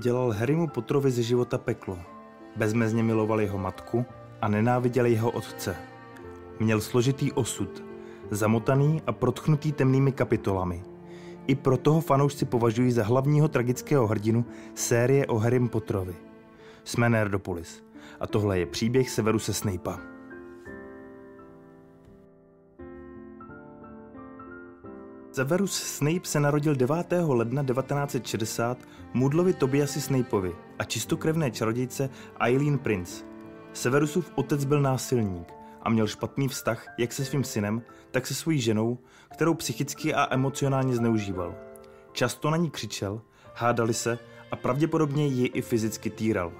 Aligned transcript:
Dělal 0.00 0.30
Harrymu 0.30 0.68
Potterovi 0.68 1.10
ze 1.10 1.22
života 1.22 1.58
peklo. 1.58 1.98
Bezmezně 2.56 3.02
miloval 3.02 3.40
jeho 3.40 3.58
matku 3.58 4.04
a 4.40 4.48
nenáviděl 4.48 5.06
jeho 5.06 5.30
otce. 5.30 5.76
Měl 6.60 6.80
složitý 6.80 7.32
osud, 7.32 7.84
zamotaný 8.30 9.02
a 9.06 9.12
protchnutý 9.12 9.72
temnými 9.72 10.12
kapitolami. 10.12 10.82
I 11.46 11.54
proto 11.54 11.92
ho 11.92 12.00
fanoušci 12.00 12.44
považují 12.44 12.92
za 12.92 13.04
hlavního 13.04 13.48
tragického 13.48 14.06
hrdinu 14.06 14.44
série 14.74 15.26
o 15.26 15.38
Harrym 15.38 15.68
Potterovi. 15.68 16.14
Jsme 16.84 17.08
Nerdopolis 17.08 17.82
a 18.20 18.26
tohle 18.26 18.58
je 18.58 18.66
příběh 18.66 19.10
Severuse 19.10 19.54
Snape'a. 19.54 20.17
Severus 25.38 25.72
Snape 25.72 26.24
se 26.24 26.40
narodil 26.40 26.74
9. 26.74 27.06
ledna 27.26 27.64
1960 27.64 28.78
Mudlovi 29.14 29.52
Tobiasi 29.52 30.00
Snapeovi 30.00 30.56
a 30.78 30.84
čistokrevné 30.84 31.50
čarodějce 31.50 32.10
Eileen 32.40 32.78
Prince. 32.78 33.24
Severusův 33.72 34.32
otec 34.34 34.64
byl 34.64 34.80
násilník 34.80 35.52
a 35.82 35.90
měl 35.90 36.06
špatný 36.06 36.48
vztah 36.48 36.86
jak 36.98 37.12
se 37.12 37.24
svým 37.24 37.44
synem, 37.44 37.82
tak 38.10 38.26
se 38.26 38.34
svojí 38.34 38.60
ženou, 38.60 38.98
kterou 39.32 39.54
psychicky 39.54 40.14
a 40.14 40.34
emocionálně 40.34 40.96
zneužíval. 40.96 41.54
Často 42.12 42.50
na 42.50 42.56
ní 42.56 42.70
křičel, 42.70 43.20
hádali 43.54 43.94
se 43.94 44.18
a 44.50 44.56
pravděpodobně 44.56 45.26
ji 45.26 45.46
i 45.46 45.62
fyzicky 45.62 46.10
týral. 46.10 46.52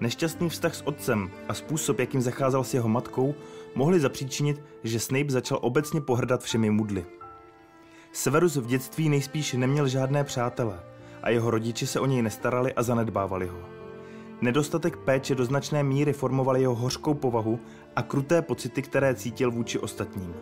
Nešťastný 0.00 0.48
vztah 0.48 0.74
s 0.74 0.82
otcem 0.86 1.30
a 1.48 1.54
způsob, 1.54 1.98
jakým 1.98 2.20
zacházel 2.20 2.64
s 2.64 2.74
jeho 2.74 2.88
matkou, 2.88 3.34
mohli 3.74 4.00
zapříčinit, 4.00 4.62
že 4.84 5.00
Snape 5.00 5.32
začal 5.32 5.58
obecně 5.62 6.00
pohrdat 6.00 6.42
všemi 6.42 6.70
mudly. 6.70 7.04
Severus 8.12 8.56
v 8.56 8.66
dětství 8.66 9.08
nejspíš 9.08 9.52
neměl 9.52 9.88
žádné 9.88 10.24
přátele 10.24 10.80
a 11.22 11.30
jeho 11.30 11.50
rodiči 11.50 11.86
se 11.86 12.00
o 12.00 12.06
něj 12.06 12.22
nestarali 12.22 12.72
a 12.74 12.82
zanedbávali 12.82 13.46
ho. 13.46 13.58
Nedostatek 14.40 14.96
péče 14.96 15.34
do 15.34 15.44
značné 15.44 15.82
míry 15.82 16.12
formoval 16.12 16.56
jeho 16.56 16.74
hořkou 16.74 17.14
povahu 17.14 17.60
a 17.96 18.02
kruté 18.02 18.42
pocity, 18.42 18.82
které 18.82 19.14
cítil 19.14 19.50
vůči 19.50 19.78
ostatním. 19.78 20.34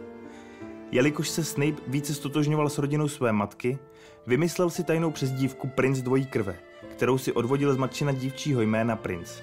Jelikož 0.91 1.29
se 1.29 1.45
Snape 1.45 1.83
více 1.87 2.15
stotožňoval 2.15 2.69
s 2.69 2.79
rodinou 2.79 3.09
své 3.09 3.33
matky, 3.33 3.79
vymyslel 4.27 4.71
si 4.71 4.85
tajnou 4.85 5.11
přezdívku 5.11 5.69
Prince 5.69 6.03
dvojí 6.03 6.27
krve, 6.27 6.57
kterou 6.91 7.19
si 7.19 7.33
odvodil 7.33 7.75
z 7.75 7.77
matčina 7.77 8.13
dívčího 8.13 8.63
jména 8.63 8.97
Prince. 8.97 9.43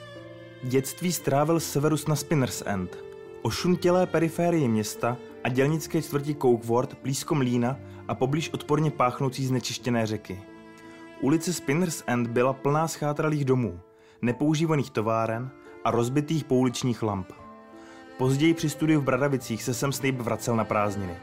Dětství 0.63 1.11
strávil 1.11 1.59
Severus 1.59 2.07
na 2.07 2.15
Spinners 2.15 2.63
End, 2.65 2.97
ošuntělé 3.41 4.05
periférie 4.05 4.67
města 4.67 5.17
a 5.43 5.49
dělnické 5.49 6.01
čtvrti 6.01 6.35
Cokeworth 6.35 6.97
blízko 7.03 7.35
mlína 7.35 7.79
a 8.07 8.15
poblíž 8.15 8.49
odporně 8.49 8.91
páchnoucí 8.91 9.45
znečištěné 9.45 10.05
řeky. 10.05 10.41
Ulice 11.21 11.53
Spinners 11.53 12.03
End 12.07 12.27
byla 12.27 12.53
plná 12.53 12.87
schátralých 12.87 13.45
domů, 13.45 13.79
nepoužívaných 14.21 14.89
továren 14.89 15.49
a 15.83 15.91
rozbitých 15.91 16.43
pouličních 16.43 17.03
lamp. 17.03 17.31
Později 18.17 18.53
při 18.53 18.69
studiu 18.69 19.01
v 19.01 19.03
Bradavicích 19.03 19.63
se 19.63 19.73
sem 19.73 19.91
Snape 19.91 20.23
vracel 20.23 20.55
na 20.55 20.65
prázdniny. 20.65 21.15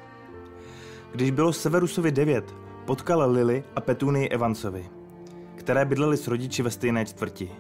Když 1.12 1.30
bylo 1.30 1.52
Severusovi 1.52 2.12
9, 2.12 2.55
potkal 2.84 3.30
Lily 3.30 3.64
a 3.77 3.80
Petunii 3.80 4.28
Evansovi, 4.28 4.90
které 5.56 5.84
bydlely 5.84 6.16
s 6.16 6.28
rodiči 6.28 6.62
ve 6.62 6.70
stejné 6.70 7.06
čtvrti. 7.06 7.50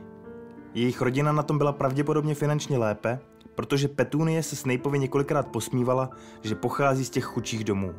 Jejich 0.74 1.00
rodina 1.00 1.32
na 1.32 1.42
tom 1.42 1.58
byla 1.58 1.72
pravděpodobně 1.72 2.34
finančně 2.34 2.78
lépe, 2.78 3.18
protože 3.54 3.88
Petunie 3.88 4.42
se 4.42 4.56
Snapeovi 4.56 4.98
několikrát 4.98 5.46
posmívala, 5.48 6.10
že 6.42 6.54
pochází 6.54 7.04
z 7.04 7.10
těch 7.10 7.24
chudších 7.24 7.64
domů. 7.64 7.94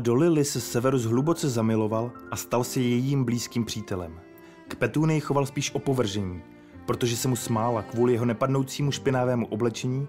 Do 0.00 0.14
Lily 0.14 0.44
se 0.44 0.60
Severus 0.60 1.04
hluboce 1.04 1.48
zamiloval 1.48 2.12
a 2.30 2.36
stal 2.36 2.64
se 2.64 2.80
jejím 2.80 3.24
blízkým 3.24 3.64
přítelem. 3.64 4.20
K 4.68 4.74
Petunii 4.74 5.20
choval 5.20 5.46
spíš 5.46 5.74
opovržení, 5.74 6.42
protože 6.86 7.16
se 7.16 7.28
mu 7.28 7.36
smála 7.36 7.82
kvůli 7.82 8.12
jeho 8.12 8.24
nepadnoucímu 8.24 8.92
špinavému 8.92 9.46
oblečení, 9.46 10.08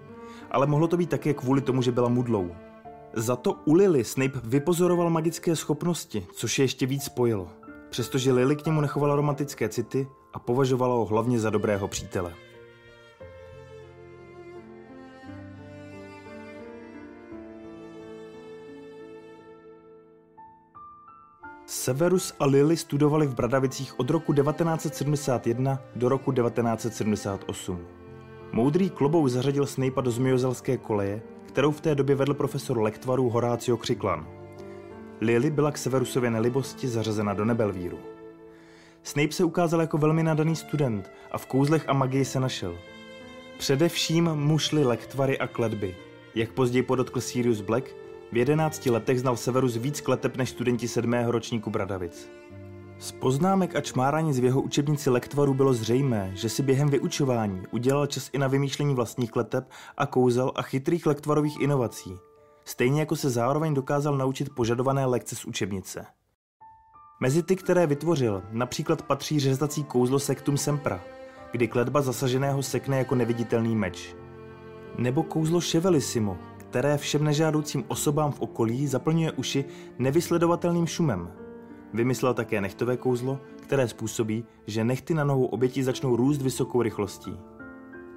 ale 0.50 0.66
mohlo 0.66 0.88
to 0.88 0.96
být 0.96 1.10
také 1.10 1.34
kvůli 1.34 1.60
tomu, 1.60 1.82
že 1.82 1.92
byla 1.92 2.08
mudlou. 2.08 2.50
Za 3.14 3.36
to 3.36 3.56
u 3.64 3.74
Lily 3.74 4.04
Snape 4.04 4.40
vypozoroval 4.44 5.10
magické 5.10 5.56
schopnosti, 5.56 6.26
což 6.32 6.58
je 6.58 6.64
ještě 6.64 6.86
víc 6.86 7.02
spojilo, 7.02 7.48
přestože 7.90 8.32
Lily 8.32 8.56
k 8.56 8.66
němu 8.66 8.80
nechovala 8.80 9.16
romantické 9.16 9.68
city 9.68 10.06
a 10.32 10.38
považovala 10.38 10.94
ho 10.94 11.04
hlavně 11.04 11.40
za 11.40 11.50
dobrého 11.50 11.88
přítele. 11.88 12.34
Severus 21.72 22.34
a 22.38 22.46
Lily 22.46 22.76
studovali 22.76 23.26
v 23.26 23.34
Bradavicích 23.34 24.00
od 24.00 24.10
roku 24.10 24.32
1971 24.32 25.82
do 25.96 26.08
roku 26.08 26.32
1978. 26.32 27.86
Moudrý 28.52 28.90
klobou 28.90 29.28
zařadil 29.28 29.66
Snape'a 29.66 30.00
do 30.00 30.10
zmiozelské 30.10 30.76
koleje, 30.76 31.22
kterou 31.46 31.72
v 31.72 31.80
té 31.80 31.94
době 31.94 32.14
vedl 32.14 32.34
profesor 32.34 32.78
lektvarů 32.78 33.30
Horácio 33.30 33.76
Křiklan. 33.76 34.26
Lily 35.20 35.50
byla 35.50 35.72
k 35.72 35.78
Severusově 35.78 36.30
nelibosti 36.30 36.88
zařazena 36.88 37.34
do 37.34 37.44
Nebelvíru. 37.44 37.98
Snape 39.02 39.32
se 39.32 39.44
ukázal 39.44 39.80
jako 39.80 39.98
velmi 39.98 40.22
nadaný 40.22 40.56
student 40.56 41.10
a 41.30 41.38
v 41.38 41.46
kouzlech 41.46 41.88
a 41.88 41.92
magii 41.92 42.24
se 42.24 42.40
našel. 42.40 42.78
Především 43.58 44.24
mu 44.34 44.58
šly 44.58 44.84
lektvary 44.84 45.38
a 45.38 45.46
kletby. 45.46 45.96
Jak 46.34 46.52
později 46.52 46.82
podotkl 46.82 47.20
Sirius 47.20 47.60
Black, 47.60 48.01
v 48.32 48.36
jedenácti 48.36 48.90
letech 48.90 49.20
znal 49.20 49.36
Severus 49.36 49.76
víc 49.76 50.00
kleteb 50.00 50.36
než 50.36 50.50
studenti 50.50 50.88
sedmého 50.88 51.32
ročníku 51.32 51.70
Bradavic. 51.70 52.30
Z 52.98 53.12
poznámek 53.12 53.76
a 53.76 53.80
čmárání 53.80 54.32
z 54.32 54.38
jeho 54.38 54.62
učebnici 54.62 55.10
lektvaru 55.10 55.54
bylo 55.54 55.74
zřejmé, 55.74 56.32
že 56.34 56.48
si 56.48 56.62
během 56.62 56.88
vyučování 56.88 57.62
udělal 57.70 58.06
čas 58.06 58.30
i 58.32 58.38
na 58.38 58.48
vymýšlení 58.48 58.94
vlastních 58.94 59.30
kleteb 59.30 59.70
a 59.96 60.06
kouzel 60.06 60.52
a 60.54 60.62
chytrých 60.62 61.06
lektvarových 61.06 61.60
inovací. 61.60 62.16
Stejně 62.64 63.00
jako 63.00 63.16
se 63.16 63.30
zároveň 63.30 63.74
dokázal 63.74 64.16
naučit 64.16 64.54
požadované 64.54 65.06
lekce 65.06 65.36
z 65.36 65.44
učebnice. 65.44 66.06
Mezi 67.20 67.42
ty, 67.42 67.56
které 67.56 67.86
vytvořil, 67.86 68.42
například 68.50 69.02
patří 69.02 69.40
řezací 69.40 69.84
kouzlo 69.84 70.18
Sectum 70.18 70.56
Sempra, 70.56 71.00
kdy 71.52 71.68
kletba 71.68 72.00
zasaženého 72.00 72.62
sekne 72.62 72.98
jako 72.98 73.14
neviditelný 73.14 73.76
meč. 73.76 74.14
Nebo 74.98 75.22
kouzlo 75.22 75.60
Chevelissimo, 75.60 76.38
které 76.72 76.98
všem 76.98 77.24
nežádoucím 77.24 77.84
osobám 77.88 78.32
v 78.32 78.40
okolí 78.40 78.86
zaplňuje 78.86 79.32
uši 79.32 79.64
nevysledovatelným 79.98 80.86
šumem. 80.86 81.30
Vymyslel 81.92 82.34
také 82.34 82.60
nechtové 82.60 82.96
kouzlo, 82.96 83.40
které 83.60 83.88
způsobí, 83.88 84.44
že 84.66 84.84
nechty 84.84 85.14
na 85.14 85.24
nohou 85.24 85.44
oběti 85.44 85.84
začnou 85.84 86.16
růst 86.16 86.42
vysokou 86.42 86.82
rychlostí. 86.82 87.36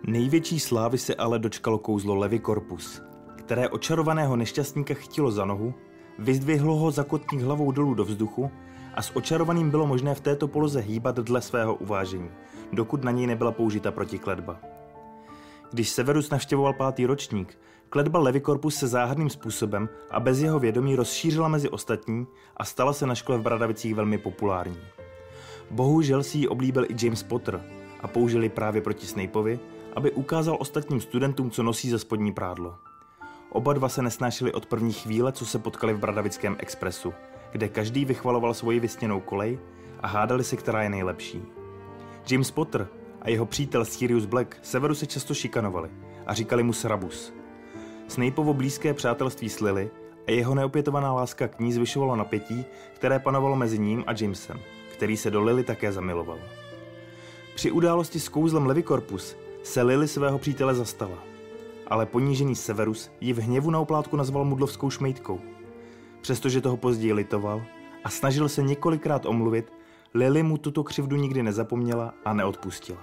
Největší 0.08 0.60
slávy 0.60 0.98
se 0.98 1.16
ale 1.16 1.40
dočkalo 1.40 1.78
kouzlo 1.78 2.16
Levy 2.16 2.40
Corpus, 2.40 3.02
které 3.36 3.70
očarovaného 3.70 4.36
nešťastníka 4.36 4.94
chytilo 4.94 5.32
za 5.32 5.46
nohu, 5.46 5.74
vyzdvihlo 6.20 6.76
ho 6.76 6.92
zakotník 6.92 7.42
hlavou 7.42 7.72
dolů 7.72 7.94
do 7.94 8.06
vzduchu 8.06 8.52
a 8.94 9.02
s 9.02 9.16
očarovaným 9.16 9.70
bylo 9.70 9.88
možné 9.88 10.16
v 10.16 10.22
této 10.22 10.48
poloze 10.48 10.80
hýbat 10.80 11.16
dle 11.16 11.42
svého 11.42 11.76
uvážení, 11.76 12.30
dokud 12.74 13.04
na 13.04 13.12
něj 13.12 13.28
nebyla 13.28 13.52
použita 13.52 13.92
protikledba. 13.92 14.60
Když 15.72 15.90
Severus 15.90 16.30
navštěvoval 16.30 16.74
pátý 16.74 17.06
ročník, 17.06 17.58
kletba 17.90 18.20
Levikorpus 18.20 18.76
se 18.76 18.88
záhadným 18.88 19.30
způsobem 19.30 19.90
a 20.12 20.20
bez 20.20 20.40
jeho 20.40 20.60
vědomí 20.60 20.96
rozšířila 20.96 21.48
mezi 21.48 21.70
ostatní 21.70 22.28
a 22.58 22.66
stala 22.66 22.94
se 22.94 23.06
na 23.06 23.16
škole 23.16 23.38
v 23.38 23.42
Bradavicích 23.42 23.96
velmi 23.96 24.18
populární. 24.18 24.80
Bohužel 25.72 26.24
si 26.24 26.38
ji 26.38 26.48
oblíbil 26.48 26.86
i 26.86 27.06
James 27.06 27.24
Potter 27.24 27.62
a 28.00 28.08
použili 28.08 28.50
právě 28.50 28.82
proti 28.82 29.08
Snapeovi, 29.08 29.60
aby 29.96 30.12
ukázal 30.12 30.58
ostatním 30.60 31.02
studentům, 31.02 31.52
co 31.52 31.64
nosí 31.64 31.90
za 31.90 32.00
spodní 32.00 32.34
prádlo. 32.34 32.76
Oba 33.50 33.74
dva 33.74 33.90
se 33.90 34.02
nesnášeli 34.02 34.54
od 34.54 34.66
první 34.66 34.94
chvíle, 34.94 35.32
co 35.32 35.46
se 35.46 35.60
potkali 35.60 35.94
v 35.94 36.00
Bradavickém 36.00 36.56
expresu, 36.60 37.14
kde 37.52 37.68
každý 37.68 38.06
vychvaloval 38.06 38.54
svoji 38.54 38.80
vysněnou 38.80 39.20
kolej 39.20 39.60
a 40.00 40.08
hádali 40.08 40.44
si, 40.44 40.58
která 40.58 40.84
je 40.84 40.90
nejlepší. 40.90 41.42
James 42.32 42.52
Potter 42.52 42.88
a 43.22 43.30
jeho 43.30 43.46
přítel 43.46 43.86
Sirius 43.86 44.26
Black 44.26 44.58
Severu 44.62 44.96
se 44.96 45.06
často 45.06 45.34
šikanovali 45.34 45.90
a 46.26 46.34
říkali 46.34 46.64
mu 46.64 46.74
Srabus. 46.74 47.35
Snapeovo 48.08 48.54
blízké 48.54 48.94
přátelství 48.94 49.50
s 49.50 49.60
Lily 49.60 49.92
a 50.28 50.32
jeho 50.32 50.56
neopětovaná 50.56 51.14
láska 51.14 51.48
k 51.48 51.60
ní 51.60 51.74
zvyšovalo 51.74 52.16
napětí, 52.16 52.66
které 52.94 53.20
panovalo 53.20 53.56
mezi 53.56 53.80
ním 53.80 54.04
a 54.08 54.14
Jamesem, 54.22 54.60
který 54.94 55.18
se 55.18 55.32
do 55.32 55.42
Lily 55.42 55.64
také 55.64 55.92
zamiloval. 55.92 56.40
Při 57.56 57.72
události 57.72 58.20
s 58.20 58.30
kouzlem 58.30 58.66
Levicorpus 58.66 59.36
se 59.64 59.82
Lily 59.82 60.08
svého 60.08 60.40
přítele 60.40 60.76
zastala, 60.76 61.18
ale 61.88 62.06
ponížený 62.06 62.56
Severus 62.56 63.12
ji 63.22 63.34
v 63.34 63.40
hněvu 63.40 63.72
na 63.72 63.80
oplátku 63.80 64.18
nazval 64.18 64.46
mudlovskou 64.46 64.90
šmejtkou. 64.90 65.40
Přestože 66.22 66.62
toho 66.62 66.78
později 66.78 67.14
litoval 67.14 67.64
a 68.04 68.10
snažil 68.10 68.50
se 68.50 68.64
několikrát 68.64 69.26
omluvit, 69.26 69.74
Lily 70.14 70.44
mu 70.44 70.58
tuto 70.58 70.84
křivdu 70.84 71.16
nikdy 71.16 71.44
nezapomněla 71.44 72.14
a 72.26 72.34
neodpustila. 72.34 73.02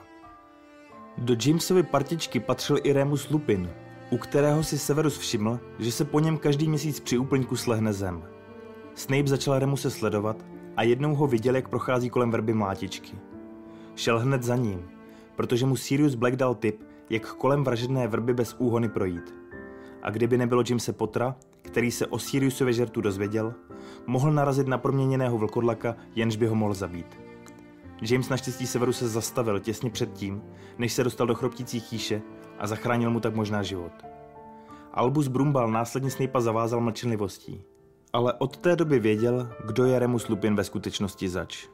Do 1.19 1.37
Jamesovy 1.47 1.83
partičky 1.83 2.41
patřil 2.41 2.79
i 2.83 2.93
Remus 2.93 3.31
Lupin, 3.31 3.71
u 4.13 4.19
kterého 4.19 4.63
si 4.63 4.79
Severus 4.79 5.19
všiml, 5.19 5.61
že 5.79 5.93
se 5.93 6.05
po 6.05 6.21
něm 6.21 6.39
každý 6.39 6.69
měsíc 6.69 7.01
při 7.01 7.19
úplňku 7.19 7.57
slehne 7.57 7.93
zem. 7.93 8.23
Snape 8.95 9.27
začal 9.27 9.59
Remuse 9.59 9.91
sledovat 9.91 10.45
a 10.77 10.83
jednou 10.83 11.15
ho 11.15 11.27
viděl, 11.27 11.57
jak 11.57 11.69
prochází 11.69 12.11
kolem 12.11 12.31
verby 12.31 12.55
mlátičky. 12.55 13.17
šel 13.95 14.19
hned 14.19 14.43
za 14.43 14.57
ním, 14.57 14.89
protože 15.37 15.67
mu 15.67 15.77
Sirius 15.77 16.15
Black 16.15 16.37
dal 16.37 16.55
tip, 16.55 16.85
jak 17.11 17.35
kolem 17.35 17.65
vražedné 17.65 18.09
vrby 18.09 18.35
bez 18.35 18.57
úhony 18.59 18.89
projít. 18.89 19.35
A 20.03 20.11
kdyby 20.11 20.39
nebylo 20.39 20.63
Jamese 20.69 20.93
Pottera, 20.93 21.37
který 21.63 21.91
se 21.91 22.07
o 22.07 22.19
Siriusově 22.19 22.75
žertu 22.75 23.01
dozvěděl, 23.01 23.55
mohl 24.07 24.33
narazit 24.33 24.67
na 24.67 24.79
proměněného 24.79 25.39
vlkodlaka, 25.39 25.97
jenž 26.15 26.37
by 26.37 26.47
ho 26.47 26.55
mohl 26.55 26.75
zabít. 26.75 27.19
James 28.03 28.29
naštěstí 28.29 28.67
Severu 28.67 28.93
se 28.93 29.09
zastavil 29.09 29.61
těsně 29.61 29.91
před 29.91 30.13
tím, 30.13 30.43
než 30.79 30.93
se 30.93 31.05
dostal 31.05 31.27
do 31.27 31.35
chroptící 31.35 31.81
chýše 31.81 32.23
a 32.63 32.67
zachránil 32.67 33.11
mu 33.11 33.21
tak 33.21 33.35
možná 33.35 33.63
život. 33.63 33.93
Albus 34.93 35.29
Brumbal 35.29 35.71
následně 35.71 36.11
Snape'a 36.11 36.41
zavázal 36.41 36.81
mlčenlivostí, 36.81 37.63
ale 38.13 38.33
od 38.33 38.57
té 38.57 38.77
doby 38.77 38.99
věděl, 38.99 39.49
kdo 39.67 39.85
je 39.85 39.99
Remus 39.99 40.29
Lupin 40.29 40.57
ve 40.57 40.65
skutečnosti 40.65 41.29
zač. 41.29 41.67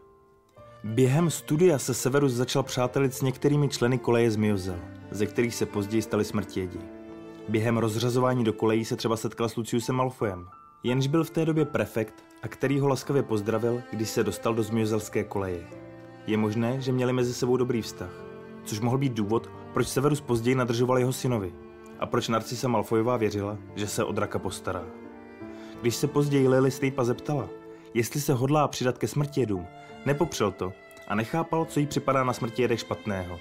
Během 0.84 1.30
studia 1.30 1.78
se 1.78 1.94
Severus 1.94 2.32
začal 2.32 2.62
přátelit 2.62 3.14
s 3.14 3.22
některými 3.22 3.68
členy 3.68 3.98
koleje 3.98 4.30
z 4.30 4.36
Miozel, 4.36 4.78
ze 5.10 5.26
kterých 5.26 5.54
se 5.54 5.66
později 5.66 6.02
stali 6.02 6.24
smrtědi. 6.24 6.78
Během 7.48 7.78
rozřazování 7.78 8.44
do 8.44 8.52
kolejí 8.52 8.84
se 8.84 8.96
třeba 8.96 9.16
setkal 9.16 9.48
s 9.48 9.56
Luciusem 9.56 9.96
Malfoyem, 9.96 10.46
jenž 10.82 11.06
byl 11.06 11.24
v 11.24 11.30
té 11.30 11.44
době 11.44 11.64
prefekt 11.64 12.24
a 12.42 12.48
který 12.48 12.80
ho 12.80 12.88
laskavě 12.88 13.22
pozdravil, 13.22 13.82
když 13.92 14.08
se 14.08 14.24
dostal 14.24 14.54
do 14.54 14.62
zmiozelské 14.62 15.24
koleje. 15.24 15.66
Je 16.26 16.36
možné, 16.36 16.80
že 16.80 16.92
měli 16.92 17.12
mezi 17.12 17.34
sebou 17.34 17.56
dobrý 17.56 17.82
vztah, 17.82 18.10
což 18.64 18.80
mohl 18.80 18.98
být 18.98 19.12
důvod, 19.12 19.50
proč 19.72 19.88
Severus 19.88 20.20
později 20.20 20.54
nadržoval 20.54 20.98
jeho 20.98 21.12
synovi 21.12 21.52
a 21.98 22.06
proč 22.06 22.28
Narcisa 22.28 22.68
Malfoyová 22.68 23.16
věřila, 23.16 23.58
že 23.74 23.88
se 23.88 24.04
o 24.04 24.12
draka 24.12 24.38
postará. 24.38 24.84
Když 25.80 25.96
se 25.96 26.06
později 26.06 26.48
Lily 26.48 26.70
Snape'a 26.70 27.04
zeptala, 27.04 27.48
jestli 27.94 28.20
se 28.20 28.32
hodlá 28.32 28.68
přidat 28.68 28.98
ke 28.98 29.08
smrtědům, 29.08 29.66
nepopřel 30.06 30.52
to 30.52 30.72
a 31.08 31.14
nechápal, 31.14 31.64
co 31.64 31.80
jí 31.80 31.86
připadá 31.86 32.24
na 32.24 32.32
smrtědech 32.32 32.80
špatného. 32.80 33.38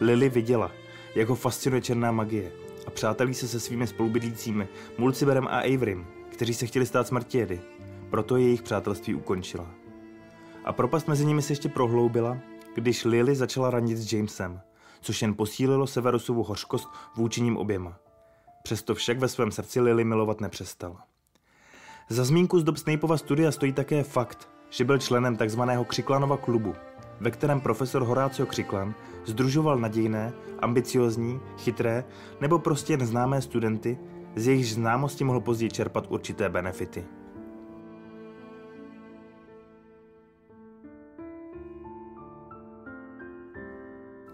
Lily 0.00 0.28
viděla, 0.28 0.70
jak 1.14 1.28
ho 1.28 1.34
fascinuje 1.34 1.82
černá 1.82 2.12
magie 2.12 2.52
a 2.86 2.90
přátelí 2.90 3.34
se 3.34 3.48
se 3.48 3.60
svými 3.60 3.86
spolubydlícími 3.86 4.68
Mulciberem 4.98 5.46
a 5.46 5.58
Averym, 5.58 6.06
kteří 6.28 6.54
se 6.54 6.66
chtěli 6.66 6.86
stát 6.86 7.06
smrtědy, 7.06 7.60
proto 8.10 8.36
jejich 8.36 8.62
přátelství 8.62 9.14
ukončila. 9.14 9.66
A 10.64 10.72
propast 10.72 11.08
mezi 11.08 11.24
nimi 11.24 11.42
se 11.42 11.52
ještě 11.52 11.68
prohloubila, 11.68 12.38
když 12.74 13.04
Lily 13.04 13.34
začala 13.34 13.70
ranit 13.70 13.98
s 13.98 14.12
Jamesem, 14.12 14.60
což 15.02 15.22
jen 15.22 15.34
posílilo 15.34 15.86
Severusovu 15.86 16.42
hořkost 16.42 16.88
vůči 17.16 17.40
ním 17.40 17.56
oběma. 17.56 17.96
Přesto 18.62 18.94
však 18.94 19.18
ve 19.18 19.28
svém 19.28 19.50
srdci 19.52 19.80
Lily 19.80 20.04
milovat 20.04 20.40
nepřestal. 20.40 20.96
Za 22.08 22.24
zmínku 22.24 22.60
z 22.60 22.64
dob 22.64 22.76
Snapeova 22.76 23.16
studia 23.16 23.52
stojí 23.52 23.72
také 23.72 24.02
fakt, 24.02 24.48
že 24.70 24.84
byl 24.84 24.98
členem 24.98 25.36
tzv. 25.36 25.60
Křiklanova 25.86 26.36
klubu, 26.36 26.74
ve 27.20 27.30
kterém 27.30 27.60
profesor 27.60 28.02
Horácio 28.02 28.46
Křiklan 28.46 28.94
združoval 29.24 29.78
nadějné, 29.78 30.32
ambiciozní, 30.58 31.40
chytré 31.58 32.04
nebo 32.40 32.58
prostě 32.58 32.96
neznámé 32.96 33.42
studenty, 33.42 33.98
z 34.36 34.46
jejichž 34.46 34.72
známosti 34.72 35.24
mohl 35.24 35.40
později 35.40 35.70
čerpat 35.70 36.06
určité 36.08 36.48
benefity. 36.48 37.04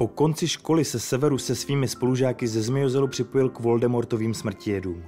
Po 0.09 0.15
konci 0.15 0.49
školy 0.49 0.85
se 0.85 1.01
Severus 1.01 1.45
se 1.47 1.55
svými 1.55 1.89
spolužáky 1.89 2.49
ze 2.49 2.63
Zmiozelu 2.63 3.09
připojil 3.09 3.49
k 3.49 3.61
Voldemortovým 3.61 4.35
smrtijedům. 4.35 5.05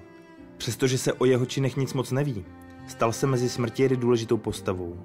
Přestože 0.57 0.99
se 0.99 1.13
o 1.13 1.25
jeho 1.25 1.47
činech 1.47 1.77
nic 1.77 1.95
moc 1.95 2.11
neví, 2.11 2.45
stal 2.87 3.13
se 3.13 3.27
mezi 3.27 3.49
smrtijedy 3.49 3.97
důležitou 3.97 4.37
postavou. 4.37 4.97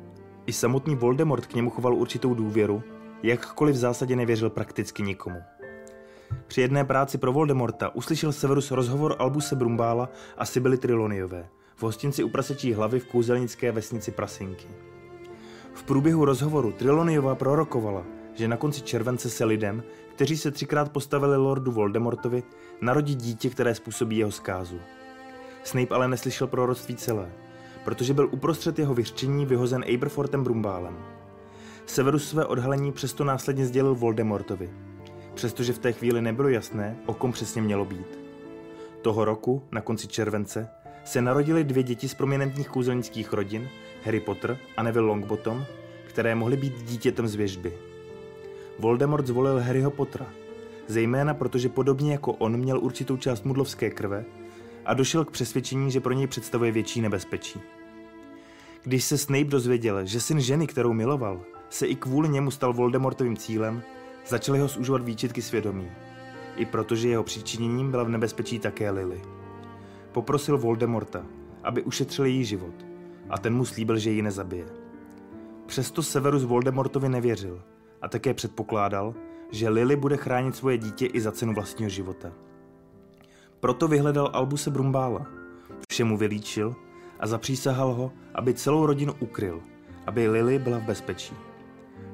I 0.46 0.54
samotný 0.54 0.96
Voldemort 0.96 1.46
k 1.46 1.54
němu 1.54 1.70
choval 1.70 1.96
určitou 1.96 2.34
důvěru, 2.34 2.84
jakkoliv 3.24 3.76
v 3.76 3.80
zásadě 3.80 4.16
nevěřil 4.16 4.50
prakticky 4.50 5.04
nikomu. 5.04 5.40
Při 6.48 6.62
jedné 6.62 6.86
práci 6.86 7.18
pro 7.18 7.34
Voldemorta 7.34 7.96
uslyšel 7.96 8.32
Severus 8.32 8.72
rozhovor 8.72 9.16
Albuse 9.20 9.56
Brumbála 9.56 10.10
a 10.38 10.46
Sibily 10.46 10.78
Triloniové 10.78 11.50
v 11.76 11.84
hostinci 11.84 12.24
u 12.24 12.30
prasečí 12.30 12.74
hlavy 12.74 13.00
v 13.00 13.06
kouzelnické 13.08 13.72
vesnici 13.72 14.12
Prasinky. 14.12 14.68
V 15.74 15.84
průběhu 15.84 16.26
rozhovoru 16.26 16.72
Triloniová 16.72 17.36
prorokovala, 17.36 18.06
že 18.36 18.48
na 18.48 18.58
konci 18.58 18.82
července 18.82 19.30
se 19.30 19.46
lidem, 19.46 19.84
kteří 20.16 20.38
se 20.38 20.52
třikrát 20.52 20.92
postavili 20.92 21.38
Lordu 21.38 21.72
Voldemortovi, 21.72 22.44
narodí 22.82 23.16
dítě, 23.16 23.50
které 23.50 23.76
způsobí 23.76 24.18
jeho 24.18 24.32
zkázu. 24.32 24.80
Snape 25.64 25.96
ale 25.96 26.08
neslyšel 26.08 26.48
proroctví 26.48 26.96
celé, 26.96 27.32
protože 27.86 28.14
byl 28.14 28.30
uprostřed 28.32 28.80
jeho 28.80 28.94
vyřčení 28.94 29.46
vyhozen 29.46 29.86
Aberfortem 29.94 30.44
Brumbálem. 30.44 30.98
Severus 31.86 32.30
své 32.30 32.46
odhalení 32.46 32.92
přesto 32.92 33.24
následně 33.24 33.66
sdělil 33.66 33.96
Voldemortovi, 33.96 34.70
přestože 35.34 35.74
v 35.74 35.80
té 35.80 35.92
chvíli 35.92 36.22
nebylo 36.22 36.50
jasné, 36.50 36.98
o 37.06 37.14
kom 37.14 37.32
přesně 37.32 37.62
mělo 37.62 37.86
být. 37.86 38.20
Toho 39.02 39.26
roku, 39.26 39.64
na 39.72 39.82
konci 39.82 40.08
července, 40.08 40.70
se 41.04 41.22
narodily 41.22 41.64
dvě 41.64 41.84
děti 41.84 42.10
z 42.10 42.14
prominentních 42.14 42.70
kouzelnických 42.70 43.34
rodin, 43.34 43.70
Harry 44.04 44.20
Potter 44.20 44.58
a 44.78 44.84
Neville 44.84 45.08
Longbottom, 45.08 45.66
které 46.08 46.36
mohly 46.36 46.58
být 46.58 46.84
dítětem 46.84 47.28
z 47.28 47.36
věžby. 47.36 47.74
Voldemort 48.80 49.28
zvolil 49.28 49.60
Harryho 49.60 49.92
Pottera, 49.92 50.26
zejména 50.88 51.34
protože 51.34 51.70
podobně 51.70 52.12
jako 52.12 52.34
on 52.34 52.58
měl 52.58 52.80
určitou 52.80 53.18
část 53.18 53.46
mudlovské 53.46 53.90
krve 53.90 54.26
a 54.86 54.94
došel 54.94 55.26
k 55.26 55.32
přesvědčení, 55.32 55.92
že 55.92 56.00
pro 56.00 56.14
něj 56.14 56.28
představuje 56.28 56.72
větší 56.72 57.02
nebezpečí. 57.02 57.60
Když 58.84 59.04
se 59.04 59.18
Snape 59.18 59.44
dozvěděl, 59.44 60.06
že 60.06 60.22
syn 60.22 60.40
ženy, 60.40 60.68
kterou 60.68 60.94
miloval, 60.94 61.42
se 61.70 61.88
i 61.88 61.96
kvůli 61.96 62.30
němu 62.30 62.52
stal 62.52 62.74
Voldemortovým 62.74 63.38
cílem, 63.38 63.82
začaly 64.28 64.60
ho 64.60 64.68
zúžovat 64.68 65.04
výčitky 65.04 65.42
svědomí. 65.42 65.92
I 66.56 66.66
protože 66.66 67.10
jeho 67.10 67.24
příčiněním 67.24 67.92
byla 67.92 68.04
v 68.04 68.10
nebezpečí 68.10 68.60
také 68.60 68.92
Lily. 68.92 69.22
Poprosil 70.12 70.58
Voldemorta, 70.58 71.26
aby 71.64 71.84
ušetřil 71.84 72.26
její 72.26 72.46
život 72.46 72.86
a 73.30 73.38
ten 73.38 73.56
mu 73.56 73.66
slíbil, 73.66 73.98
že 73.98 74.10
ji 74.10 74.22
nezabije. 74.22 74.66
Přesto 75.66 76.04
Severus 76.04 76.44
Voldemortovi 76.44 77.10
nevěřil 77.10 77.62
a 78.06 78.08
také 78.08 78.34
předpokládal, 78.34 79.14
že 79.52 79.70
Lily 79.70 79.96
bude 79.96 80.18
chránit 80.18 80.56
svoje 80.56 80.78
dítě 80.78 81.06
i 81.06 81.22
za 81.22 81.32
cenu 81.32 81.54
vlastního 81.54 81.90
života. 81.90 82.32
Proto 83.60 83.88
vyhledal 83.88 84.30
Albuse 84.34 84.72
Brumbála, 84.72 85.26
všemu 85.90 86.18
vylíčil 86.18 86.76
a 87.20 87.28
zapřísahal 87.28 87.94
ho, 87.94 88.12
aby 88.36 88.54
celou 88.54 88.86
rodinu 88.86 89.14
ukryl, 89.20 89.62
aby 90.06 90.28
Lily 90.28 90.60
byla 90.60 90.78
v 90.78 90.84
bezpečí. 90.84 91.36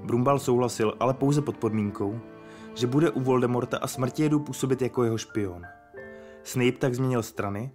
Brumbal 0.03 0.39
souhlasil, 0.39 0.93
ale 0.99 1.13
pouze 1.13 1.41
pod 1.41 1.57
podmínkou, 1.57 2.19
že 2.75 2.87
bude 2.87 3.09
u 3.09 3.19
Voldemorta 3.19 3.77
a 3.77 3.87
smrtějedu 3.87 4.39
působit 4.39 4.81
jako 4.81 5.03
jeho 5.03 5.17
špion. 5.17 5.61
Snape 6.43 6.71
tak 6.71 6.95
změnil 6.95 7.23
strany, 7.23 7.71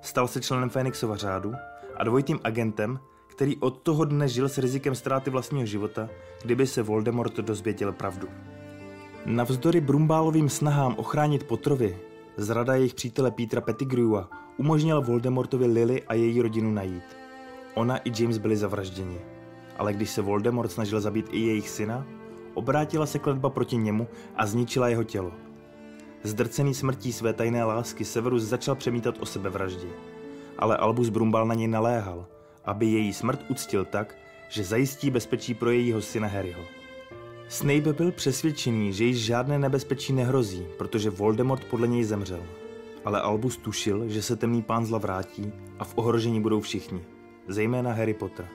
stal 0.00 0.28
se 0.28 0.40
členem 0.40 0.70
Fénixova 0.70 1.16
řádu 1.16 1.52
a 1.96 2.04
dvojitým 2.04 2.40
agentem, 2.44 2.98
který 3.40 3.56
od 3.56 3.82
toho 3.82 4.04
dne 4.04 4.28
žil 4.28 4.48
s 4.48 4.58
rizikem 4.58 4.94
ztráty 4.94 5.30
vlastního 5.30 5.66
života, 5.66 6.08
kdyby 6.42 6.66
se 6.66 6.82
Voldemort 6.82 7.36
dozvěděl 7.36 7.92
pravdu. 7.92 8.28
Navzdory 9.26 9.80
Brumbálovým 9.80 10.48
snahám 10.48 10.94
ochránit 10.98 11.44
Potrovi, 11.44 11.98
zrada 12.36 12.74
jejich 12.74 12.94
přítele 12.94 13.30
Petra 13.30 13.60
Pettigrewa 13.60 14.28
umožnila 14.56 15.00
Voldemortovi 15.00 15.66
Lily 15.66 16.02
a 16.02 16.14
její 16.14 16.42
rodinu 16.42 16.70
najít. 16.70 17.16
Ona 17.74 17.96
i 17.96 18.22
James 18.22 18.38
byli 18.38 18.56
zavražděni. 18.56 19.18
Ale 19.78 19.92
když 19.92 20.10
se 20.10 20.22
Voldemort 20.22 20.72
snažil 20.72 21.00
zabít 21.00 21.26
i 21.30 21.40
jejich 21.40 21.68
syna, 21.68 22.06
obrátila 22.54 23.06
se 23.06 23.18
kletba 23.18 23.50
proti 23.50 23.76
němu 23.76 24.08
a 24.36 24.46
zničila 24.46 24.88
jeho 24.88 25.04
tělo. 25.04 25.32
Zdrcený 26.22 26.74
smrtí 26.74 27.12
své 27.12 27.32
tajné 27.32 27.64
lásky 27.64 28.04
Severus 28.04 28.42
začal 28.42 28.74
přemítat 28.74 29.14
o 29.20 29.26
sebevraždě. 29.26 29.88
Ale 30.58 30.76
Albus 30.76 31.08
Brumbal 31.08 31.46
na 31.46 31.54
něj 31.54 31.68
naléhal, 31.68 32.26
aby 32.64 32.86
její 32.86 33.12
smrt 33.12 33.44
uctil 33.48 33.84
tak, 33.84 34.16
že 34.48 34.64
zajistí 34.64 35.10
bezpečí 35.10 35.54
pro 35.54 35.70
jejího 35.70 36.02
syna 36.02 36.28
Harryho. 36.28 36.62
Snape 37.48 37.92
byl 37.92 38.12
přesvědčený, 38.12 38.92
že 38.92 39.04
již 39.04 39.24
žádné 39.24 39.58
nebezpečí 39.58 40.12
nehrozí, 40.12 40.66
protože 40.78 41.10
Voldemort 41.10 41.64
podle 41.64 41.88
něj 41.88 42.04
zemřel. 42.04 42.42
Ale 43.04 43.20
Albus 43.20 43.56
tušil, 43.56 44.08
že 44.08 44.22
se 44.22 44.36
temný 44.36 44.62
pán 44.62 44.86
zla 44.86 44.98
vrátí 44.98 45.52
a 45.78 45.84
v 45.84 45.92
ohrožení 45.96 46.40
budou 46.40 46.60
všichni, 46.60 47.00
zejména 47.48 47.92
Harry 47.92 48.14
Potter. 48.14 48.48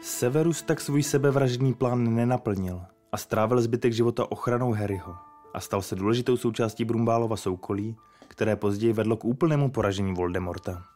Severus 0.00 0.62
tak 0.62 0.80
svůj 0.80 1.02
sebevražedný 1.02 1.74
plán 1.74 2.14
nenaplnil 2.14 2.80
a 3.12 3.16
strávil 3.16 3.60
zbytek 3.60 3.92
života 3.92 4.30
ochranou 4.30 4.72
Harryho 4.72 5.14
a 5.54 5.60
stal 5.60 5.82
se 5.82 5.96
důležitou 5.96 6.36
součástí 6.36 6.84
Brumbálova 6.84 7.36
soukolí, 7.36 7.96
které 8.28 8.56
později 8.56 8.92
vedlo 8.92 9.16
k 9.16 9.24
úplnému 9.24 9.70
poražení 9.70 10.14
Voldemorta. 10.14 10.89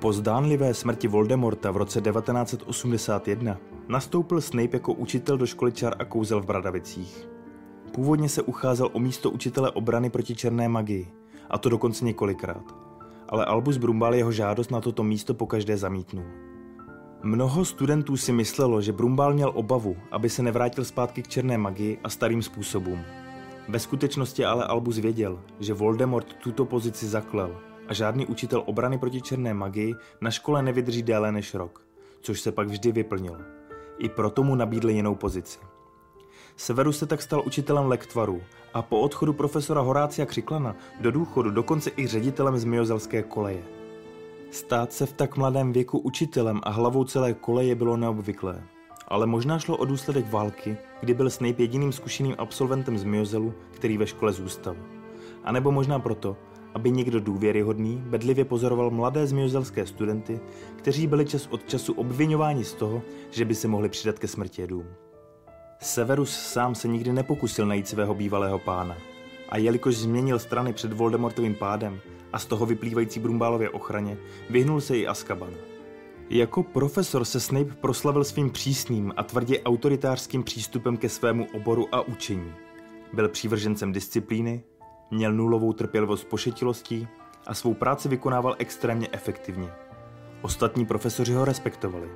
Po 0.00 0.12
zdánlivé 0.12 0.74
smrti 0.74 1.08
Voldemorta 1.08 1.70
v 1.70 1.76
roce 1.76 2.00
1981 2.00 3.56
nastoupil 3.88 4.40
Snape 4.40 4.76
jako 4.76 4.92
učitel 4.92 5.38
do 5.38 5.46
školy 5.46 5.72
čar 5.72 5.94
a 5.98 6.04
kouzel 6.04 6.40
v 6.40 6.46
Bradavicích. 6.46 7.28
Původně 7.92 8.28
se 8.28 8.42
ucházel 8.42 8.88
o 8.92 8.98
místo 8.98 9.30
učitele 9.30 9.70
obrany 9.70 10.10
proti 10.10 10.34
černé 10.34 10.68
magii, 10.68 11.12
a 11.50 11.58
to 11.58 11.68
dokonce 11.68 12.04
několikrát. 12.04 12.74
ale 13.28 13.44
Albus 13.44 13.76
Brumbal 13.76 14.14
jeho 14.14 14.32
žádost 14.32 14.70
na 14.70 14.80
toto 14.80 15.02
místo 15.02 15.34
pokaždé 15.34 15.76
zamítnul. 15.76 16.24
Mnoho 17.22 17.64
studentů 17.64 18.16
si 18.16 18.32
myslelo, 18.32 18.82
že 18.82 18.92
Brumbal 18.92 19.34
měl 19.34 19.52
obavu, 19.54 19.96
aby 20.10 20.28
se 20.28 20.42
nevrátil 20.42 20.84
zpátky 20.84 21.22
k 21.22 21.28
černé 21.28 21.58
magii 21.58 21.98
a 22.04 22.08
starým 22.08 22.42
způsobům. 22.42 23.00
Ve 23.68 23.78
skutečnosti 23.78 24.44
ale 24.44 24.64
Albus 24.64 24.98
věděl, 24.98 25.40
že 25.60 25.74
Voldemort 25.74 26.34
tuto 26.34 26.64
pozici 26.64 27.06
zaklel 27.06 27.69
a 27.90 27.94
žádný 27.94 28.26
učitel 28.26 28.62
obrany 28.66 28.98
proti 28.98 29.20
černé 29.22 29.54
magii 29.54 29.94
na 30.20 30.30
škole 30.30 30.62
nevydrží 30.62 31.02
déle 31.02 31.32
než 31.32 31.54
rok, 31.54 31.82
což 32.20 32.40
se 32.40 32.52
pak 32.52 32.68
vždy 32.68 32.92
vyplnilo. 32.92 33.36
I 33.98 34.08
proto 34.08 34.42
mu 34.42 34.54
nabídli 34.54 34.92
jinou 34.92 35.14
pozici. 35.14 35.58
Severus 36.56 36.98
se 36.98 37.06
tak 37.06 37.22
stal 37.22 37.42
učitelem 37.46 37.86
lektvarů 37.86 38.42
a 38.74 38.82
po 38.82 39.00
odchodu 39.00 39.32
profesora 39.32 39.80
Horácia 39.80 40.26
Křiklana 40.26 40.76
do 41.00 41.10
důchodu 41.10 41.50
dokonce 41.50 41.90
i 41.96 42.06
ředitelem 42.06 42.58
zmiozelské 42.58 43.22
koleje. 43.22 43.62
Stát 44.50 44.92
se 44.92 45.06
v 45.06 45.12
tak 45.12 45.36
mladém 45.36 45.72
věku 45.72 45.98
učitelem 45.98 46.60
a 46.62 46.70
hlavou 46.70 47.04
celé 47.04 47.34
koleje 47.34 47.74
bylo 47.74 47.96
neobvyklé. 47.96 48.62
Ale 49.08 49.26
možná 49.26 49.58
šlo 49.58 49.76
o 49.76 49.84
důsledek 49.84 50.32
války, 50.32 50.76
kdy 51.00 51.14
byl 51.14 51.30
Snape 51.30 51.62
jediným 51.62 51.92
zkušeným 51.92 52.34
absolventem 52.38 52.98
z 52.98 53.04
Miozelu, 53.04 53.54
který 53.70 53.98
ve 53.98 54.06
škole 54.06 54.32
zůstal. 54.32 54.76
A 55.44 55.52
nebo 55.52 55.72
možná 55.72 55.98
proto, 55.98 56.36
aby 56.74 56.90
někdo 56.90 57.20
důvěryhodný 57.20 58.02
bedlivě 58.06 58.44
pozoroval 58.44 58.90
mladé 58.90 59.26
zmiozelské 59.26 59.86
studenty, 59.86 60.40
kteří 60.76 61.06
byli 61.06 61.26
čas 61.26 61.46
od 61.50 61.68
času 61.68 61.92
obvinováni 61.92 62.64
z 62.64 62.74
toho, 62.74 63.02
že 63.30 63.44
by 63.44 63.54
se 63.54 63.68
mohli 63.68 63.88
přidat 63.88 64.18
ke 64.18 64.28
smrti 64.28 64.62
jedům. 64.62 64.86
Severus 65.80 66.30
sám 66.30 66.74
se 66.74 66.88
nikdy 66.88 67.12
nepokusil 67.12 67.66
najít 67.66 67.88
svého 67.88 68.14
bývalého 68.14 68.58
pána. 68.58 68.96
A 69.48 69.58
jelikož 69.58 69.96
změnil 69.96 70.38
strany 70.38 70.72
před 70.72 70.92
Voldemortovým 70.92 71.54
pádem 71.54 72.00
a 72.32 72.38
z 72.38 72.46
toho 72.46 72.66
vyplývající 72.66 73.20
Brumbálově 73.20 73.70
ochraně, 73.70 74.16
vyhnul 74.50 74.80
se 74.80 74.98
i 74.98 75.06
Azkaban. 75.06 75.50
Jako 76.30 76.62
profesor 76.62 77.24
se 77.24 77.40
Snape 77.40 77.74
proslavil 77.80 78.24
svým 78.24 78.50
přísným 78.50 79.12
a 79.16 79.22
tvrdě 79.22 79.62
autoritářským 79.62 80.42
přístupem 80.42 80.96
ke 80.96 81.08
svému 81.08 81.46
oboru 81.54 81.88
a 81.92 82.00
učení. 82.00 82.52
Byl 83.12 83.28
přívržencem 83.28 83.92
disciplíny, 83.92 84.62
měl 85.10 85.32
nulovou 85.32 85.72
trpělivost 85.72 86.24
pošetilostí 86.24 87.08
a 87.46 87.54
svou 87.54 87.74
práci 87.74 88.08
vykonával 88.08 88.54
extrémně 88.58 89.08
efektivně. 89.12 89.68
Ostatní 90.42 90.86
profesoři 90.86 91.32
ho 91.32 91.44
respektovali. 91.44 92.08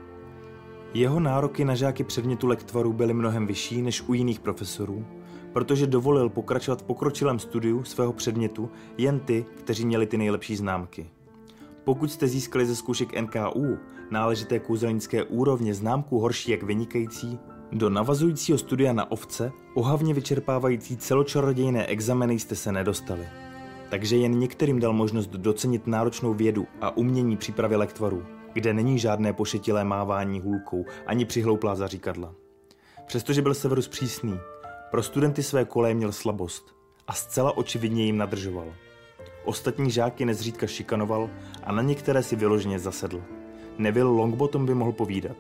Jeho 0.95 1.21
nároky 1.21 1.65
na 1.65 1.75
žáky 1.75 2.05
předmětu 2.05 2.47
lektvaru 2.47 2.93
byly 2.93 3.15
mnohem 3.15 3.47
vyšší 3.47 3.83
než 3.83 4.03
u 4.03 4.15
jiných 4.15 4.41
profesorů, 4.41 5.07
protože 5.53 5.87
dovolil 5.87 6.29
pokračovat 6.29 6.83
v 6.83 6.85
pokročilém 6.85 7.39
studiu 7.39 7.85
svého 7.85 8.13
předmětu 8.13 8.71
jen 8.99 9.21
ty, 9.21 9.47
kteří 9.55 9.87
měli 9.87 10.07
ty 10.07 10.19
nejlepší 10.19 10.57
známky. 10.57 11.11
Pokud 11.85 12.13
jste 12.13 12.29
získali 12.29 12.67
ze 12.67 12.77
zkoušek 12.77 13.21
NKU 13.21 13.79
náležité 14.11 14.59
kouzelnické 14.59 15.25
úrovně 15.25 15.75
známku 15.75 16.19
horší 16.19 16.51
jak 16.51 16.63
vynikající, 16.63 17.39
do 17.75 17.90
navazujícího 17.90 18.59
studia 18.59 18.93
na 18.93 19.11
ovce, 19.11 19.52
ohavně 19.75 20.14
vyčerpávající 20.14 20.97
celočarodějné 20.97 21.87
exameny 21.87 22.38
jste 22.38 22.57
se 22.57 22.73
nedostali. 22.73 23.28
Takže 23.90 24.16
jen 24.16 24.38
některým 24.38 24.81
dal 24.81 24.93
možnost 24.93 25.31
docenit 25.31 25.87
náročnou 25.87 26.35
vědu 26.35 26.66
a 26.81 26.97
umění 26.97 27.37
přípravy 27.37 27.76
lektvarů, 27.76 28.26
kde 28.52 28.75
není 28.75 28.99
žádné 28.99 29.33
pošetilé 29.33 29.85
mávání 29.85 30.40
hůlkou 30.40 30.85
ani 31.07 31.25
přihlouplá 31.25 31.75
zaříkadla. 31.75 32.35
Přestože 33.07 33.43
byl 33.43 33.54
Severus 33.54 33.88
přísný, 33.88 34.38
pro 34.90 35.02
studenty 35.02 35.43
své 35.43 35.64
koleje 35.64 35.95
měl 35.95 36.12
slabost 36.12 36.75
a 37.07 37.12
zcela 37.12 37.57
očividně 37.57 38.04
jim 38.04 38.19
nadržoval. 38.19 38.75
Ostatní 39.45 39.90
žáky 39.90 40.25
nezřídka 40.25 40.66
šikanoval 40.66 41.31
a 41.64 41.73
na 41.73 41.83
některé 41.83 42.23
si 42.23 42.37
vyloženě 42.37 42.78
zasedl. 42.78 43.23
Neville 43.78 44.11
Longbottom 44.11 44.66
by 44.66 44.75
mohl 44.75 44.93
povídat. 44.93 45.37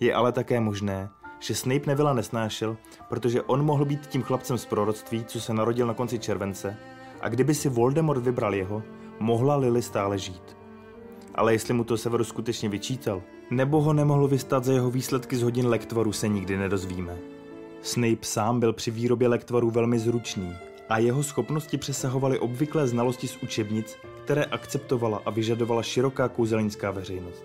Je 0.00 0.14
ale 0.14 0.32
také 0.32 0.60
možné, 0.60 1.08
že 1.40 1.54
Snape 1.54 1.86
Nevilla 1.86 2.12
nesnášel, 2.12 2.76
protože 3.08 3.42
on 3.42 3.64
mohl 3.64 3.84
být 3.84 4.06
tím 4.06 4.22
chlapcem 4.22 4.58
z 4.58 4.66
proroctví, 4.66 5.24
co 5.24 5.40
se 5.40 5.54
narodil 5.54 5.86
na 5.86 5.94
konci 5.94 6.18
července, 6.18 6.76
a 7.20 7.28
kdyby 7.28 7.54
si 7.54 7.68
Voldemort 7.68 8.22
vybral 8.22 8.54
jeho, 8.54 8.82
mohla 9.20 9.56
Lily 9.56 9.82
stále 9.82 10.18
žít. 10.18 10.56
Ale 11.34 11.52
jestli 11.52 11.74
mu 11.74 11.84
to 11.84 11.96
Severus 11.96 12.28
skutečně 12.28 12.68
vyčítal, 12.68 13.22
nebo 13.50 13.82
ho 13.82 13.92
nemohl 13.92 14.28
vystát 14.28 14.64
za 14.64 14.72
jeho 14.72 14.90
výsledky 14.90 15.36
z 15.36 15.42
hodin 15.42 15.66
lektvaru, 15.66 16.12
se 16.12 16.28
nikdy 16.28 16.56
nedozvíme. 16.56 17.18
Snape 17.82 18.22
sám 18.22 18.60
byl 18.60 18.72
při 18.72 18.90
výrobě 18.90 19.28
lektvarů 19.28 19.70
velmi 19.70 19.98
zručný 19.98 20.56
a 20.88 20.98
jeho 20.98 21.22
schopnosti 21.22 21.78
přesahovaly 21.78 22.38
obvyklé 22.38 22.86
znalosti 22.86 23.28
z 23.28 23.36
učebnic, 23.42 23.96
které 24.24 24.44
akceptovala 24.44 25.22
a 25.24 25.30
vyžadovala 25.30 25.82
široká 25.82 26.28
kouzelnická 26.28 26.90
veřejnost. 26.90 27.44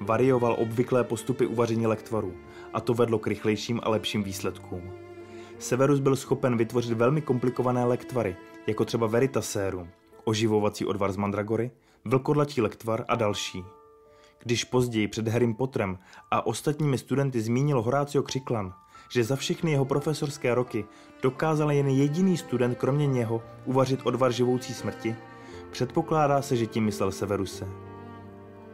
Varioval 0.00 0.56
obvyklé 0.58 1.04
postupy 1.04 1.46
uvaření 1.46 1.86
lektvarů 1.86 2.32
a 2.74 2.80
to 2.80 2.94
vedlo 2.94 3.18
k 3.18 3.26
rychlejším 3.26 3.80
a 3.82 3.90
lepším 3.90 4.22
výsledkům. 4.22 4.90
Severus 5.58 6.00
byl 6.00 6.16
schopen 6.16 6.56
vytvořit 6.56 6.92
velmi 6.92 7.22
komplikované 7.22 7.84
lektvary, 7.84 8.36
jako 8.66 8.84
třeba 8.84 9.06
Veritaserum, 9.06 9.88
oživovací 10.24 10.86
odvar 10.86 11.12
z 11.12 11.16
mandragory, 11.16 11.70
vlkodlatí 12.04 12.60
lektvar 12.60 13.04
a 13.08 13.14
další. 13.14 13.64
Když 14.42 14.64
později 14.64 15.08
před 15.08 15.28
Harrym 15.28 15.54
Potterem 15.54 15.98
a 16.30 16.46
ostatními 16.46 16.98
studenty 16.98 17.40
zmínil 17.40 17.82
Horácio 17.82 18.22
Křiklan, 18.22 18.74
že 19.10 19.24
za 19.24 19.36
všechny 19.36 19.70
jeho 19.70 19.84
profesorské 19.84 20.54
roky 20.54 20.84
dokázal 21.22 21.72
jen 21.72 21.88
jediný 21.88 22.36
student 22.36 22.78
kromě 22.78 23.06
něho 23.06 23.42
uvařit 23.64 24.00
odvar 24.04 24.32
živoucí 24.32 24.74
smrti, 24.74 25.16
předpokládá 25.70 26.42
se, 26.42 26.56
že 26.56 26.66
tím 26.66 26.84
myslel 26.84 27.12
Severuse. 27.12 27.68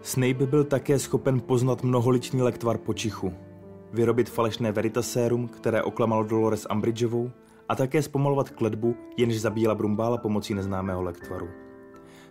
Snape 0.02 0.46
byl 0.46 0.64
také 0.64 0.98
schopen 0.98 1.40
poznat 1.40 1.82
mnoholičný 1.82 2.42
lektvar 2.42 2.78
počichu, 2.78 3.34
vyrobit 3.92 4.30
falešné 4.30 4.72
veritasérum, 4.72 5.48
které 5.48 5.82
oklamalo 5.82 6.24
Dolores 6.24 6.66
Umbridgeovou, 6.72 7.30
a 7.68 7.74
také 7.74 8.02
zpomalovat 8.02 8.50
kledbu, 8.50 8.96
jenž 9.16 9.40
zabíjela 9.40 9.74
Brumbála 9.74 10.18
pomocí 10.18 10.54
neznámého 10.54 11.02
lektvaru. 11.02 11.48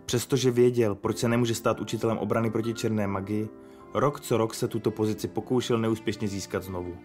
Přestože 0.05 0.51
věděl, 0.51 0.95
proč 0.95 1.17
se 1.17 1.27
nemůže 1.27 1.55
stát 1.55 1.79
učitelem 1.79 2.17
obrany 2.17 2.51
proti 2.51 2.73
černé 2.73 3.07
magii, 3.07 3.49
rok 3.93 4.19
co 4.19 4.37
rok 4.37 4.53
se 4.53 4.67
tuto 4.67 4.91
pozici 4.91 5.27
pokoušel 5.27 5.77
neúspěšně 5.77 6.27
získat 6.27 6.63
znovu. 6.63 6.97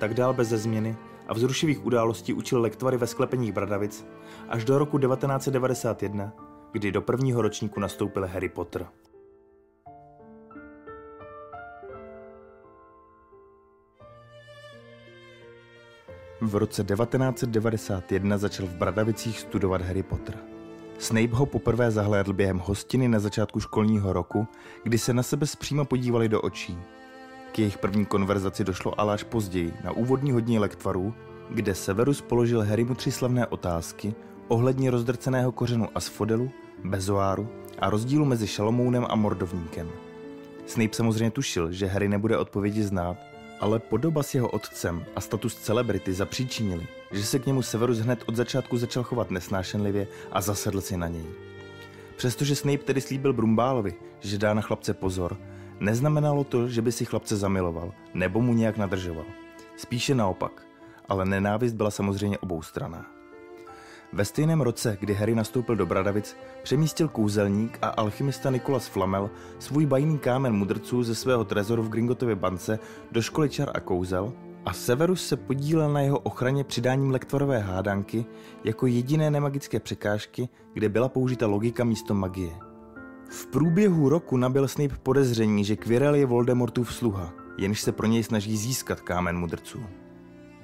Tak 0.00 0.14
dál 0.14 0.34
bez 0.34 0.48
změny 0.48 0.96
a 1.28 1.34
vzrušivých 1.34 1.84
událostí 1.84 2.32
učil 2.32 2.60
lektvary 2.60 2.96
ve 2.96 3.06
sklepeních 3.06 3.52
Bradavic 3.52 4.06
až 4.48 4.64
do 4.64 4.78
roku 4.78 4.98
1991, 4.98 6.32
kdy 6.72 6.92
do 6.92 7.02
prvního 7.02 7.42
ročníku 7.42 7.80
nastoupil 7.80 8.26
Harry 8.26 8.48
Potter. 8.48 8.86
V 16.42 16.54
roce 16.54 16.84
1991 16.84 18.38
začal 18.38 18.66
v 18.66 18.74
Bradavicích 18.74 19.40
studovat 19.40 19.82
Harry 19.82 20.02
Potter. 20.02 20.38
Snape 20.98 21.34
ho 21.34 21.46
poprvé 21.46 21.90
zahlédl 21.90 22.32
během 22.32 22.58
hostiny 22.58 23.08
na 23.08 23.18
začátku 23.18 23.60
školního 23.60 24.12
roku, 24.12 24.46
kdy 24.82 24.98
se 24.98 25.14
na 25.14 25.22
sebe 25.22 25.46
zpříma 25.46 25.84
podívali 25.84 26.28
do 26.28 26.40
očí. 26.40 26.78
K 27.52 27.58
jejich 27.58 27.78
první 27.78 28.06
konverzaci 28.06 28.64
došlo 28.64 29.00
ale 29.00 29.14
až 29.14 29.22
později, 29.22 29.72
na 29.84 29.92
úvodní 29.92 30.32
hodině 30.32 30.60
lektvarů, 30.60 31.14
kde 31.50 31.74
Severus 31.74 32.20
položil 32.20 32.62
Harrymu 32.62 32.94
tři 32.94 33.12
slavné 33.12 33.46
otázky 33.46 34.14
ohledně 34.48 34.90
rozdrceného 34.90 35.52
kořenu 35.52 35.88
Asfodelu, 35.94 36.50
Bezoáru 36.84 37.48
a 37.78 37.90
rozdílu 37.90 38.24
mezi 38.24 38.46
Šalomounem 38.46 39.06
a 39.08 39.16
Mordovníkem. 39.16 39.90
Snape 40.66 40.96
samozřejmě 40.96 41.30
tušil, 41.30 41.72
že 41.72 41.86
Harry 41.86 42.08
nebude 42.08 42.38
odpovědi 42.38 42.82
znát 42.82 43.29
ale 43.60 43.78
podoba 43.78 44.22
s 44.22 44.34
jeho 44.34 44.48
otcem 44.48 45.04
a 45.16 45.20
status 45.20 45.54
celebrity 45.54 46.12
zapříčinili, 46.12 46.86
že 47.12 47.24
se 47.24 47.38
k 47.38 47.46
němu 47.46 47.62
Severus 47.62 47.98
hned 47.98 48.24
od 48.26 48.36
začátku 48.36 48.76
začal 48.76 49.02
chovat 49.02 49.30
nesnášenlivě 49.30 50.06
a 50.32 50.40
zasedl 50.40 50.80
si 50.80 50.96
na 50.96 51.08
něj. 51.08 51.26
Přestože 52.16 52.56
Snape 52.56 52.84
tedy 52.84 53.00
slíbil 53.00 53.32
Brumbálovi, 53.32 53.94
že 54.20 54.38
dá 54.38 54.54
na 54.54 54.62
chlapce 54.62 54.94
pozor, 54.94 55.36
neznamenalo 55.80 56.44
to, 56.44 56.68
že 56.68 56.82
by 56.82 56.92
si 56.92 57.04
chlapce 57.04 57.36
zamiloval 57.36 57.92
nebo 58.14 58.40
mu 58.40 58.54
nějak 58.54 58.76
nadržoval. 58.76 59.24
Spíše 59.76 60.14
naopak, 60.14 60.66
ale 61.08 61.24
nenávist 61.24 61.72
byla 61.72 61.90
samozřejmě 61.90 62.38
oboustraná. 62.38 63.19
Ve 64.12 64.24
stejném 64.24 64.60
roce, 64.60 64.96
kdy 65.00 65.14
Harry 65.14 65.34
nastoupil 65.34 65.76
do 65.76 65.86
Bradavic, 65.86 66.36
přemístil 66.62 67.08
kouzelník 67.08 67.78
a 67.82 67.88
alchymista 67.88 68.50
Nikolas 68.50 68.86
Flamel 68.86 69.30
svůj 69.58 69.86
bajný 69.86 70.18
kámen 70.18 70.52
mudrců 70.52 71.02
ze 71.02 71.14
svého 71.14 71.44
trezoru 71.44 71.82
v 71.82 71.88
Gringotově 71.88 72.36
bance 72.36 72.78
do 73.12 73.22
školy 73.22 73.48
čar 73.48 73.70
a 73.74 73.80
kouzel 73.80 74.32
a 74.64 74.72
Severus 74.72 75.26
se 75.26 75.36
podílel 75.36 75.92
na 75.92 76.00
jeho 76.00 76.18
ochraně 76.18 76.64
přidáním 76.64 77.10
lektvorové 77.10 77.58
hádanky 77.58 78.26
jako 78.64 78.86
jediné 78.86 79.30
nemagické 79.30 79.80
překážky, 79.80 80.48
kde 80.72 80.88
byla 80.88 81.08
použita 81.08 81.46
logika 81.46 81.84
místo 81.84 82.14
magie. 82.14 82.52
V 83.30 83.46
průběhu 83.46 84.08
roku 84.08 84.36
nabil 84.36 84.68
Snape 84.68 84.96
podezření, 85.02 85.64
že 85.64 85.76
Quirrell 85.76 86.14
je 86.14 86.26
Voldemortův 86.26 86.94
sluha, 86.94 87.32
jenž 87.58 87.80
se 87.80 87.92
pro 87.92 88.06
něj 88.06 88.22
snaží 88.22 88.56
získat 88.56 89.00
kámen 89.00 89.38
mudrců. 89.38 89.80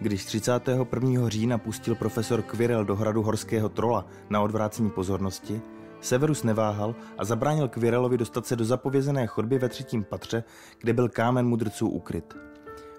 Když 0.01 0.25
31. 0.25 1.29
října 1.29 1.59
pustil 1.59 1.95
profesor 1.95 2.43
Quirrell 2.43 2.85
do 2.85 2.97
hradu 2.97 3.23
horského 3.23 3.69
trola 3.69 4.07
na 4.31 4.41
odvrácení 4.41 4.91
pozornosti, 4.91 5.61
Severus 6.01 6.43
neváhal 6.43 6.95
a 7.19 7.25
zabránil 7.25 7.69
Quirrellovi 7.69 8.19
dostat 8.19 8.47
se 8.47 8.57
do 8.57 8.65
zapovězené 8.65 9.27
chodby 9.27 9.59
ve 9.59 9.69
třetím 9.69 10.05
patře, 10.05 10.45
kde 10.79 10.93
byl 10.93 11.09
kámen 11.09 11.47
mudrců 11.47 11.89
ukryt. 11.89 12.37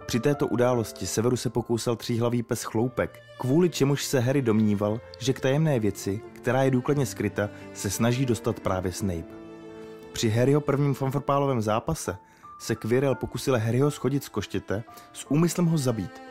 Při 0.05 0.19
této 0.19 0.47
události 0.47 1.07
Severus 1.07 1.41
se 1.41 1.49
pokousal 1.49 1.95
tříhlavý 1.95 2.43
pes 2.43 2.63
chloupek, 2.63 3.19
kvůli 3.39 3.69
čemuž 3.69 4.05
se 4.05 4.19
Harry 4.19 4.41
domníval, 4.41 4.99
že 5.19 5.33
k 5.33 5.39
tajemné 5.39 5.79
věci, 5.79 6.21
která 6.33 6.63
je 6.63 6.71
důkladně 6.71 7.05
skryta, 7.05 7.49
se 7.73 7.89
snaží 7.89 8.25
dostat 8.25 8.59
právě 8.59 8.91
Snape. 8.91 9.33
Při 10.13 10.29
Harryho 10.29 10.61
prvním 10.61 10.93
fanfrpálovém 10.93 11.61
zápase 11.61 12.17
se 12.59 12.75
Quirrell 12.75 13.15
pokusil 13.15 13.57
Harryho 13.57 13.91
schodit 13.91 14.23
z 14.23 14.29
koštěte 14.29 14.83
s 15.13 15.31
úmyslem 15.31 15.65
ho 15.65 15.77
zabít, 15.77 16.21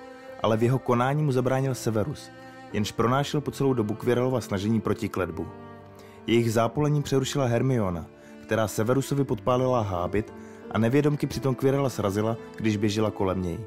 ale 0.46 0.56
v 0.56 0.62
jeho 0.62 0.78
konání 0.78 1.22
mu 1.22 1.32
zabránil 1.32 1.74
Severus, 1.74 2.30
jenž 2.72 2.92
pronášel 2.92 3.40
po 3.40 3.50
celou 3.50 3.74
dobu 3.74 3.94
Quirrellova 3.94 4.40
snažení 4.40 4.80
proti 4.80 5.08
kledbu. 5.08 5.46
Jejich 6.26 6.52
zápolení 6.52 7.02
přerušila 7.02 7.46
Hermiona, 7.46 8.06
která 8.42 8.68
Severusovi 8.68 9.24
podpálila 9.24 9.80
hábit 9.80 10.34
a 10.70 10.78
nevědomky 10.78 11.26
přitom 11.26 11.54
Quirrella 11.54 11.88
srazila, 11.88 12.36
když 12.56 12.76
běžela 12.76 13.10
kolem 13.10 13.42
něj. 13.42 13.58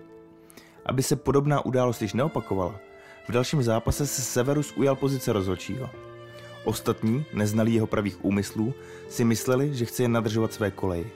Aby 0.86 1.04
se 1.04 1.16
podobná 1.16 1.66
událost 1.66 2.02
již 2.02 2.14
neopakovala, 2.14 2.76
v 3.28 3.32
dalším 3.32 3.64
zápase 3.64 4.08
se 4.08 4.22
Severus 4.22 4.74
ujal 4.78 4.96
pozice 4.96 5.34
rozhodčího. 5.34 5.90
Ostatní, 6.64 7.26
neznalí 7.34 7.74
jeho 7.74 7.88
pravých 7.88 8.26
úmyslů, 8.26 8.74
si 9.10 9.24
mysleli, 9.26 9.76
že 9.76 9.86
chce 9.86 10.04
jen 10.04 10.12
nadržovat 10.12 10.54
své 10.54 10.72
koleji. 10.72 11.12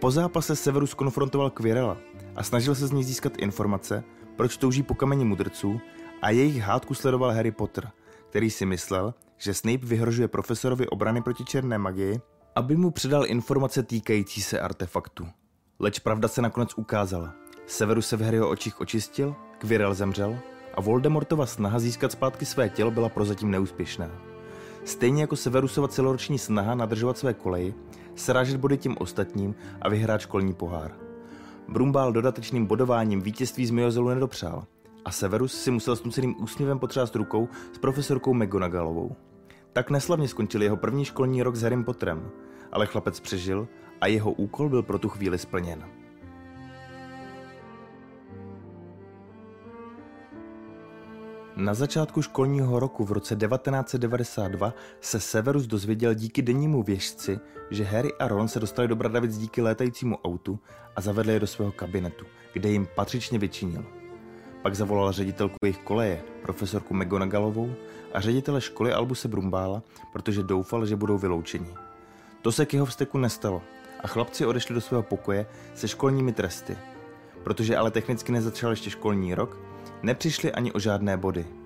Po 0.00 0.10
zápase 0.10 0.56
Severus 0.56 0.94
konfrontoval 0.94 1.50
Quirrella 1.50 1.96
a 2.36 2.42
snažil 2.42 2.74
se 2.74 2.86
z 2.86 2.92
něj 2.92 3.04
získat 3.04 3.32
informace, 3.38 4.04
proč 4.42 4.56
touží 4.56 4.82
po 4.82 4.94
kameni 4.94 5.24
mudrců 5.24 5.80
a 6.22 6.30
jejich 6.30 6.62
hádku 6.62 6.94
sledoval 6.94 7.30
Harry 7.30 7.50
Potter, 7.50 7.90
který 8.30 8.50
si 8.50 8.66
myslel, 8.66 9.14
že 9.38 9.54
Snape 9.54 9.86
vyhrožuje 9.86 10.28
profesorovi 10.28 10.88
obrany 10.88 11.22
proti 11.22 11.44
černé 11.44 11.78
magii, 11.78 12.20
aby 12.56 12.76
mu 12.76 12.90
předal 12.90 13.26
informace 13.26 13.82
týkající 13.82 14.42
se 14.42 14.60
artefaktu. 14.60 15.28
Leč 15.78 15.98
pravda 15.98 16.28
se 16.28 16.42
nakonec 16.42 16.74
ukázala. 16.76 17.34
Severus 17.66 18.08
se 18.08 18.16
v 18.16 18.22
Harryho 18.22 18.48
očích 18.48 18.80
očistil, 18.80 19.34
Quirrell 19.58 19.94
zemřel 19.94 20.38
a 20.74 20.80
Voldemortova 20.80 21.46
snaha 21.46 21.78
získat 21.78 22.12
zpátky 22.12 22.46
své 22.46 22.68
tělo 22.68 22.90
byla 22.90 23.08
prozatím 23.08 23.50
neúspěšná. 23.50 24.10
Stejně 24.84 25.20
jako 25.22 25.36
Severusova 25.36 25.88
celoroční 25.88 26.38
snaha 26.38 26.74
nadržovat 26.74 27.18
své 27.18 27.34
koleji, 27.34 27.74
srážet 28.14 28.56
body 28.56 28.78
tím 28.78 28.96
ostatním 28.98 29.54
a 29.82 29.88
vyhrát 29.88 30.20
školní 30.20 30.54
pohár. 30.54 31.01
Brumbál 31.68 32.12
dodatečným 32.12 32.66
bodováním 32.66 33.20
vítězství 33.20 33.66
z 33.66 33.70
Miozelu 33.70 34.08
nedopřál 34.08 34.64
a 35.04 35.10
Severus 35.10 35.62
si 35.62 35.70
musel 35.70 35.96
s 35.96 36.04
nuceným 36.04 36.42
úsměvem 36.42 36.78
potřást 36.78 37.16
rukou 37.16 37.48
s 37.72 37.78
profesorkou 37.78 38.34
McGonagallovou. 38.34 39.16
Tak 39.72 39.90
neslavně 39.90 40.28
skončil 40.28 40.62
jeho 40.62 40.76
první 40.76 41.04
školní 41.04 41.42
rok 41.42 41.56
s 41.56 41.62
Harrym 41.62 41.84
Potterem, 41.84 42.30
ale 42.72 42.86
chlapec 42.86 43.20
přežil 43.20 43.68
a 44.00 44.06
jeho 44.06 44.32
úkol 44.32 44.68
byl 44.68 44.82
pro 44.82 44.98
tu 44.98 45.08
chvíli 45.08 45.38
splněn. 45.38 45.84
Na 51.56 51.74
začátku 51.74 52.22
školního 52.22 52.80
roku 52.80 53.04
v 53.04 53.12
roce 53.12 53.36
1992 53.36 54.74
se 55.00 55.20
Severus 55.20 55.66
dozvěděl 55.66 56.14
díky 56.14 56.42
dennímu 56.42 56.82
věžci, 56.82 57.40
že 57.70 57.84
Harry 57.84 58.12
a 58.18 58.28
Ron 58.28 58.48
se 58.48 58.60
dostali 58.60 58.88
do 58.88 58.96
Bradavic 58.96 59.38
díky 59.38 59.62
létajícímu 59.62 60.16
autu 60.16 60.58
a 60.96 61.00
zavedli 61.00 61.32
je 61.32 61.40
do 61.40 61.46
svého 61.46 61.72
kabinetu, 61.72 62.26
kde 62.52 62.68
jim 62.68 62.88
patřičně 62.94 63.38
vyčinil. 63.38 63.84
Pak 64.62 64.74
zavolal 64.74 65.12
ředitelku 65.12 65.56
jejich 65.64 65.78
koleje, 65.78 66.22
profesorku 66.42 66.94
McGonagallovou 66.94 67.74
a 68.12 68.20
ředitele 68.20 68.60
školy 68.60 68.92
Albuse 68.92 69.28
Brumbála, 69.28 69.82
protože 70.12 70.42
doufal, 70.42 70.86
že 70.86 70.96
budou 70.96 71.18
vyloučeni. 71.18 71.74
To 72.42 72.52
se 72.52 72.66
k 72.66 72.74
jeho 72.74 72.86
vzteku 72.86 73.18
nestalo 73.18 73.62
a 74.00 74.08
chlapci 74.08 74.46
odešli 74.46 74.74
do 74.74 74.80
svého 74.80 75.02
pokoje 75.02 75.46
se 75.74 75.88
školními 75.88 76.32
tresty. 76.32 76.78
Protože 77.44 77.76
ale 77.76 77.90
technicky 77.90 78.32
nezačal 78.32 78.70
ještě 78.70 78.90
školní 78.90 79.34
rok, 79.34 79.58
nepřišli 80.02 80.52
ani 80.52 80.72
o 80.72 80.78
žádné 80.78 81.16
body. 81.16 81.61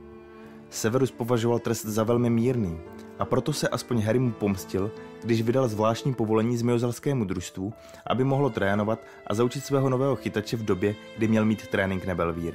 Severus 0.71 1.11
považoval 1.11 1.59
trest 1.59 1.85
za 1.85 2.03
velmi 2.03 2.31
mírný 2.31 2.79
a 3.19 3.25
proto 3.25 3.53
se 3.53 3.69
aspoň 3.69 4.01
Harry 4.01 4.19
mu 4.19 4.33
pomstil, 4.33 4.91
když 5.25 5.43
vydal 5.43 5.69
zvláštní 5.69 6.15
povolení 6.15 6.57
z 6.57 6.63
miozelskému 6.63 7.25
družstvu, 7.25 7.73
aby 8.07 8.25
mohlo 8.25 8.51
trénovat 8.51 9.07
a 9.27 9.35
zaučit 9.35 9.65
svého 9.65 9.91
nového 9.91 10.17
chytače 10.17 10.57
v 10.57 10.65
době, 10.65 10.95
kdy 11.17 11.29
měl 11.29 11.45
mít 11.45 11.67
trénink 11.67 12.07
Nebelvír. 12.07 12.55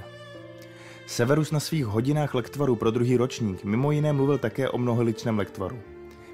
Severus 1.06 1.52
na 1.52 1.60
svých 1.60 1.86
hodinách 1.86 2.34
lektvaru 2.34 2.76
pro 2.76 2.92
druhý 2.92 3.18
ročník 3.18 3.64
mimo 3.64 3.92
jiné 3.92 4.14
mluvil 4.14 4.38
také 4.38 4.70
o 4.70 4.78
mnoholičném 4.78 5.38
lektvaru, 5.38 5.80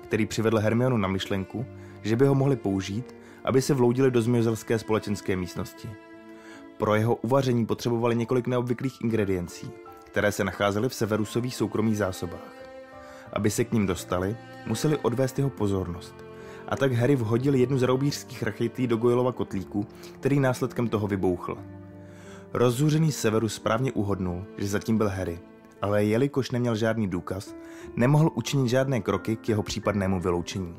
který 0.04 0.26
přivedl 0.26 0.58
Hermionu 0.58 0.98
na 0.98 1.08
myšlenku, 1.08 1.66
že 2.02 2.16
by 2.16 2.26
ho 2.26 2.36
mohli 2.36 2.56
použít, 2.56 3.16
aby 3.44 3.62
se 3.62 3.74
vloudili 3.74 4.12
do 4.12 4.22
zmiozelské 4.22 4.80
společenské 4.80 5.36
místnosti. 5.36 5.90
Pro 6.78 6.96
jeho 6.96 7.16
uvaření 7.16 7.66
potřebovali 7.66 8.16
několik 8.16 8.48
neobvyklých 8.48 9.02
ingrediencí, 9.02 9.72
které 10.18 10.32
se 10.32 10.44
nacházely 10.44 10.90
v 10.90 10.94
Severusových 10.94 11.56
soukromých 11.56 11.98
zásobách. 11.98 12.54
Aby 13.34 13.50
se 13.50 13.64
k 13.64 13.72
ním 13.72 13.86
dostali, 13.86 14.38
museli 14.68 14.98
odvést 14.98 15.38
jeho 15.38 15.50
pozornost. 15.50 16.16
A 16.68 16.76
tak 16.76 16.92
Harry 16.94 17.16
vhodil 17.16 17.56
jednu 17.56 17.78
z 17.78 17.82
roubířských 17.84 18.44
rachejtlí 18.44 18.88
do 18.88 18.98
Goylova 18.98 19.32
kotlíku, 19.32 19.88
který 20.20 20.40
následkem 20.40 20.88
toho 20.88 21.08
vybouchl. 21.08 21.58
Rozzuřený 22.54 23.12
Severus 23.12 23.54
správně 23.54 23.92
uhodnul, 23.92 24.46
že 24.58 24.68
zatím 24.68 24.98
byl 24.98 25.10
Harry, 25.10 25.40
ale 25.82 26.04
jelikož 26.04 26.52
neměl 26.52 26.76
žádný 26.76 27.08
důkaz, 27.08 27.56
nemohl 27.96 28.32
učinit 28.34 28.70
žádné 28.70 29.02
kroky 29.02 29.36
k 29.36 29.50
jeho 29.50 29.64
případnému 29.64 30.20
vyloučení. 30.20 30.76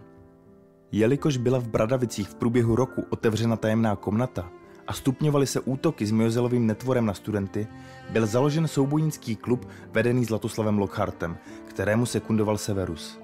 Jelikož 0.92 1.36
byla 1.36 1.58
v 1.58 1.68
Bradavicích 1.68 2.28
v 2.28 2.34
průběhu 2.34 2.76
roku 2.76 3.04
otevřena 3.10 3.56
tajemná 3.56 3.96
komnata 3.96 4.50
a 4.88 4.92
stupňovaly 4.92 5.46
se 5.46 5.60
útoky 5.60 6.06
s 6.06 6.10
Miozelovým 6.10 6.66
netvorem 6.66 7.06
na 7.06 7.14
studenty, 7.14 7.66
byl 8.10 8.26
založen 8.26 8.68
soubojnický 8.68 9.36
klub 9.36 9.68
vedený 9.92 10.24
Zlatoslavem 10.24 10.78
Lockhartem, 10.78 11.38
kterému 11.66 12.06
sekundoval 12.06 12.58
Severus. 12.58 13.20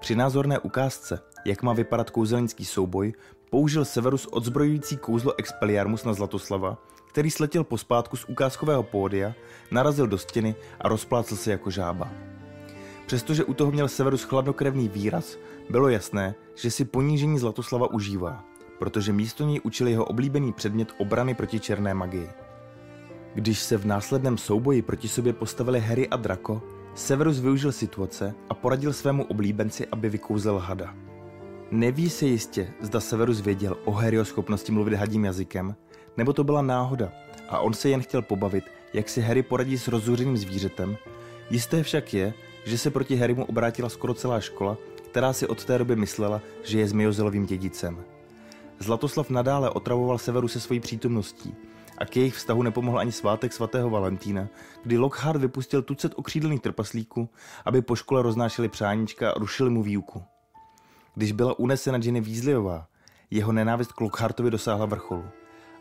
Při 0.00 0.14
názorné 0.14 0.58
ukázce, 0.58 1.20
jak 1.44 1.62
má 1.62 1.72
vypadat 1.72 2.10
kouzelnický 2.10 2.64
souboj, 2.64 3.12
použil 3.50 3.84
Severus 3.84 4.28
odzbrojující 4.30 4.96
kouzlo 4.96 5.32
Expelliarmus 5.38 6.04
na 6.04 6.12
Zlatoslava, 6.12 6.78
který 7.08 7.30
sletěl 7.30 7.64
pospátku 7.64 8.16
z 8.16 8.24
ukázkového 8.24 8.82
pódia, 8.82 9.34
narazil 9.70 10.06
do 10.06 10.18
stěny 10.18 10.54
a 10.80 10.88
rozplácel 10.88 11.36
se 11.36 11.50
jako 11.50 11.70
žába. 11.70 12.12
Přestože 13.06 13.44
u 13.44 13.54
toho 13.54 13.72
měl 13.72 13.88
Severus 13.88 14.22
chladnokrevný 14.22 14.88
výraz, 14.88 15.36
bylo 15.70 15.88
jasné, 15.88 16.34
že 16.54 16.70
si 16.70 16.84
ponížení 16.84 17.38
Zlatoslava 17.38 17.90
užívá, 17.90 18.44
protože 18.80 19.12
místo 19.12 19.44
něj 19.44 19.60
učil 19.64 19.88
jeho 19.88 20.04
oblíbený 20.04 20.52
předmět 20.52 20.92
obrany 20.98 21.34
proti 21.34 21.60
černé 21.60 21.94
magii. 21.94 22.28
Když 23.34 23.58
se 23.58 23.76
v 23.76 23.86
následném 23.86 24.38
souboji 24.38 24.82
proti 24.82 25.08
sobě 25.08 25.32
postavili 25.32 25.80
Harry 25.80 26.08
a 26.08 26.16
Draco, 26.16 26.62
Severus 26.94 27.40
využil 27.40 27.72
situace 27.72 28.34
a 28.48 28.54
poradil 28.54 28.92
svému 28.92 29.24
oblíbenci, 29.24 29.86
aby 29.86 30.08
vykouzel 30.08 30.58
hada. 30.58 30.94
Neví 31.70 32.10
se 32.10 32.26
jistě, 32.26 32.72
zda 32.80 33.00
Severus 33.00 33.40
věděl 33.40 33.76
o 33.84 33.92
Harryho 33.92 34.24
schopnosti 34.24 34.72
mluvit 34.72 34.94
hadím 34.94 35.24
jazykem, 35.24 35.76
nebo 36.16 36.32
to 36.32 36.44
byla 36.44 36.62
náhoda 36.62 37.12
a 37.48 37.58
on 37.58 37.74
se 37.74 37.88
jen 37.88 38.02
chtěl 38.02 38.22
pobavit, 38.22 38.64
jak 38.92 39.08
si 39.08 39.20
Harry 39.20 39.42
poradí 39.42 39.78
s 39.78 39.88
rozzuřeným 39.88 40.36
zvířetem. 40.36 40.96
Jisté 41.50 41.82
však 41.82 42.14
je, 42.14 42.34
že 42.64 42.78
se 42.78 42.90
proti 42.90 43.16
Harrymu 43.16 43.44
obrátila 43.44 43.88
skoro 43.88 44.14
celá 44.14 44.40
škola, 44.40 44.76
která 45.10 45.32
si 45.32 45.46
od 45.46 45.64
té 45.64 45.78
doby 45.78 45.96
myslela, 45.96 46.40
že 46.62 46.78
je 46.78 46.88
zmiozelovým 46.88 47.46
dědicem. 47.46 48.04
Zlatoslav 48.82 49.30
nadále 49.30 49.70
otravoval 49.70 50.18
Severu 50.18 50.48
se 50.48 50.60
svojí 50.60 50.80
přítomností 50.80 51.54
a 51.98 52.04
k 52.06 52.16
jejich 52.16 52.34
vztahu 52.34 52.62
nepomohl 52.62 52.98
ani 52.98 53.12
svátek 53.12 53.52
svatého 53.52 53.90
Valentína, 53.90 54.48
kdy 54.82 54.98
Lockhart 54.98 55.40
vypustil 55.40 55.82
tucet 55.82 56.12
okřídlených 56.16 56.60
trpaslíků, 56.60 57.28
aby 57.64 57.82
po 57.82 57.96
škole 57.96 58.22
roznášeli 58.22 58.68
přáníčka 58.68 59.30
a 59.30 59.38
rušili 59.38 59.70
mu 59.70 59.82
výuku. 59.82 60.22
Když 61.14 61.32
byla 61.32 61.58
unesena 61.58 61.98
Jenny 62.02 62.20
Weasleyová, 62.20 62.86
jeho 63.30 63.52
nenávist 63.52 63.92
k 63.92 64.00
Lockhartovi 64.00 64.50
dosáhla 64.50 64.86
vrcholu 64.86 65.24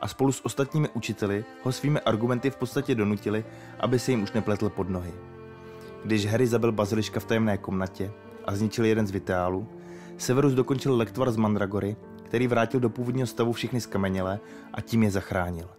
a 0.01 0.07
spolu 0.07 0.31
s 0.31 0.45
ostatními 0.45 0.89
učiteli 0.89 1.45
ho 1.63 1.71
svými 1.71 1.99
argumenty 1.99 2.49
v 2.49 2.55
podstatě 2.55 2.95
donutili, 2.95 3.45
aby 3.79 3.99
se 3.99 4.11
jim 4.11 4.23
už 4.23 4.31
nepletl 4.31 4.69
pod 4.69 4.89
nohy. 4.89 5.13
Když 6.05 6.25
Harry 6.25 6.47
zabil 6.47 6.71
baziliška 6.71 7.19
v 7.19 7.25
tajemné 7.25 7.57
komnatě 7.57 8.11
a 8.45 8.55
zničil 8.55 8.85
jeden 8.85 9.07
z 9.07 9.11
vitálů, 9.11 9.67
Severus 10.17 10.53
dokončil 10.53 10.97
lektvar 10.97 11.31
z 11.31 11.37
Mandragory, 11.37 11.95
který 12.29 12.47
vrátil 12.47 12.79
do 12.79 12.89
původního 12.89 13.27
stavu 13.27 13.53
všechny 13.53 13.81
skamenělé 13.81 14.39
a 14.73 14.81
tím 14.81 15.03
je 15.03 15.11
zachránil. 15.11 15.69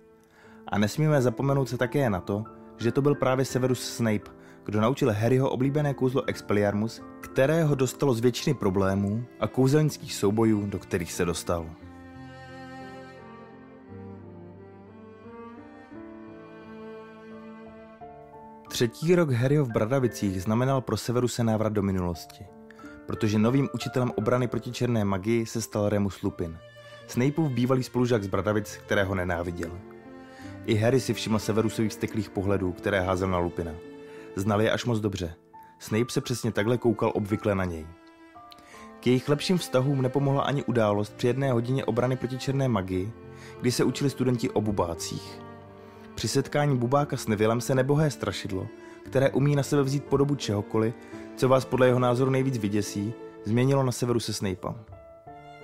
A 0.69 0.79
nesmíme 0.79 1.23
zapomenout 1.23 1.69
se 1.69 1.77
také 1.77 2.11
na 2.11 2.21
to, 2.21 2.45
že 2.79 2.93
to 2.93 3.03
byl 3.03 3.15
právě 3.15 3.45
Severus 3.45 3.95
Snape, 3.95 4.31
kdo 4.65 4.81
naučil 4.81 5.13
Harryho 5.13 5.51
oblíbené 5.51 5.95
kouzlo 5.95 6.29
Expelliarmus, 6.29 7.03
které 7.21 7.65
ho 7.65 7.75
dostalo 7.75 8.15
z 8.15 8.21
většiny 8.21 8.55
problémů 8.55 9.25
a 9.41 9.47
kouzelnických 9.47 10.15
soubojů, 10.15 10.67
do 10.67 10.79
kterých 10.79 11.13
se 11.13 11.25
dostal. 11.25 11.71
Třetí 18.69 19.15
rok 19.15 19.31
Harryho 19.31 19.65
v 19.65 19.73
Bradavicích 19.73 20.43
znamenal 20.43 20.81
pro 20.81 20.97
Severuse 20.97 21.45
návrat 21.45 21.73
do 21.73 21.83
minulosti. 21.83 22.60
Protože 23.11 23.39
novým 23.39 23.69
učitelem 23.75 24.13
obrany 24.17 24.49
proti 24.49 24.73
černé 24.73 25.05
magii 25.05 25.47
se 25.47 25.63
stal 25.63 25.89
Remus 25.89 26.23
Lupin, 26.23 26.59
Snapeův 27.07 27.53
bývalý 27.53 27.83
spolužák 27.83 28.25
z 28.25 28.27
Bradavic, 28.27 28.77
kterého 28.77 29.15
nenáviděl. 29.15 29.79
I 30.67 30.75
Harry 30.75 31.01
si 31.01 31.15
všiml 31.15 31.39
Severusových 31.39 31.93
steklých 31.93 32.31
pohledů, 32.31 32.73
které 32.73 33.01
házel 33.01 33.29
na 33.29 33.39
Lupina. 33.39 33.73
Znal 34.37 34.63
je 34.63 34.71
až 34.71 34.85
moc 34.85 35.01
dobře. 35.01 35.35
Snape 35.79 36.11
se 36.11 36.21
přesně 36.21 36.53
takhle 36.53 36.79
koukal 36.79 37.13
obvykle 37.15 37.55
na 37.55 37.65
něj. 37.65 37.87
K 39.01 39.07
jejich 39.07 39.29
lepším 39.29 39.59
vztahům 39.59 40.03
nepomohla 40.03 40.43
ani 40.43 40.65
událost 40.65 41.15
při 41.17 41.27
jedné 41.27 41.53
hodině 41.53 41.85
obrany 41.85 42.17
proti 42.17 42.39
černé 42.39 42.69
magii, 42.69 43.13
kdy 43.61 43.73
se 43.73 43.85
učili 43.85 44.11
studenti 44.11 44.51
o 44.51 44.61
bubácích. 44.61 45.41
Při 46.15 46.29
setkání 46.29 46.79
bubáka 46.79 47.17
s 47.17 47.27
Nevillem 47.27 47.61
se 47.61 47.75
nebohé 47.75 48.11
strašidlo, 48.11 48.67
které 49.03 49.31
umí 49.31 49.57
na 49.57 49.63
sebe 49.63 49.83
vzít 49.83 50.05
podobu 50.05 50.35
čehokoliv, 50.35 50.95
co 51.37 51.49
vás 51.49 51.65
podle 51.65 51.87
jeho 51.87 51.99
názoru 51.99 52.31
nejvíc 52.31 52.59
vyděsí, 52.59 53.13
změnilo 53.45 53.83
na 53.83 53.93
severu 53.93 54.21
se 54.21 54.33
Snapeem. 54.33 54.75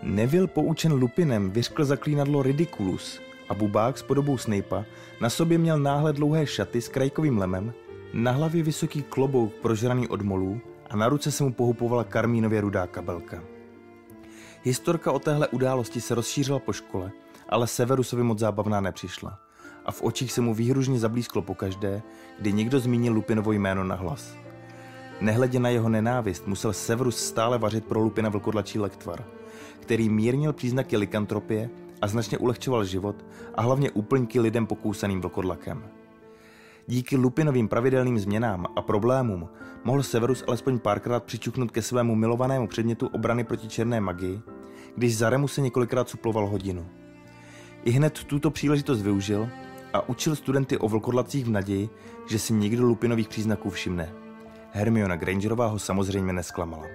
Neville 0.02 0.46
poučen 0.46 0.92
Lupinem 0.92 1.50
vyřkl 1.50 1.84
zaklínadlo 1.84 2.42
Ridiculus 2.42 3.20
a 3.48 3.54
bubák 3.54 3.98
s 3.98 4.02
podobou 4.02 4.38
Snape'a 4.38 4.84
na 5.20 5.30
sobě 5.30 5.58
měl 5.58 5.78
náhle 5.78 6.12
dlouhé 6.12 6.46
šaty 6.46 6.80
s 6.80 6.88
krajkovým 6.88 7.38
lemem, 7.38 7.72
na 8.12 8.32
hlavě 8.32 8.62
vysoký 8.62 9.02
klobouk 9.02 9.52
prožraný 9.52 10.08
od 10.08 10.22
molů 10.22 10.60
a 10.90 10.96
na 10.96 11.08
ruce 11.08 11.32
se 11.32 11.44
mu 11.44 11.52
pohupovala 11.52 12.04
karmínově 12.04 12.60
rudá 12.60 12.86
kabelka. 12.86 13.42
Historka 14.62 15.12
o 15.12 15.18
téhle 15.18 15.48
události 15.48 16.00
se 16.00 16.14
rozšířila 16.14 16.58
po 16.58 16.72
škole, 16.72 17.12
ale 17.48 17.66
Severusovi 17.66 18.22
moc 18.22 18.38
zábavná 18.38 18.80
nepřišla 18.80 19.45
a 19.86 19.92
v 19.92 20.02
očích 20.02 20.32
se 20.32 20.40
mu 20.40 20.54
výhružně 20.54 20.98
zablízklo 20.98 21.42
pokaždé, 21.42 22.02
kdy 22.38 22.52
někdo 22.52 22.80
zmínil 22.80 23.12
Lupinovo 23.12 23.52
jméno 23.52 23.84
na 23.84 23.94
hlas. 23.94 24.36
Nehledě 25.20 25.60
na 25.60 25.68
jeho 25.68 25.88
nenávist 25.88 26.46
musel 26.46 26.72
Severus 26.72 27.16
stále 27.16 27.58
vařit 27.58 27.84
pro 27.84 28.00
Lupina 28.00 28.28
vlkodlačí 28.28 28.78
lektvar, 28.78 29.24
který 29.80 30.08
mírnil 30.08 30.52
příznaky 30.52 30.96
likantropie 30.96 31.70
a 32.02 32.08
značně 32.08 32.38
ulehčoval 32.38 32.84
život 32.84 33.24
a 33.54 33.62
hlavně 33.62 33.90
úplňky 33.90 34.40
lidem 34.40 34.66
pokousaným 34.66 35.20
vlkodlakem. 35.20 35.82
Díky 36.86 37.16
Lupinovým 37.16 37.68
pravidelným 37.68 38.18
změnám 38.18 38.66
a 38.76 38.82
problémům 38.82 39.48
mohl 39.84 40.02
Severus 40.02 40.44
alespoň 40.46 40.78
párkrát 40.78 41.24
přičuknout 41.24 41.70
ke 41.70 41.82
svému 41.82 42.14
milovanému 42.14 42.66
předmětu 42.66 43.06
obrany 43.06 43.44
proti 43.44 43.68
černé 43.68 44.00
magii, 44.00 44.40
když 44.96 45.16
za 45.16 45.30
Remu 45.30 45.48
se 45.48 45.60
několikrát 45.60 46.08
suploval 46.08 46.46
hodinu. 46.46 46.86
I 47.84 47.90
hned 47.90 48.24
tuto 48.24 48.50
příležitost 48.50 49.02
využil 49.02 49.48
a 49.92 50.08
učil 50.08 50.36
studenty 50.36 50.78
o 50.78 50.88
vlkodlacích 50.88 51.44
v 51.44 51.50
naději, 51.50 51.88
že 52.28 52.38
si 52.38 52.52
někdo 52.52 52.86
Lupinových 52.86 53.28
příznaků 53.28 53.70
všimne. 53.70 54.12
Hermiona 54.72 55.16
Grangerová 55.16 55.66
ho 55.66 55.78
samozřejmě 55.78 56.32
nesklamala. 56.32 56.86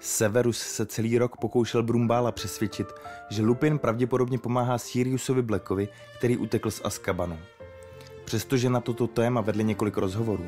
Severus 0.00 0.58
se 0.58 0.86
celý 0.86 1.18
rok 1.18 1.36
pokoušel 1.36 1.82
Brumbála 1.82 2.32
přesvědčit, 2.32 2.86
že 3.30 3.42
Lupin 3.42 3.78
pravděpodobně 3.78 4.38
pomáhá 4.38 4.78
Siriusovi 4.78 5.42
Blackovi, 5.42 5.88
který 6.18 6.36
utekl 6.36 6.70
z 6.70 6.80
Azkabanu. 6.84 7.38
Přestože 8.24 8.70
na 8.70 8.80
toto 8.80 9.06
téma 9.06 9.40
vedli 9.40 9.64
několik 9.64 9.96
rozhovorů, 9.96 10.46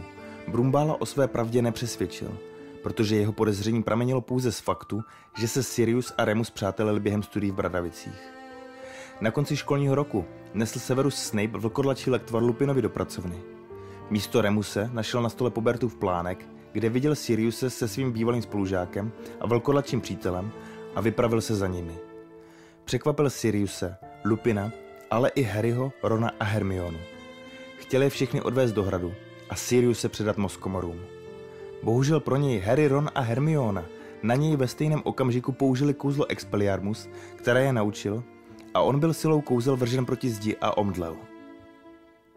Brumbála 0.49 1.01
o 1.01 1.07
své 1.07 1.29
pravdě 1.29 1.62
nepřesvědčil, 1.62 2.38
protože 2.83 3.16
jeho 3.16 3.33
podezření 3.33 3.83
pramenilo 3.83 4.21
pouze 4.21 4.53
z 4.53 4.59
faktu, 4.61 5.03
že 5.38 5.49
se 5.49 5.62
Sirius 5.62 6.12
a 6.18 6.25
Remus 6.25 6.51
přátelili 6.51 7.01
během 7.01 7.23
studií 7.23 7.51
v 7.51 7.55
Bradavicích. 7.55 8.42
Na 9.20 9.31
konci 9.31 9.57
školního 9.57 9.94
roku 9.94 10.25
nesl 10.55 10.79
Severus 10.79 11.16
Snape 11.16 11.59
vlkodlačí 11.59 12.11
lektvar 12.11 12.42
Lupinovi 12.42 12.83
do 12.83 12.90
pracovny. 12.90 13.37
Místo 14.11 14.40
Remuse 14.40 14.90
našel 14.92 15.22
na 15.22 15.29
stole 15.29 15.51
Pobertův 15.51 15.96
plánek, 15.96 16.48
kde 16.72 16.88
viděl 16.88 17.14
Siriuse 17.14 17.70
se 17.70 17.88
svým 17.88 18.12
bývalým 18.12 18.42
spolužákem 18.42 19.12
a 19.40 19.46
velkoladčím 19.46 20.01
přítelem 20.01 20.53
a 20.94 21.01
vypravil 21.01 21.40
se 21.40 21.55
za 21.55 21.66
nimi. 21.66 21.94
Překvapil 22.85 23.31
Siriuse, 23.31 23.96
Lupina, 24.25 24.72
ale 25.11 25.29
i 25.29 25.42
Harryho, 25.42 25.92
Rona 26.03 26.31
a 26.40 26.44
Hermionu. 26.44 26.98
Chtěli 27.77 28.07
je 28.07 28.11
všechny 28.11 28.42
odvést 28.42 28.72
do 28.72 28.83
hradu 28.83 29.14
a 29.51 29.57
Sirius 29.57 30.01
se 30.01 30.09
předat 30.09 30.37
Moskomorům. 30.37 31.01
Bohužel 31.83 32.20
pro 32.20 32.37
něj 32.37 32.61
Harry, 32.61 32.88
Ron 32.88 33.11
a 33.14 33.20
Hermiona 33.20 33.85
na 34.22 34.35
něj 34.35 34.57
ve 34.57 34.68
stejném 34.68 35.01
okamžiku 35.05 35.53
použili 35.53 35.94
kouzlo 35.94 36.27
Expelliarmus, 36.31 37.09
které 37.37 37.64
je 37.64 37.72
naučil, 37.72 38.22
a 38.75 38.81
on 38.81 39.01
byl 39.01 39.15
silou 39.15 39.41
kouzel 39.41 39.77
vržen 39.77 40.07
proti 40.07 40.31
zdi 40.31 40.57
a 40.61 40.77
omdlel. 40.77 41.17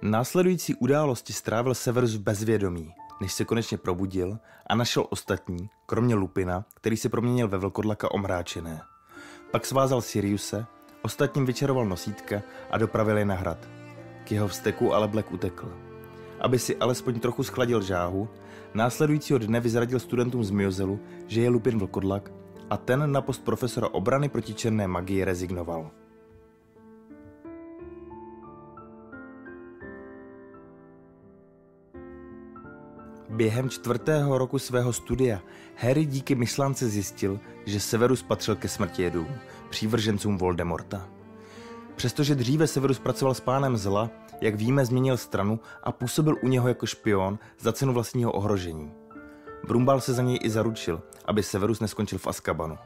Následující 0.01 0.75
události 0.75 1.33
strávil 1.33 1.73
Severus 1.73 2.15
v 2.15 2.21
bezvědomí, 2.21 2.93
než 3.21 3.33
se 3.33 3.45
konečně 3.45 3.77
probudil 3.77 4.37
a 4.67 4.75
našel 4.75 5.05
ostatní, 5.09 5.69
kromě 5.85 6.15
Lupina, 6.15 6.65
který 6.73 6.97
se 6.97 7.09
proměnil 7.09 7.47
ve 7.47 7.57
vlkodlaka 7.57 8.11
omráčené. 8.11 8.81
Pak 9.51 9.65
svázal 9.65 10.01
Siriuse, 10.01 10.65
ostatním 11.01 11.45
vyčaroval 11.45 11.85
nosítka 11.85 12.41
a 12.71 12.77
dopravil 12.77 13.17
je 13.17 13.25
na 13.25 13.35
hrad. 13.35 13.57
K 14.23 14.31
jeho 14.31 14.47
vzteku 14.47 14.93
ale 14.93 15.07
Black 15.07 15.31
utekl. 15.31 15.73
Aby 16.39 16.59
si 16.59 16.77
alespoň 16.77 17.19
trochu 17.19 17.43
schladil 17.43 17.81
žáhu, 17.81 18.29
následujícího 18.73 19.39
dne 19.39 19.59
vyzradil 19.59 19.99
studentům 19.99 20.43
z 20.43 20.51
Miozelu, 20.51 20.99
že 21.27 21.41
je 21.41 21.49
Lupin 21.49 21.79
vlkodlak 21.79 22.31
a 22.69 22.77
ten 22.77 23.11
na 23.11 23.21
post 23.21 23.43
profesora 23.43 23.87
obrany 23.93 24.29
proti 24.29 24.53
černé 24.53 24.87
magii 24.87 25.23
rezignoval. 25.23 25.91
Během 33.35 33.69
čtvrtého 33.69 34.37
roku 34.37 34.59
svého 34.59 34.93
studia 34.93 35.41
Harry 35.75 36.05
díky 36.05 36.35
myšlance 36.35 36.89
zjistil, 36.89 37.39
že 37.65 37.79
Severus 37.79 38.23
patřil 38.23 38.55
ke 38.55 38.67
smrtědům, 38.67 39.27
přívržencům 39.69 40.37
Voldemorta. 40.37 41.09
Přestože 41.95 42.35
dříve 42.35 42.67
Severus 42.67 42.99
pracoval 42.99 43.33
s 43.33 43.39
pánem 43.39 43.77
zla, 43.77 44.09
jak 44.41 44.55
víme, 44.55 44.85
změnil 44.85 45.17
stranu 45.17 45.59
a 45.83 45.91
působil 45.91 46.35
u 46.43 46.47
něho 46.47 46.67
jako 46.67 46.85
špion 46.85 47.39
za 47.59 47.73
cenu 47.73 47.93
vlastního 47.93 48.31
ohrožení. 48.31 48.91
Brumbal 49.67 50.01
se 50.01 50.13
za 50.13 50.21
něj 50.21 50.39
i 50.41 50.49
zaručil, 50.49 51.01
aby 51.25 51.43
Severus 51.43 51.79
neskončil 51.79 52.19
v 52.19 52.27
Azkabanu. 52.27 52.77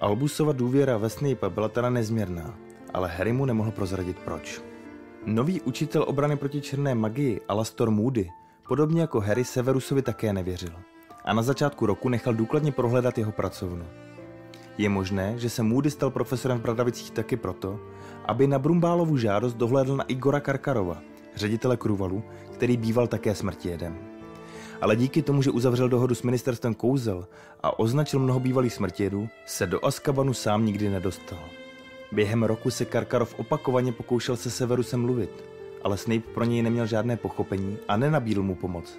Albusova 0.00 0.52
důvěra 0.52 0.96
ve 0.96 1.10
Snape 1.10 1.50
byla 1.50 1.68
teda 1.68 1.90
nezměrná, 1.90 2.58
ale 2.94 3.08
Harry 3.08 3.32
mu 3.32 3.44
nemohl 3.44 3.70
prozradit 3.70 4.18
proč. 4.18 4.62
Nový 5.26 5.60
učitel 5.60 6.04
obrany 6.08 6.36
proti 6.36 6.60
černé 6.60 6.94
magii, 6.94 7.40
Alastor 7.48 7.90
Moody, 7.90 8.30
Podobně 8.68 9.00
jako 9.00 9.20
Harry 9.20 9.44
Severusovi 9.44 10.02
také 10.02 10.32
nevěřil 10.32 10.72
a 11.24 11.32
na 11.32 11.42
začátku 11.42 11.86
roku 11.86 12.08
nechal 12.08 12.34
důkladně 12.34 12.72
prohledat 12.72 13.18
jeho 13.18 13.32
pracovnu. 13.32 13.84
Je 14.78 14.88
možné, 14.88 15.34
že 15.36 15.50
se 15.50 15.62
Moody 15.62 15.90
stal 15.90 16.10
profesorem 16.10 16.58
v 16.58 16.60
Bradavicích 16.60 17.10
taky 17.10 17.36
proto, 17.36 17.80
aby 18.24 18.46
na 18.46 18.58
Brumbálovu 18.58 19.16
žádost 19.16 19.54
dohlédl 19.54 19.96
na 19.96 20.04
Igora 20.04 20.40
Karkarova, 20.40 21.02
ředitele 21.34 21.76
Kruvalu, 21.76 22.22
který 22.52 22.76
býval 22.76 23.06
také 23.06 23.34
smrtijedem. 23.34 23.98
Ale 24.80 24.96
díky 24.96 25.22
tomu, 25.22 25.42
že 25.42 25.50
uzavřel 25.50 25.88
dohodu 25.88 26.14
s 26.14 26.22
ministerstvem 26.22 26.74
kouzel 26.74 27.28
a 27.62 27.78
označil 27.78 28.20
mnoho 28.20 28.40
bývalých 28.40 28.72
smrtijedů, 28.72 29.28
se 29.46 29.66
do 29.66 29.84
Askabanu 29.84 30.34
sám 30.34 30.64
nikdy 30.64 30.88
nedostal. 30.88 31.44
Během 32.12 32.42
roku 32.42 32.70
se 32.70 32.84
Karkarov 32.84 33.34
opakovaně 33.38 33.92
pokoušel 33.92 34.36
se 34.36 34.50
Severusem 34.50 35.00
mluvit, 35.00 35.57
ale 35.82 35.96
Snape 35.96 36.28
pro 36.34 36.44
něj 36.44 36.62
neměl 36.62 36.86
žádné 36.86 37.16
pochopení 37.16 37.78
a 37.88 37.96
nenabídl 37.96 38.42
mu 38.42 38.54
pomoc. 38.54 38.98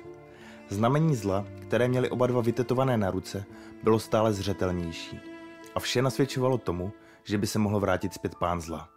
Znamení 0.70 1.16
zla, 1.16 1.46
které 1.62 1.88
měli 1.88 2.10
oba 2.10 2.28
dva 2.28 2.42
vytetované 2.42 2.98
na 2.98 3.12
ruce, 3.12 3.46
bylo 3.84 4.00
stále 4.00 4.34
zřetelnější. 4.34 5.20
A 5.76 5.80
vše 5.80 6.02
nasvědčovalo 6.02 6.58
tomu, 6.58 6.92
že 7.24 7.38
by 7.38 7.48
se 7.48 7.60
mohl 7.60 7.80
vrátit 7.80 8.14
zpět 8.14 8.36
pán 8.36 8.62
zla. 8.62 8.90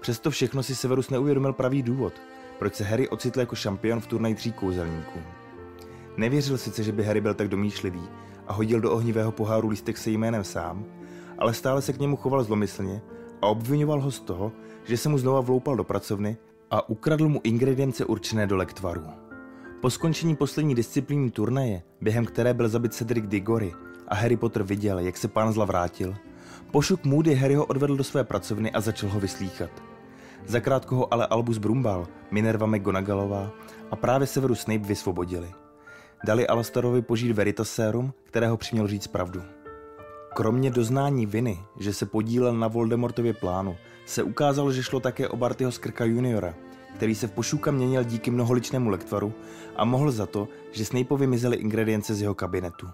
Přesto 0.00 0.30
všechno 0.30 0.62
si 0.62 0.74
Severus 0.74 1.10
neuvědomil 1.10 1.52
pravý 1.52 1.82
důvod, 1.82 2.12
proč 2.58 2.74
se 2.74 2.84
Harry 2.84 3.08
ocitl 3.08 3.40
jako 3.40 3.56
šampion 3.56 4.00
v 4.00 4.06
turnaji 4.06 4.34
tří 4.34 4.52
kouzelníků. 4.52 5.18
Nevěřil 6.16 6.58
sice, 6.58 6.82
že 6.82 6.92
by 6.92 7.04
Harry 7.04 7.20
byl 7.20 7.34
tak 7.34 7.48
domýšlivý 7.48 8.02
a 8.46 8.52
hodil 8.52 8.80
do 8.80 8.92
ohnivého 8.92 9.32
poháru 9.32 9.68
lístek 9.68 9.98
se 9.98 10.10
jménem 10.10 10.44
sám, 10.44 10.84
ale 11.38 11.54
stále 11.54 11.82
se 11.82 11.92
k 11.92 11.98
němu 11.98 12.16
choval 12.16 12.44
zlomyslně 12.44 13.02
a 13.42 13.46
obvinoval 13.46 14.00
ho 14.00 14.10
z 14.10 14.20
toho, 14.20 14.52
že 14.84 14.96
se 14.96 15.08
mu 15.08 15.18
znova 15.18 15.40
vloupal 15.40 15.76
do 15.76 15.84
pracovny 15.84 16.36
a 16.70 16.88
ukradl 16.88 17.28
mu 17.28 17.40
ingredience 17.44 18.04
určené 18.04 18.46
do 18.46 18.56
lektvaru. 18.56 19.02
Po 19.80 19.90
skončení 19.90 20.36
poslední 20.36 20.74
disciplíny 20.74 21.30
turnaje, 21.30 21.82
během 22.00 22.26
které 22.26 22.54
byl 22.54 22.68
zabit 22.68 22.94
Cedric 22.94 23.24
Diggory 23.26 23.72
a 24.08 24.14
Harry 24.14 24.36
Potter 24.36 24.62
viděl, 24.62 24.98
jak 24.98 25.16
se 25.16 25.28
pán 25.28 25.52
zla 25.52 25.64
vrátil, 25.64 26.16
pošuk 26.70 27.04
Moody 27.04 27.34
Harryho 27.34 27.66
odvedl 27.66 27.96
do 27.96 28.04
své 28.04 28.24
pracovny 28.24 28.72
a 28.72 28.80
začal 28.80 29.10
ho 29.10 29.20
vyslíchat. 29.20 29.70
Zakrátko 30.46 30.96
ho 30.96 31.14
ale 31.14 31.26
Albus 31.26 31.58
Brumbal, 31.58 32.06
Minerva 32.30 32.66
McGonagallová 32.66 33.50
a 33.90 33.96
právě 33.96 34.26
Severus 34.26 34.60
Snape 34.60 34.86
vysvobodili. 34.88 35.50
Dali 36.24 36.46
Alastorovi 36.46 37.02
požít 37.02 37.32
Veritas 37.32 37.70
Serum, 37.70 38.12
kterého 38.24 38.56
přiměl 38.56 38.86
říct 38.86 39.06
pravdu. 39.06 39.42
Kromě 40.34 40.70
doznání 40.70 41.26
viny, 41.26 41.64
že 41.76 41.92
se 41.92 42.06
podílel 42.06 42.54
na 42.54 42.68
Voldemortově 42.68 43.34
plánu, 43.34 43.76
se 44.06 44.22
ukázalo, 44.22 44.72
že 44.72 44.82
šlo 44.82 45.00
také 45.00 45.28
o 45.28 45.36
Bartyho 45.36 45.72
Skrka 45.72 46.04
juniora, 46.04 46.54
který 46.94 47.14
se 47.14 47.26
v 47.26 47.32
pošůka 47.32 47.70
měnil 47.70 48.04
díky 48.04 48.30
mnoholičnému 48.30 48.90
lektvaru 48.90 49.32
a 49.76 49.84
mohl 49.84 50.10
za 50.10 50.26
to, 50.26 50.48
že 50.72 50.84
Snapeovi 50.84 51.26
mizely 51.26 51.56
ingredience 51.56 52.14
z 52.14 52.22
jeho 52.22 52.34
kabinetu. 52.34 52.88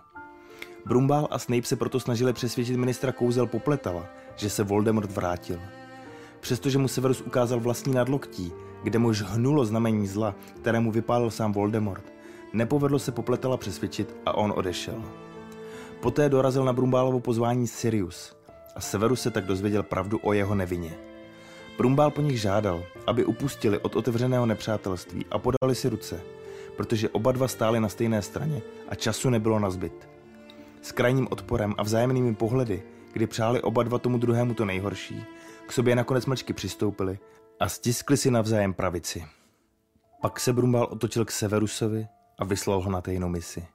Brumbál 0.86 1.28
a 1.30 1.38
Snape 1.38 1.62
se 1.62 1.76
proto 1.76 2.00
snažili 2.00 2.32
přesvědčit 2.32 2.76
ministra 2.76 3.12
kouzel 3.12 3.46
Popletala, 3.46 4.06
že 4.36 4.50
se 4.50 4.64
Voldemort 4.64 5.10
vrátil. 5.10 5.60
Přestože 6.40 6.78
mu 6.78 6.88
Severus 6.88 7.20
ukázal 7.20 7.60
vlastní 7.60 7.94
nadloktí, 7.94 8.52
kde 8.82 8.98
mu 8.98 9.12
hnulo 9.24 9.64
znamení 9.64 10.06
zla, 10.06 10.34
kterému 10.60 10.92
vypálil 10.92 11.30
sám 11.30 11.52
Voldemort, 11.52 12.12
nepovedlo 12.52 12.98
se 12.98 13.12
Popletala 13.12 13.56
přesvědčit 13.56 14.16
a 14.26 14.34
on 14.36 14.52
odešel. 14.56 15.25
Poté 16.00 16.28
dorazil 16.28 16.64
na 16.64 16.72
Brumbálovo 16.72 17.20
pozvání 17.20 17.66
Sirius 17.66 18.36
a 18.74 18.80
Severus 18.80 19.20
se 19.20 19.30
tak 19.30 19.44
dozvěděl 19.44 19.82
pravdu 19.82 20.20
o 20.22 20.32
jeho 20.32 20.54
nevině. 20.54 20.98
Brumbál 21.78 22.10
po 22.10 22.20
nich 22.20 22.40
žádal, 22.40 22.82
aby 23.06 23.24
upustili 23.24 23.78
od 23.78 23.96
otevřeného 23.96 24.46
nepřátelství 24.46 25.26
a 25.30 25.38
podali 25.38 25.74
si 25.74 25.88
ruce, 25.88 26.20
protože 26.76 27.08
oba 27.08 27.32
dva 27.32 27.48
stáli 27.48 27.80
na 27.80 27.88
stejné 27.88 28.22
straně 28.22 28.62
a 28.88 28.94
času 28.94 29.30
nebylo 29.30 29.58
na 29.58 29.70
zbyt. 29.70 30.08
S 30.82 30.92
krajním 30.92 31.28
odporem 31.30 31.74
a 31.78 31.82
vzájemnými 31.82 32.34
pohledy, 32.34 32.82
kdy 33.12 33.26
přáli 33.26 33.62
oba 33.62 33.82
dva 33.82 33.98
tomu 33.98 34.18
druhému 34.18 34.54
to 34.54 34.64
nejhorší, 34.64 35.24
k 35.66 35.72
sobě 35.72 35.96
nakonec 35.96 36.26
mlčky 36.26 36.52
přistoupili 36.52 37.18
a 37.60 37.68
stiskli 37.68 38.16
si 38.16 38.30
navzájem 38.30 38.74
pravici. 38.74 39.24
Pak 40.22 40.40
se 40.40 40.52
Brumbál 40.52 40.88
otočil 40.90 41.24
k 41.24 41.30
Severusovi 41.30 42.06
a 42.38 42.44
vyslal 42.44 42.80
ho 42.80 42.90
na 42.90 43.00
tajnou 43.00 43.28
misi. 43.28 43.66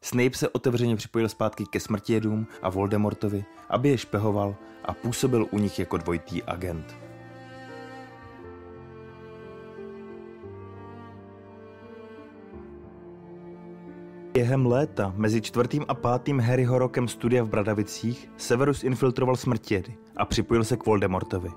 Snape 0.00 0.34
se 0.34 0.48
otevřeně 0.48 0.96
připojil 0.96 1.28
zpátky 1.28 1.64
ke 1.66 1.80
smrtijedům 1.80 2.46
a 2.62 2.70
Voldemortovi, 2.70 3.44
aby 3.68 3.88
je 3.88 3.98
špehoval 3.98 4.56
a 4.84 4.94
působil 4.94 5.46
u 5.50 5.58
nich 5.58 5.78
jako 5.78 5.96
dvojitý 5.96 6.42
agent. 6.42 6.96
Během 14.32 14.66
léta 14.66 15.12
mezi 15.16 15.40
čtvrtým 15.40 15.84
a 15.88 15.94
pátým 15.94 16.40
Harryho 16.40 16.78
rokem 16.78 17.08
studia 17.08 17.44
v 17.44 17.48
Bradavicích 17.48 18.30
Severus 18.36 18.84
infiltroval 18.84 19.36
smrtědy 19.36 19.96
a 20.16 20.24
připojil 20.24 20.64
se 20.64 20.76
k 20.76 20.86
Voldemortovi. 20.86 21.50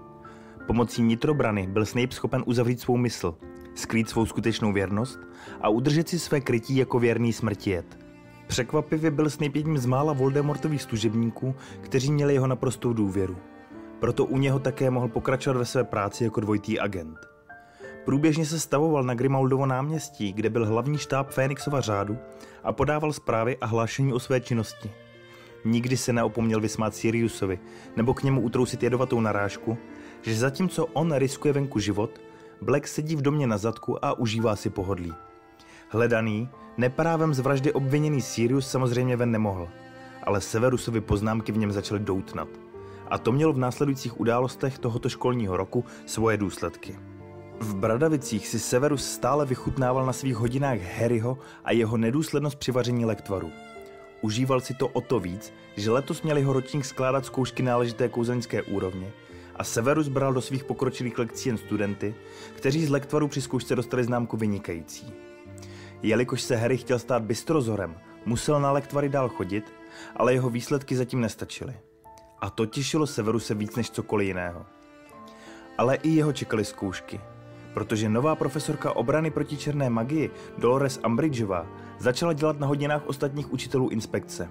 Pomocí 0.67 1.01
nitrobrany 1.01 1.67
byl 1.67 1.85
Snape 1.85 2.15
schopen 2.15 2.43
uzavřít 2.45 2.79
svou 2.79 2.97
mysl, 2.97 3.37
skrýt 3.75 4.09
svou 4.09 4.25
skutečnou 4.25 4.73
věrnost 4.73 5.19
a 5.61 5.69
udržet 5.69 6.09
si 6.09 6.19
své 6.19 6.41
krytí 6.41 6.75
jako 6.75 6.99
věrný 6.99 7.33
smrtijet. 7.33 8.00
Překvapivě 8.51 9.11
byl 9.11 9.29
Snape 9.29 9.59
jedním 9.59 9.77
z 9.77 9.85
mála 9.85 10.13
Voldemortových 10.13 10.81
služebníků, 10.81 11.55
kteří 11.81 12.11
měli 12.11 12.33
jeho 12.33 12.47
naprostou 12.47 12.93
důvěru. 12.93 13.37
Proto 13.99 14.25
u 14.25 14.37
něho 14.37 14.59
také 14.59 14.89
mohl 14.89 15.07
pokračovat 15.07 15.57
ve 15.57 15.65
své 15.65 15.83
práci 15.83 16.23
jako 16.23 16.41
dvojitý 16.41 16.79
agent. 16.79 17.17
Průběžně 18.05 18.45
se 18.45 18.59
stavoval 18.59 19.03
na 19.03 19.13
Grimaldovo 19.13 19.65
náměstí, 19.65 20.33
kde 20.33 20.49
byl 20.49 20.65
hlavní 20.65 20.97
štáb 20.97 21.29
Fénixova 21.29 21.81
řádu 21.81 22.17
a 22.63 22.73
podával 22.73 23.13
zprávy 23.13 23.57
a 23.57 23.65
hlášení 23.65 24.13
o 24.13 24.19
své 24.19 24.39
činnosti. 24.39 24.91
Nikdy 25.65 25.97
se 25.97 26.13
neopomněl 26.13 26.61
vysmát 26.61 26.95
Siriusovi 26.95 27.59
nebo 27.95 28.13
k 28.13 28.23
němu 28.23 28.41
utrousit 28.41 28.83
jedovatou 28.83 29.21
narážku, 29.21 29.77
že 30.21 30.35
zatímco 30.35 30.85
on 30.85 31.15
riskuje 31.15 31.53
venku 31.53 31.79
život, 31.79 32.21
Black 32.61 32.87
sedí 32.87 33.15
v 33.15 33.21
domě 33.21 33.47
na 33.47 33.57
zadku 33.57 34.05
a 34.05 34.19
užívá 34.19 34.55
si 34.55 34.69
pohodlí. 34.69 35.13
Hledaný, 35.93 36.49
neprávem 36.77 37.33
z 37.33 37.39
vraždy 37.39 37.73
obviněný 37.73 38.21
Sirius 38.21 38.67
samozřejmě 38.67 39.17
ven 39.17 39.31
nemohl, 39.31 39.67
ale 40.23 40.41
Severusovi 40.41 41.01
poznámky 41.01 41.51
v 41.51 41.57
něm 41.57 41.71
začaly 41.71 41.99
doutnat. 41.99 42.47
A 43.07 43.17
to 43.17 43.31
mělo 43.31 43.53
v 43.53 43.57
následujících 43.57 44.19
událostech 44.19 44.79
tohoto 44.79 45.09
školního 45.09 45.57
roku 45.57 45.85
svoje 46.05 46.37
důsledky. 46.37 46.99
V 47.59 47.75
Bradavicích 47.75 48.47
si 48.47 48.59
Severus 48.59 49.11
stále 49.11 49.45
vychutnával 49.45 50.05
na 50.05 50.13
svých 50.13 50.35
hodinách 50.35 50.79
Harryho 50.79 51.37
a 51.63 51.71
jeho 51.71 51.97
nedůslednost 51.97 52.55
při 52.55 52.71
vaření 52.71 53.05
lektvaru. 53.05 53.51
Užíval 54.21 54.61
si 54.61 54.73
to 54.73 54.87
o 54.87 55.01
to 55.01 55.19
víc, 55.19 55.53
že 55.77 55.91
letos 55.91 56.21
měl 56.21 56.37
jeho 56.37 56.53
ročník 56.53 56.85
skládat 56.85 57.25
zkoušky 57.25 57.63
náležité 57.63 58.09
kouzelnické 58.09 58.61
úrovně 58.61 59.11
a 59.55 59.63
Severus 59.63 60.07
bral 60.07 60.33
do 60.33 60.41
svých 60.41 60.63
pokročilých 60.63 61.17
lekcí 61.17 61.49
jen 61.49 61.57
studenty, 61.57 62.15
kteří 62.55 62.85
z 62.85 62.89
lektvaru 62.89 63.27
při 63.27 63.41
zkoušce 63.41 63.75
dostali 63.75 64.03
známku 64.03 64.37
vynikající. 64.37 65.30
Jelikož 66.03 66.41
se 66.41 66.55
Harry 66.55 66.77
chtěl 66.77 66.99
stát 66.99 67.23
bystrozorem, 67.23 67.95
musel 68.25 68.59
na 68.61 68.71
lektvary 68.71 69.09
dál 69.09 69.29
chodit, 69.29 69.73
ale 70.15 70.33
jeho 70.33 70.49
výsledky 70.49 70.95
zatím 70.95 71.21
nestačily. 71.21 71.73
A 72.39 72.49
to 72.49 72.65
těšilo 72.65 73.07
Severuse 73.07 73.53
víc 73.53 73.75
než 73.75 73.91
cokoliv 73.91 74.27
jiného. 74.27 74.65
Ale 75.77 75.95
i 75.95 76.09
jeho 76.09 76.33
čekaly 76.33 76.65
zkoušky– 76.65 77.21
protože 77.73 78.09
nová 78.09 78.35
profesorka 78.35 78.95
obrany 78.95 79.31
proti 79.31 79.57
černé 79.57 79.89
magii 79.89 80.31
Dolores 80.57 80.99
Umbridgeová 81.05 81.67
začala 81.99 82.33
dělat 82.33 82.59
na 82.59 82.67
hodinách 82.67 83.07
ostatních 83.07 83.53
učitelů 83.53 83.89
inspekce. 83.89 84.49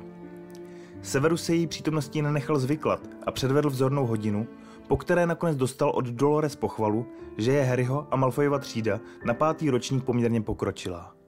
Severus 1.02 1.44
se 1.44 1.54
její 1.54 1.66
přítomností 1.66 2.22
nenechal 2.22 2.58
zvyklat 2.58 3.00
a 3.26 3.30
předvedl 3.30 3.70
vzornou 3.70 4.06
hodinu, 4.06 4.46
po 4.88 4.96
které 4.96 5.26
nakonec 5.26 5.56
dostal 5.56 5.90
od 5.90 6.04
Dolores 6.04 6.56
pochvalu, 6.56 7.06
že 7.38 7.52
je 7.52 7.64
Harryho 7.64 8.06
a 8.10 8.16
Malfoyova 8.16 8.58
třída 8.58 9.00
na 9.24 9.34
pátý 9.34 9.70
ročník 9.70 10.04
poměrně 10.04 10.40
pokročilá. 10.40 11.19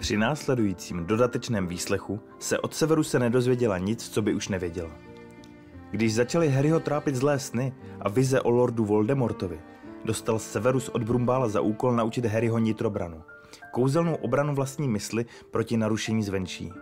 Při 0.00 0.16
následujícím 0.16 1.06
dodatečném 1.06 1.66
výslechu 1.66 2.20
se 2.38 2.58
od 2.58 2.74
Severuse 2.74 3.18
nedozvěděla 3.18 3.78
nic, 3.78 4.08
co 4.08 4.22
by 4.22 4.34
už 4.34 4.48
nevěděla. 4.48 4.90
Když 5.90 6.14
začali 6.14 6.48
Harryho 6.48 6.80
trápit 6.80 7.16
zlé 7.16 7.38
sny 7.38 7.72
a 8.00 8.08
vize 8.08 8.40
o 8.40 8.50
lordu 8.50 8.84
Voldemortovi, 8.84 9.60
dostal 10.04 10.38
Severus 10.38 10.88
od 10.88 11.02
Brumbála 11.02 11.48
za 11.48 11.60
úkol 11.60 11.92
naučit 11.92 12.26
Harryho 12.26 12.58
nitrobranu, 12.58 13.22
kouzelnou 13.70 14.14
obranu 14.14 14.54
vlastní 14.54 14.88
mysli 14.88 15.26
proti 15.50 15.76
narušení 15.76 16.22
zvenčí. 16.22 16.72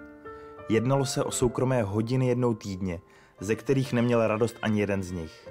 Jednalo 0.69 1.07
se 1.07 1.25
o 1.25 1.31
soukromé 1.31 1.83
hodiny 1.83 2.29
jednou 2.29 2.55
týdně, 2.55 3.01
ze 3.41 3.55
kterých 3.55 3.93
neměl 3.93 4.27
radost 4.27 4.57
ani 4.63 4.81
jeden 4.81 5.03
z 5.03 5.13
nich. 5.13 5.49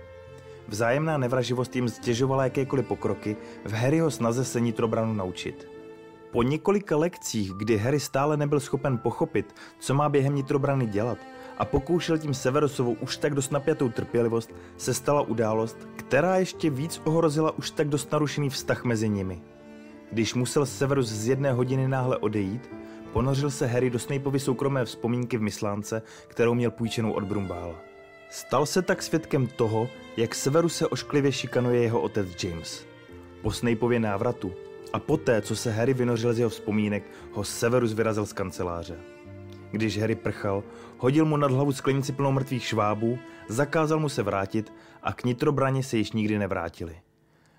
Vzájemná 0.67 1.17
nevraživost 1.17 1.75
jim 1.75 1.89
stěžovala 1.89 2.43
jakékoliv 2.43 2.88
pokroky 2.88 3.36
v 3.65 3.73
Harryho 3.73 4.12
snaze 4.12 4.45
se 4.45 4.60
nitrobranu 4.60 5.13
naučit. 5.13 5.77
Po 6.32 6.44
několika 6.44 6.98
lekcích, 6.98 7.54
kdy 7.54 7.78
Harry 7.78 8.00
stále 8.00 8.38
nebyl 8.38 8.60
schopen 8.60 8.98
pochopit, 8.98 9.56
co 9.80 9.94
má 9.94 10.10
během 10.10 10.36
nitrobrany 10.36 10.86
dělat, 10.86 11.18
a 11.58 11.66
pokoušel 11.66 12.18
tím 12.18 12.34
Severusovou 12.34 12.94
už 12.94 13.18
tak 13.18 13.36
dost 13.36 13.52
napjatou 13.52 13.90
trpělivost, 13.90 14.52
se 14.78 14.94
stala 14.94 15.22
událost, 15.22 15.78
která 15.96 16.38
ještě 16.38 16.70
víc 16.70 17.02
ohrozila 17.06 17.58
už 17.58 17.72
tak 17.72 17.88
dost 17.88 18.12
narušený 18.12 18.50
vztah 18.50 18.84
mezi 18.84 19.10
nimi. 19.10 19.42
Když 20.12 20.34
musel 20.34 20.66
Severus 20.66 21.08
z 21.08 21.28
jedné 21.28 21.54
hodiny 21.54 21.88
náhle 21.88 22.18
odejít, 22.18 22.70
ponořil 23.13 23.52
se 23.52 23.68
Harry 23.68 23.90
do 23.90 24.00
Snapeovy 24.00 24.40
soukromé 24.40 24.86
vzpomínky 24.86 25.38
v 25.38 25.42
myslánce, 25.42 26.02
kterou 26.28 26.54
měl 26.54 26.72
půjčenou 26.72 27.12
od 27.12 27.24
Brumbála. 27.24 27.76
Stal 28.30 28.66
se 28.66 28.82
tak 28.82 29.04
svědkem 29.04 29.48
toho, 29.48 29.90
jak 30.18 30.36
Severus 30.36 30.76
se 30.76 30.88
ošklivě 30.88 31.32
šikanuje 31.32 31.82
jeho 31.82 32.02
otec 32.02 32.44
James. 32.44 32.86
Po 33.42 33.52
Snapeově 33.52 34.00
návratu 34.00 34.54
a 34.93 35.00
poté, 35.00 35.41
co 35.41 35.56
se 35.56 35.71
Harry 35.71 35.93
vynořil 35.93 36.34
z 36.34 36.39
jeho 36.39 36.50
vzpomínek, 36.50 37.04
ho 37.32 37.43
Severus 37.43 37.93
vyrazil 37.93 38.26
z 38.26 38.34
kanceláře. 38.34 38.95
Když 39.71 40.00
Harry 40.00 40.15
prchal, 40.15 40.63
hodil 40.97 41.26
mu 41.26 41.38
nad 41.38 41.52
hlavu 41.52 41.71
sklenici 41.71 42.12
plnou 42.12 42.32
mrtvých 42.32 42.63
švábů, 42.63 43.19
zakázal 43.50 44.00
mu 44.00 44.10
se 44.10 44.23
vrátit 44.23 44.73
a 45.04 45.13
k 45.13 45.23
nitrobraně 45.23 45.84
se 45.84 45.97
již 45.97 46.12
nikdy 46.12 46.39
nevrátili. 46.39 46.95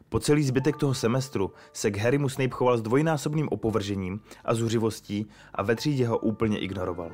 Po 0.09 0.21
celý 0.21 0.43
zbytek 0.43 0.77
toho 0.77 0.95
semestru 0.95 1.53
se 1.73 1.91
k 1.91 1.97
Harrymu 1.97 2.29
Snape 2.29 2.55
choval 2.55 2.79
s 2.79 2.83
dvojnásobným 2.83 3.49
opovržením 3.49 4.21
a 4.45 4.55
zuřivostí 4.55 5.27
a 5.55 5.63
ve 5.63 5.75
třídě 5.77 6.07
ho 6.07 6.19
úplně 6.19 6.59
ignoroval. 6.59 7.11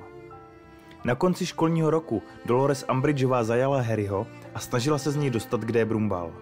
Na 1.05 1.15
konci 1.15 1.47
školního 1.47 1.91
roku 1.91 2.23
Dolores 2.47 2.85
Umbridgeová 2.91 3.45
zajala 3.45 3.81
Harryho 3.81 4.27
a 4.55 4.61
snažila 4.61 4.99
se 4.99 5.11
z 5.11 5.17
něj 5.17 5.31
dostat, 5.31 5.61
kde 5.61 5.81
je 5.81 5.85
Brumbal. 5.85 6.33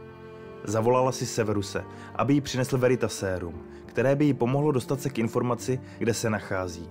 Zavolala 0.65 1.13
si 1.13 1.27
Severuse, 1.27 1.85
aby 2.15 2.35
jí 2.35 2.41
přinesl 2.41 2.79
Veritaserum, 2.79 3.63
které 3.87 4.17
by 4.17 4.25
jí 4.25 4.35
pomohlo 4.35 4.73
dostat 4.73 5.01
se 5.01 5.11
k 5.11 5.19
informaci, 5.19 5.81
kde 5.99 6.15
se 6.15 6.31
nachází. 6.31 6.89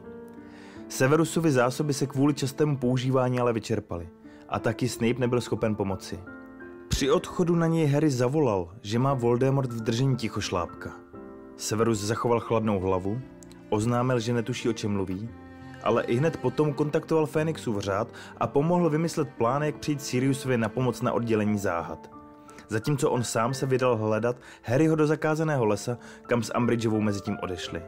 Severusovy 0.88 1.52
zásoby 1.52 1.94
se 1.94 2.08
kvůli 2.08 2.34
častému 2.34 2.78
používání 2.78 3.40
ale 3.40 3.54
vyčerpaly 3.54 4.10
a 4.50 4.60
taky 4.60 4.90
Snape 4.90 5.20
nebyl 5.20 5.42
schopen 5.42 5.76
pomoci. 5.76 6.20
Při 6.88 7.12
odchodu 7.12 7.56
na 7.56 7.68
něj 7.68 7.88
Harry 7.88 8.10
zavolal, 8.10 8.70
že 8.82 9.00
má 9.00 9.14
Voldemort 9.14 9.74
v 9.74 9.82
držení 9.82 10.16
tichošlápka. 10.16 10.92
Severus 11.58 12.00
zachoval 12.00 12.40
chladnou 12.40 12.80
hlavu, 12.80 13.22
oznámil, 13.70 14.20
že 14.20 14.34
netuší 14.34 14.70
o 14.70 14.74
čem 14.74 14.92
mluví, 14.92 15.30
ale 15.84 16.04
i 16.04 16.16
hned 16.16 16.38
potom 16.38 16.74
kontaktoval 16.74 17.26
Fénixův 17.26 17.80
řád 17.80 18.08
a 18.38 18.48
pomohl 18.48 18.90
vymyslet 18.90 19.30
plán, 19.38 19.64
jak 19.64 19.76
přijít 19.76 20.02
Siriusovi 20.02 20.58
na 20.58 20.70
pomoc 20.70 21.02
na 21.02 21.14
oddělení 21.14 21.58
záhad. 21.58 22.21
Zatímco 22.72 23.12
on 23.12 23.24
sám 23.24 23.54
se 23.54 23.66
vydal 23.66 23.98
hledat 23.98 24.36
Harryho 24.64 24.96
do 24.96 25.08
zakázaného 25.08 25.66
lesa, 25.66 25.98
kam 26.28 26.44
s 26.44 26.56
Umbridgeovou 26.58 27.02
mezi 27.02 27.22
tím 27.22 27.38
odešli. 27.44 27.82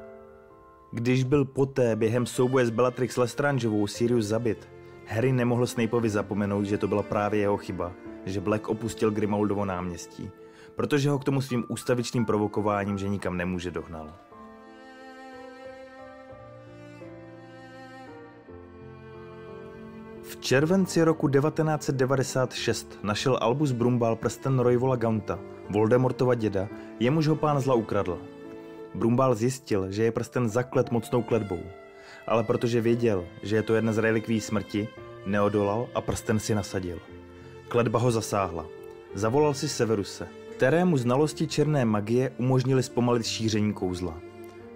Když 0.91 1.23
byl 1.23 1.45
poté 1.45 1.95
během 1.95 2.25
souboje 2.25 2.65
s 2.65 2.69
Bellatrix 2.69 3.17
Lestrangeovou 3.17 3.87
Sirius 3.87 4.25
zabit, 4.25 4.69
Harry 5.07 5.31
nemohl 5.31 5.67
Snapeovi 5.67 6.09
zapomenout, 6.09 6.65
že 6.65 6.77
to 6.77 6.87
byla 6.87 7.03
právě 7.03 7.39
jeho 7.39 7.57
chyba, 7.57 7.91
že 8.25 8.41
Black 8.41 8.69
opustil 8.69 9.11
Grimaldovo 9.11 9.65
náměstí, 9.65 10.31
protože 10.75 11.09
ho 11.09 11.19
k 11.19 11.23
tomu 11.23 11.41
svým 11.41 11.65
ústavičným 11.67 12.25
provokováním, 12.25 12.97
že 12.97 13.09
nikam 13.09 13.37
nemůže 13.37 13.71
dohnal. 13.71 14.13
V 20.33 20.37
červenci 20.41 21.03
roku 21.03 21.29
1996 21.29 22.99
našel 23.03 23.37
Albus 23.41 23.71
Brumbal 23.71 24.15
prsten 24.15 24.59
Royvola 24.59 24.95
Gaunta, 24.95 25.39
Voldemortova 25.69 26.35
děda, 26.35 26.69
jemuž 26.99 27.27
ho 27.27 27.35
pán 27.35 27.59
zla 27.59 27.75
ukradl. 27.75 28.17
Brumbal 28.95 29.35
zjistil, 29.35 29.91
že 29.91 30.03
je 30.03 30.11
prsten 30.11 30.49
zaklet 30.49 30.91
mocnou 30.91 31.21
kletbou, 31.21 31.59
ale 32.27 32.43
protože 32.43 32.81
věděl, 32.81 33.25
že 33.43 33.55
je 33.55 33.63
to 33.63 33.75
jedna 33.75 33.93
z 33.93 33.97
relikví 33.97 34.41
smrti, 34.41 34.87
neodolal 35.25 35.87
a 35.95 36.01
prsten 36.01 36.39
si 36.39 36.55
nasadil. 36.55 36.99
Kletba 37.67 37.99
ho 37.99 38.11
zasáhla. 38.11 38.65
Zavolal 39.13 39.53
si 39.53 39.69
Severuse, 39.69 40.27
kterému 40.55 40.97
znalosti 40.97 41.47
černé 41.47 41.85
magie 41.85 42.31
umožnili 42.37 42.83
zpomalit 42.83 43.25
šíření 43.25 43.73
kouzla. 43.73 44.19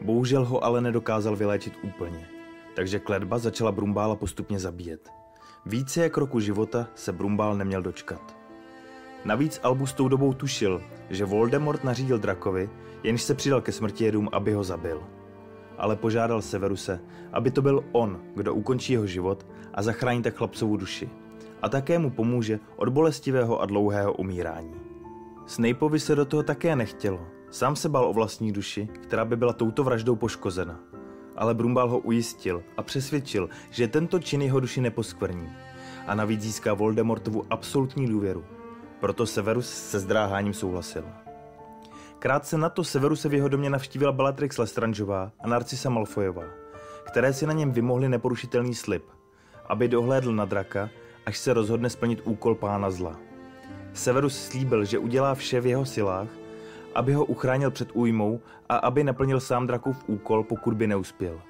Bohužel 0.02 0.46
ho 0.46 0.64
ale 0.64 0.82
nedokázal 0.82 1.36
vyléčit 1.36 1.74
úplně, 1.84 2.28
takže 2.76 3.00
kletba 3.00 3.38
začala 3.38 3.72
Brumbála 3.72 4.16
postupně 4.16 4.60
zabíjet. 4.60 5.10
Více 5.66 6.02
jak 6.04 6.18
roku 6.18 6.40
života 6.40 6.88
se 6.96 7.12
Brumbál 7.12 7.56
neměl 7.56 7.82
dočkat. 7.82 8.38
Navíc 9.26 9.60
Albus 9.64 9.94
tou 9.94 10.08
dobou 10.08 10.34
tušil, 10.34 10.82
že 11.10 11.26
Voldemort 11.26 11.84
nařídil 11.84 12.20
drakovi, 12.20 12.70
jenž 13.04 13.22
se 13.22 13.34
přidal 13.34 13.62
ke 13.62 13.72
smrti 13.72 14.04
jedům, 14.04 14.30
aby 14.32 14.54
ho 14.54 14.64
zabil. 14.64 15.04
Ale 15.78 15.96
požádal 15.96 16.42
Severuse, 16.42 17.00
aby 17.34 17.52
to 17.52 17.62
byl 17.62 17.84
on, 17.92 18.22
kdo 18.36 18.54
ukončí 18.54 18.94
jeho 18.94 19.08
život 19.08 19.48
a 19.74 19.82
zachrání 19.82 20.22
tak 20.22 20.36
chlapcovu 20.36 20.78
duši. 20.78 21.10
A 21.62 21.70
také 21.70 22.00
mu 22.00 22.10
pomůže 22.10 22.60
od 22.76 22.90
bolestivého 22.90 23.62
a 23.62 23.66
dlouhého 23.66 24.14
umírání. 24.14 24.76
Snapeovi 25.46 26.00
se 26.00 26.16
do 26.16 26.26
toho 26.26 26.44
také 26.44 26.76
nechtělo. 26.76 27.28
Sám 27.52 27.76
se 27.76 27.90
bál 27.90 28.06
o 28.06 28.14
vlastní 28.14 28.52
duši, 28.52 28.90
která 29.04 29.26
by 29.26 29.36
byla 29.36 29.54
touto 29.54 29.84
vraždou 29.84 30.16
poškozena. 30.16 30.80
Ale 31.38 31.54
Brumbal 31.54 31.90
ho 31.90 32.00
ujistil 32.00 32.64
a 32.78 32.84
přesvědčil, 32.84 33.50
že 33.72 33.88
tento 33.88 34.20
čin 34.20 34.42
jeho 34.42 34.60
duši 34.60 34.82
neposkvrní. 34.82 35.50
A 36.08 36.16
navíc 36.16 36.42
získá 36.42 36.74
Voldemortovu 36.74 37.46
absolutní 37.50 38.08
důvěru. 38.08 38.46
Proto 39.00 39.26
Severus 39.26 39.70
se 39.70 40.00
zdráháním 40.00 40.54
souhlasil. 40.54 41.04
Krátce 42.20 42.58
na 42.58 42.70
to 42.70 42.84
Severus 42.84 43.22
se 43.22 43.30
v 43.30 43.34
jeho 43.34 43.48
domě 43.48 43.70
navštívila 43.70 44.12
Bellatrix 44.12 44.58
Lestrangeová 44.58 45.32
a 45.40 45.48
Narcisa 45.48 45.90
Malfoyová, 45.90 46.44
které 47.04 47.34
si 47.34 47.48
na 47.48 47.54
něm 47.54 47.72
vymohli 47.72 48.10
neporušitelný 48.10 48.76
slib, 48.76 49.04
aby 49.70 49.88
dohlédl 49.88 50.36
na 50.36 50.46
draka, 50.46 50.90
až 51.26 51.38
se 51.38 51.54
rozhodne 51.54 51.90
splnit 51.90 52.22
úkol 52.24 52.56
pána 52.56 52.92
zla. 52.92 53.20
Severus 53.94 54.48
slíbil, 54.48 54.86
že 54.86 55.00
udělá 55.00 55.36
vše 55.36 55.62
v 55.62 55.66
jeho 55.66 55.86
silách, 55.86 56.28
aby 56.96 57.14
ho 57.14 57.26
uchránil 57.26 57.72
před 57.72 57.90
újmou 57.94 58.40
a 58.70 58.76
aby 58.76 59.04
naplnil 59.04 59.40
sám 59.40 59.68
Drakův 59.68 60.04
úkol, 60.08 60.44
pokud 60.44 60.74
by 60.74 60.88
neuspěl. 60.88 61.42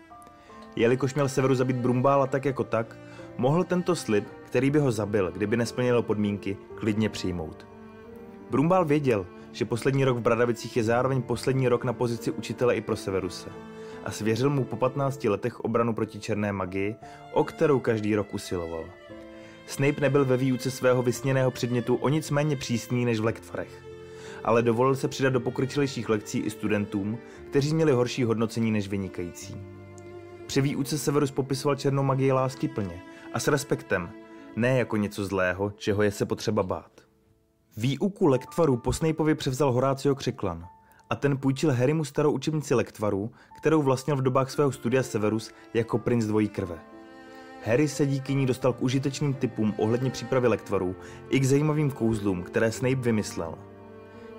Jelikož 0.75 1.13
měl 1.13 1.29
Severu 1.29 1.55
zabít 1.55 1.75
Brumbála 1.75 2.27
tak 2.27 2.45
jako 2.45 2.63
tak, 2.63 2.97
mohl 3.37 3.63
tento 3.63 3.95
slib, 3.95 4.25
který 4.45 4.71
by 4.71 4.79
ho 4.79 4.91
zabil, 4.91 5.31
kdyby 5.31 5.57
nesplnil 5.57 6.01
podmínky, 6.01 6.57
klidně 6.75 7.09
přijmout. 7.09 7.67
Brumbál 8.49 8.85
věděl, 8.85 9.25
že 9.51 9.65
poslední 9.65 10.05
rok 10.05 10.17
v 10.17 10.21
Bradavicích 10.21 10.77
je 10.77 10.83
zároveň 10.83 11.21
poslední 11.21 11.67
rok 11.67 11.83
na 11.83 11.93
pozici 11.93 12.31
učitele 12.31 12.75
i 12.75 12.81
pro 12.81 12.95
Severuse 12.95 13.49
a 14.05 14.11
svěřil 14.11 14.49
mu 14.49 14.63
po 14.63 14.75
15 14.75 15.23
letech 15.23 15.59
obranu 15.59 15.93
proti 15.93 16.19
černé 16.19 16.51
magii, 16.51 16.95
o 17.33 17.43
kterou 17.43 17.79
každý 17.79 18.15
rok 18.15 18.33
usiloval. 18.33 18.85
Snape 19.65 20.01
nebyl 20.01 20.25
ve 20.25 20.37
výuce 20.37 20.71
svého 20.71 21.03
vysněného 21.03 21.51
předmětu 21.51 21.95
o 21.95 22.09
nic 22.09 22.31
méně 22.31 22.55
přísný 22.55 23.05
než 23.05 23.19
v 23.19 23.25
lektvarech, 23.25 23.83
ale 24.43 24.63
dovolil 24.63 24.95
se 24.95 25.07
přidat 25.07 25.33
do 25.33 25.39
pokročilejších 25.39 26.09
lekcí 26.09 26.39
i 26.39 26.49
studentům, 26.49 27.17
kteří 27.49 27.75
měli 27.75 27.91
horší 27.91 28.23
hodnocení 28.23 28.71
než 28.71 28.87
vynikající. 28.87 29.57
Při 30.47 30.61
výuce 30.61 30.97
Severus 30.97 31.31
popisoval 31.31 31.75
černou 31.75 32.03
magii 32.03 32.31
lásky 32.31 32.67
plně 32.67 33.01
a 33.33 33.39
s 33.39 33.47
respektem, 33.47 34.09
ne 34.55 34.77
jako 34.77 34.97
něco 34.97 35.25
zlého, 35.25 35.71
čeho 35.71 36.03
je 36.03 36.11
se 36.11 36.25
potřeba 36.25 36.63
bát. 36.63 36.91
Výuku 37.77 38.27
lektvaru 38.27 38.77
po 38.77 38.93
Snapeovi 38.93 39.35
převzal 39.35 39.71
Horácio 39.71 40.15
Křiklan 40.15 40.67
a 41.09 41.15
ten 41.15 41.37
půjčil 41.37 41.73
Harrymu 41.73 42.05
starou 42.05 42.31
učebnici 42.31 42.75
lektvaru, 42.75 43.31
kterou 43.57 43.81
vlastnil 43.81 44.17
v 44.17 44.21
dobách 44.21 44.51
svého 44.51 44.71
studia 44.71 45.03
Severus 45.03 45.51
jako 45.73 45.97
princ 45.97 46.25
dvojí 46.25 46.49
krve. 46.49 46.79
Harry 47.65 47.87
se 47.87 48.05
díky 48.05 48.35
ní 48.35 48.45
dostal 48.45 48.73
k 48.73 48.81
užitečným 48.81 49.33
typům 49.33 49.73
ohledně 49.77 50.09
přípravy 50.09 50.47
lektvarů 50.47 50.95
i 51.29 51.39
k 51.39 51.45
zajímavým 51.45 51.91
kouzlům, 51.91 52.43
které 52.43 52.71
Snape 52.71 52.95
vymyslel. 52.95 53.57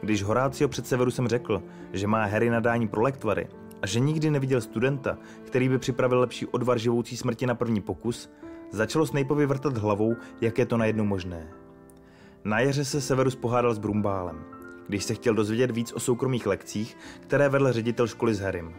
Když 0.01 0.23
Horácio 0.23 0.69
před 0.69 0.87
Severusem 0.87 1.29
řekl, 1.29 1.63
že 1.93 2.07
má 2.07 2.25
Harry 2.25 2.51
nadání 2.51 2.89
pro 2.89 3.03
lektvary 3.03 3.49
a 3.83 3.87
že 3.87 4.01
nikdy 4.01 4.31
neviděl 4.31 4.61
studenta, 4.61 5.19
který 5.45 5.69
by 5.69 5.79
připravil 5.79 6.21
lepší 6.21 6.47
odvar 6.47 6.79
živoucí 6.79 7.17
smrti 7.17 7.47
na 7.47 7.55
první 7.55 7.81
pokus, 7.81 8.31
začalo 8.71 9.07
Snapeovi 9.07 9.47
vrtat 9.47 9.77
hlavou, 9.77 10.17
jak 10.41 10.59
je 10.59 10.67
to 10.67 10.77
najednou 10.77 11.05
možné. 11.05 11.49
Na 12.45 12.61
jaře 12.61 12.85
se 12.85 13.01
Severus 13.01 13.37
pohádal 13.37 13.75
s 13.75 13.79
Brumbálem, 13.79 14.45
když 14.89 15.05
se 15.05 15.15
chtěl 15.15 15.35
dozvědět 15.35 15.71
víc 15.71 15.93
o 15.93 16.01
soukromých 16.01 16.47
lekcích, 16.47 16.97
které 17.21 17.49
vedl 17.49 17.73
ředitel 17.73 18.07
školy 18.07 18.35
s 18.35 18.41
Harrym. 18.41 18.75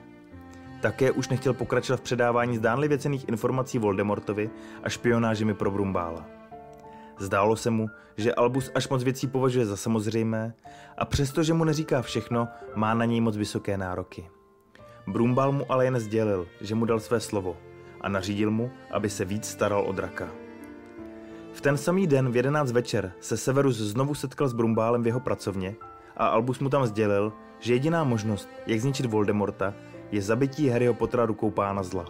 Také 0.81 1.11
už 1.11 1.29
nechtěl 1.29 1.53
pokračovat 1.53 1.97
v 1.97 2.03
předávání 2.03 2.57
zdánlivě 2.57 2.97
cených 2.97 3.29
informací 3.29 3.79
Voldemortovi 3.79 4.49
a 4.83 4.89
špionážemi 4.89 5.53
pro 5.53 5.71
Brumbála. 5.71 6.38
Zdálo 7.19 7.55
se 7.55 7.69
mu, 7.69 7.87
že 8.17 8.33
Albus 8.33 8.71
až 8.75 8.89
moc 8.89 9.03
věcí 9.03 9.27
považuje 9.27 9.65
za 9.65 9.77
samozřejmé 9.77 10.53
a 10.97 11.05
přestože 11.05 11.53
mu 11.53 11.63
neříká 11.63 12.01
všechno, 12.01 12.47
má 12.75 12.93
na 12.93 13.05
něj 13.05 13.21
moc 13.21 13.37
vysoké 13.37 13.77
nároky. 13.77 14.29
Brumbal 15.07 15.51
mu 15.51 15.71
ale 15.71 15.85
jen 15.85 15.99
sdělil, 15.99 16.47
že 16.61 16.75
mu 16.75 16.85
dal 16.85 16.99
své 16.99 17.19
slovo 17.19 17.57
a 18.01 18.09
nařídil 18.09 18.51
mu, 18.51 18.71
aby 18.91 19.09
se 19.09 19.25
víc 19.25 19.45
staral 19.45 19.85
o 19.87 19.91
draka. 19.91 20.29
V 21.53 21.61
ten 21.61 21.77
samý 21.77 22.07
den 22.07 22.31
v 22.31 22.35
11 22.35 22.71
večer 22.71 23.11
se 23.19 23.37
Severus 23.37 23.77
znovu 23.77 24.15
setkal 24.15 24.47
s 24.47 24.53
Brumbálem 24.53 25.03
v 25.03 25.07
jeho 25.07 25.19
pracovně 25.19 25.75
a 26.17 26.27
Albus 26.27 26.59
mu 26.59 26.69
tam 26.69 26.85
sdělil, 26.85 27.33
že 27.59 27.73
jediná 27.73 28.03
možnost, 28.03 28.49
jak 28.67 28.79
zničit 28.79 29.05
Voldemorta, 29.05 29.73
je 30.11 30.21
zabití 30.21 30.69
Harryho 30.69 30.93
Pottera 30.93 31.25
rukou 31.25 31.51
pána 31.51 31.83
zla. 31.83 32.05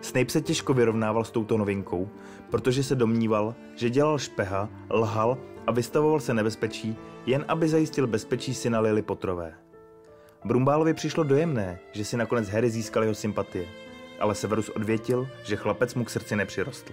Snape 0.00 0.30
se 0.30 0.40
těžko 0.40 0.74
vyrovnával 0.74 1.24
s 1.24 1.30
touto 1.30 1.58
novinkou, 1.58 2.08
protože 2.50 2.82
se 2.82 2.94
domníval, 2.94 3.54
že 3.74 3.90
dělal 3.90 4.18
špeha, 4.18 4.68
lhal 4.90 5.38
a 5.66 5.72
vystavoval 5.72 6.20
se 6.20 6.34
nebezpečí, 6.34 6.96
jen 7.26 7.44
aby 7.48 7.68
zajistil 7.68 8.06
bezpečí 8.06 8.54
syna 8.54 8.80
Lily 8.80 9.02
Potrové. 9.02 9.54
Brumbálovi 10.44 10.94
přišlo 10.94 11.24
dojemné, 11.24 11.78
že 11.92 12.04
si 12.04 12.16
nakonec 12.16 12.48
Harry 12.48 12.70
získal 12.70 13.02
jeho 13.02 13.14
sympatie, 13.14 13.66
ale 14.20 14.34
Severus 14.34 14.68
odvětil, 14.68 15.28
že 15.44 15.56
chlapec 15.56 15.94
mu 15.94 16.04
k 16.04 16.10
srdci 16.10 16.36
nepřirostl. 16.36 16.92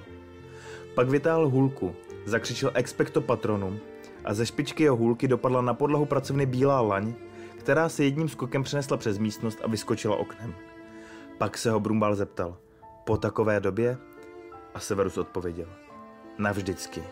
Pak 0.96 1.10
vytáhl 1.10 1.50
hůlku, 1.50 1.96
zakřičel 2.26 2.72
expecto 2.74 3.22
patronum 3.22 3.80
a 4.26 4.34
ze 4.34 4.46
špičky 4.46 4.84
jeho 4.84 4.96
hůlky 4.96 5.28
dopadla 5.28 5.62
na 5.62 5.74
podlahu 5.74 6.06
pracovny 6.06 6.46
bílá 6.46 6.82
laň, 6.82 7.14
která 7.58 7.90
se 7.90 8.04
jedním 8.04 8.30
skokem 8.30 8.64
přenesla 8.64 8.98
přes 8.98 9.18
místnost 9.18 9.60
a 9.64 9.68
vyskočila 9.68 10.16
oknem. 10.16 10.56
Pak 11.38 11.58
se 11.58 11.72
ho 11.72 11.80
Brumbal 11.80 12.16
zeptal, 12.16 12.58
po 13.06 13.18
takové 13.18 13.60
době? 13.60 13.98
A 14.74 14.80
Severus 14.80 15.18
odpověděl, 15.18 15.68
navždycky. 16.38 17.04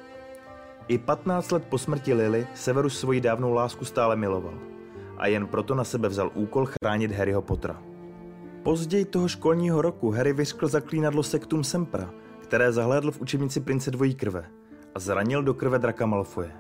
I 0.88 0.98
15 0.98 1.52
let 1.52 1.64
po 1.70 1.78
smrti 1.78 2.14
Lily 2.14 2.48
Severus 2.56 3.00
svoji 3.00 3.22
dávnou 3.22 3.54
lásku 3.54 3.86
stále 3.86 4.16
miloval 4.16 4.54
a 5.18 5.28
jen 5.28 5.48
proto 5.48 5.76
na 5.76 5.84
sebe 5.84 6.10
vzal 6.10 6.32
úkol 6.34 6.66
chránit 6.66 7.12
Harryho 7.12 7.42
Pottera. 7.42 7.82
Později 8.64 9.06
toho 9.06 9.28
školního 9.28 9.82
roku 9.82 10.12
Harry 10.12 10.34
vyřkl 10.34 10.68
zaklínadlo 10.68 11.24
Sektum 11.24 11.64
Sempra, 11.64 12.10
které 12.40 12.72
zahlédl 12.72 13.12
v 13.12 13.22
učebnici 13.22 13.60
prince 13.60 13.92
dvojí 13.92 14.16
krve 14.16 14.50
a 14.96 15.00
zranil 15.00 15.44
do 15.44 15.54
krve 15.54 15.80
draka 15.80 16.06
Malfoje. 16.06 16.52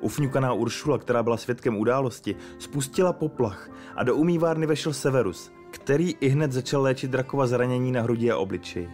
Ufňukaná 0.00 0.52
Uršula, 0.52 0.98
která 0.98 1.22
byla 1.22 1.36
svědkem 1.36 1.76
události, 1.76 2.36
spustila 2.58 3.12
poplach 3.12 3.70
a 3.96 4.04
do 4.04 4.16
umývárny 4.16 4.66
vešel 4.66 4.92
Severus, 4.92 5.52
který 5.70 6.14
i 6.20 6.28
hned 6.28 6.52
začal 6.52 6.82
léčit 6.82 7.10
drakova 7.10 7.46
zranění 7.46 7.92
na 7.92 8.02
hrudi 8.02 8.30
a 8.30 8.36
obličeji. 8.36 8.90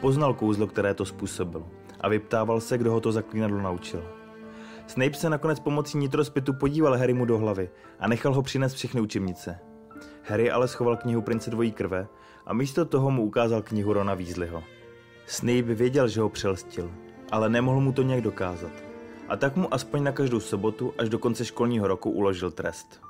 Poznal 0.00 0.34
kouzlo, 0.34 0.66
které 0.66 0.94
to 0.94 1.04
způsobil 1.04 1.66
a 2.00 2.08
vyptával 2.08 2.60
se, 2.60 2.78
kdo 2.78 2.92
ho 2.92 3.00
to 3.00 3.12
zaklínadlo 3.12 3.60
naučil. 3.60 4.04
Snape 4.86 5.14
se 5.14 5.30
nakonec 5.30 5.60
pomocí 5.60 5.98
nitrospitu 5.98 6.52
podíval 6.52 6.98
Harrymu 6.98 7.24
do 7.24 7.38
hlavy 7.38 7.70
a 7.98 8.08
nechal 8.08 8.34
ho 8.34 8.42
přinést 8.42 8.74
všechny 8.74 9.00
učebnice. 9.00 9.58
Harry 10.24 10.50
ale 10.50 10.68
schoval 10.68 10.96
knihu 10.96 11.22
Prince 11.22 11.50
dvojí 11.50 11.72
krve 11.72 12.08
a 12.46 12.52
místo 12.52 12.84
toho 12.84 13.10
mu 13.10 13.22
ukázal 13.22 13.62
knihu 13.62 13.92
Rona 13.92 14.14
Weasleyho. 14.14 14.62
Snape 15.26 15.62
věděl, 15.74 16.08
že 16.08 16.20
ho 16.20 16.28
přelstil, 16.28 16.92
ale 17.30 17.48
nemohl 17.48 17.80
mu 17.80 17.92
to 17.92 18.02
nějak 18.02 18.20
dokázat. 18.20 18.72
A 19.28 19.36
tak 19.36 19.56
mu 19.56 19.74
aspoň 19.74 20.02
na 20.02 20.12
každou 20.12 20.40
sobotu 20.40 20.94
až 20.98 21.08
do 21.08 21.18
konce 21.18 21.44
školního 21.44 21.88
roku 21.88 22.10
uložil 22.10 22.50
trest. 22.50 23.00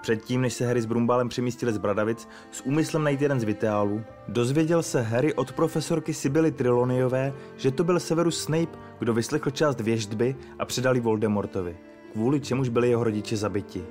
Předtím, 0.00 0.40
než 0.40 0.52
se 0.52 0.66
Harry 0.66 0.80
s 0.80 0.86
Brumbálem 0.86 1.28
přemístili 1.28 1.72
z 1.72 1.78
Bradavic 1.78 2.28
s 2.50 2.60
úmyslem 2.60 3.04
najít 3.04 3.22
jeden 3.22 3.40
z 3.40 3.44
Vitálů, 3.44 4.02
dozvěděl 4.28 4.82
se 4.82 5.02
Harry 5.02 5.34
od 5.34 5.52
profesorky 5.52 6.14
Sibily 6.14 6.52
Triloniové, 6.52 7.32
že 7.56 7.70
to 7.70 7.84
byl 7.84 8.00
Severus 8.00 8.42
Snape, 8.42 8.78
kdo 8.98 9.14
vyslechl 9.14 9.50
část 9.50 9.80
věždby 9.80 10.36
a 10.58 10.64
předal 10.64 10.94
ji 10.94 11.00
Voldemortovi, 11.00 11.76
kvůli 12.12 12.40
čemuž 12.40 12.68
byli 12.68 12.88
jeho 12.88 13.04
rodiče 13.04 13.36
zabiti. 13.36 13.84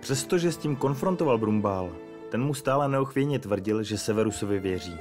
Přestože 0.00 0.52
s 0.52 0.56
tím 0.56 0.76
konfrontoval 0.76 1.38
Brumbál, 1.38 1.92
ten 2.28 2.42
mu 2.42 2.54
stále 2.54 2.88
neochvějně 2.88 3.38
tvrdil, 3.38 3.82
že 3.82 3.98
Severusovi 3.98 4.58
věří. 4.58 4.96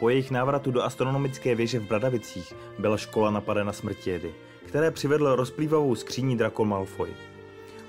Po 0.00 0.08
jejich 0.08 0.30
návratu 0.30 0.70
do 0.70 0.82
astronomické 0.82 1.54
věže 1.54 1.78
v 1.78 1.88
Bradavicích 1.88 2.52
byla 2.78 2.96
škola 2.96 3.30
napadena 3.30 3.72
smrtědy, 3.72 4.34
které 4.66 4.90
přivedl 4.90 5.36
rozplývavou 5.36 5.94
skříní 5.94 6.36
Draco 6.36 6.64
Malfoy. 6.64 7.10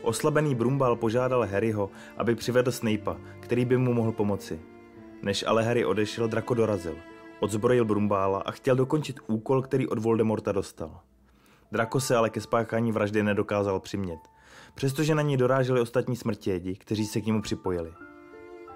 Oslabený 0.03 0.55
Brumbal 0.55 0.95
požádal 0.95 1.47
Harryho, 1.51 1.89
aby 2.17 2.35
přivedl 2.35 2.71
Snape'a, 2.71 3.17
který 3.39 3.65
by 3.65 3.77
mu 3.77 3.93
mohl 3.93 4.11
pomoci. 4.11 4.61
Než 5.21 5.43
ale 5.47 5.63
Harry 5.63 5.85
odešel, 5.85 6.27
Draco 6.27 6.53
dorazil. 6.53 6.95
Odzbrojil 7.39 7.85
Brumbála 7.85 8.39
a 8.39 8.51
chtěl 8.51 8.75
dokončit 8.75 9.19
úkol, 9.27 9.61
který 9.61 9.87
od 9.87 9.99
Voldemorta 9.99 10.51
dostal. 10.51 10.99
Draco 11.71 11.99
se 11.99 12.15
ale 12.15 12.29
ke 12.29 12.41
spáchání 12.41 12.91
vraždy 12.91 13.23
nedokázal 13.23 13.79
přimět, 13.79 14.19
přestože 14.75 15.15
na 15.15 15.21
něj 15.21 15.37
doráželi 15.37 15.81
ostatní 15.81 16.15
smrtědi, 16.15 16.75
kteří 16.75 17.05
se 17.05 17.21
k 17.21 17.25
němu 17.25 17.41
připojili. 17.41 17.93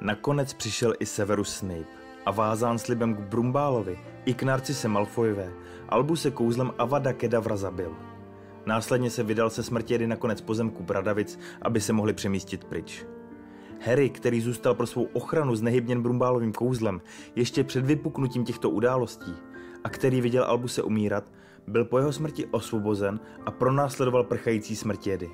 Nakonec 0.02 0.54
přišel 0.54 0.94
i 1.00 1.06
Severus 1.06 1.56
Snape 1.56 1.86
a 2.26 2.32
vázán 2.32 2.80
slibem 2.80 3.16
k 3.16 3.20
Brumbálovi 3.20 4.00
i 4.26 4.34
k 4.34 4.44
Narcise 4.44 4.88
Malfoyové, 4.88 5.54
Albu 5.90 6.16
se 6.16 6.32
kouzlem 6.32 6.72
Avada 6.78 7.14
Kedavra 7.14 7.58
zabil. 7.58 7.96
Následně 8.68 9.10
se 9.10 9.24
vydal 9.24 9.50
se 9.50 9.64
smrtědy 9.64 10.08
nakonec 10.08 10.42
pozemku 10.42 10.84
Bradavic, 10.84 11.40
aby 11.62 11.82
se 11.82 11.94
mohli 11.94 12.14
přemístit 12.14 12.64
pryč. 12.64 13.06
Harry, 13.86 14.10
který 14.10 14.42
zůstal 14.42 14.76
pro 14.76 14.88
svou 14.88 15.04
ochranu 15.14 15.56
znehybněn 15.56 16.02
Brumbálovým 16.02 16.54
kouzlem 16.54 17.02
ještě 17.36 17.64
před 17.64 17.86
vypuknutím 17.86 18.46
těchto 18.46 18.70
událostí 18.70 19.34
a 19.84 19.90
který 19.90 20.22
viděl 20.22 20.44
Albuse 20.44 20.84
umírat, 20.84 21.32
byl 21.68 21.86
po 21.86 21.98
jeho 21.98 22.14
smrti 22.14 22.46
osvobozen 22.46 23.20
a 23.46 23.52
pronásledoval 23.52 24.24
prchající 24.24 24.76
smrtědy. 24.76 25.30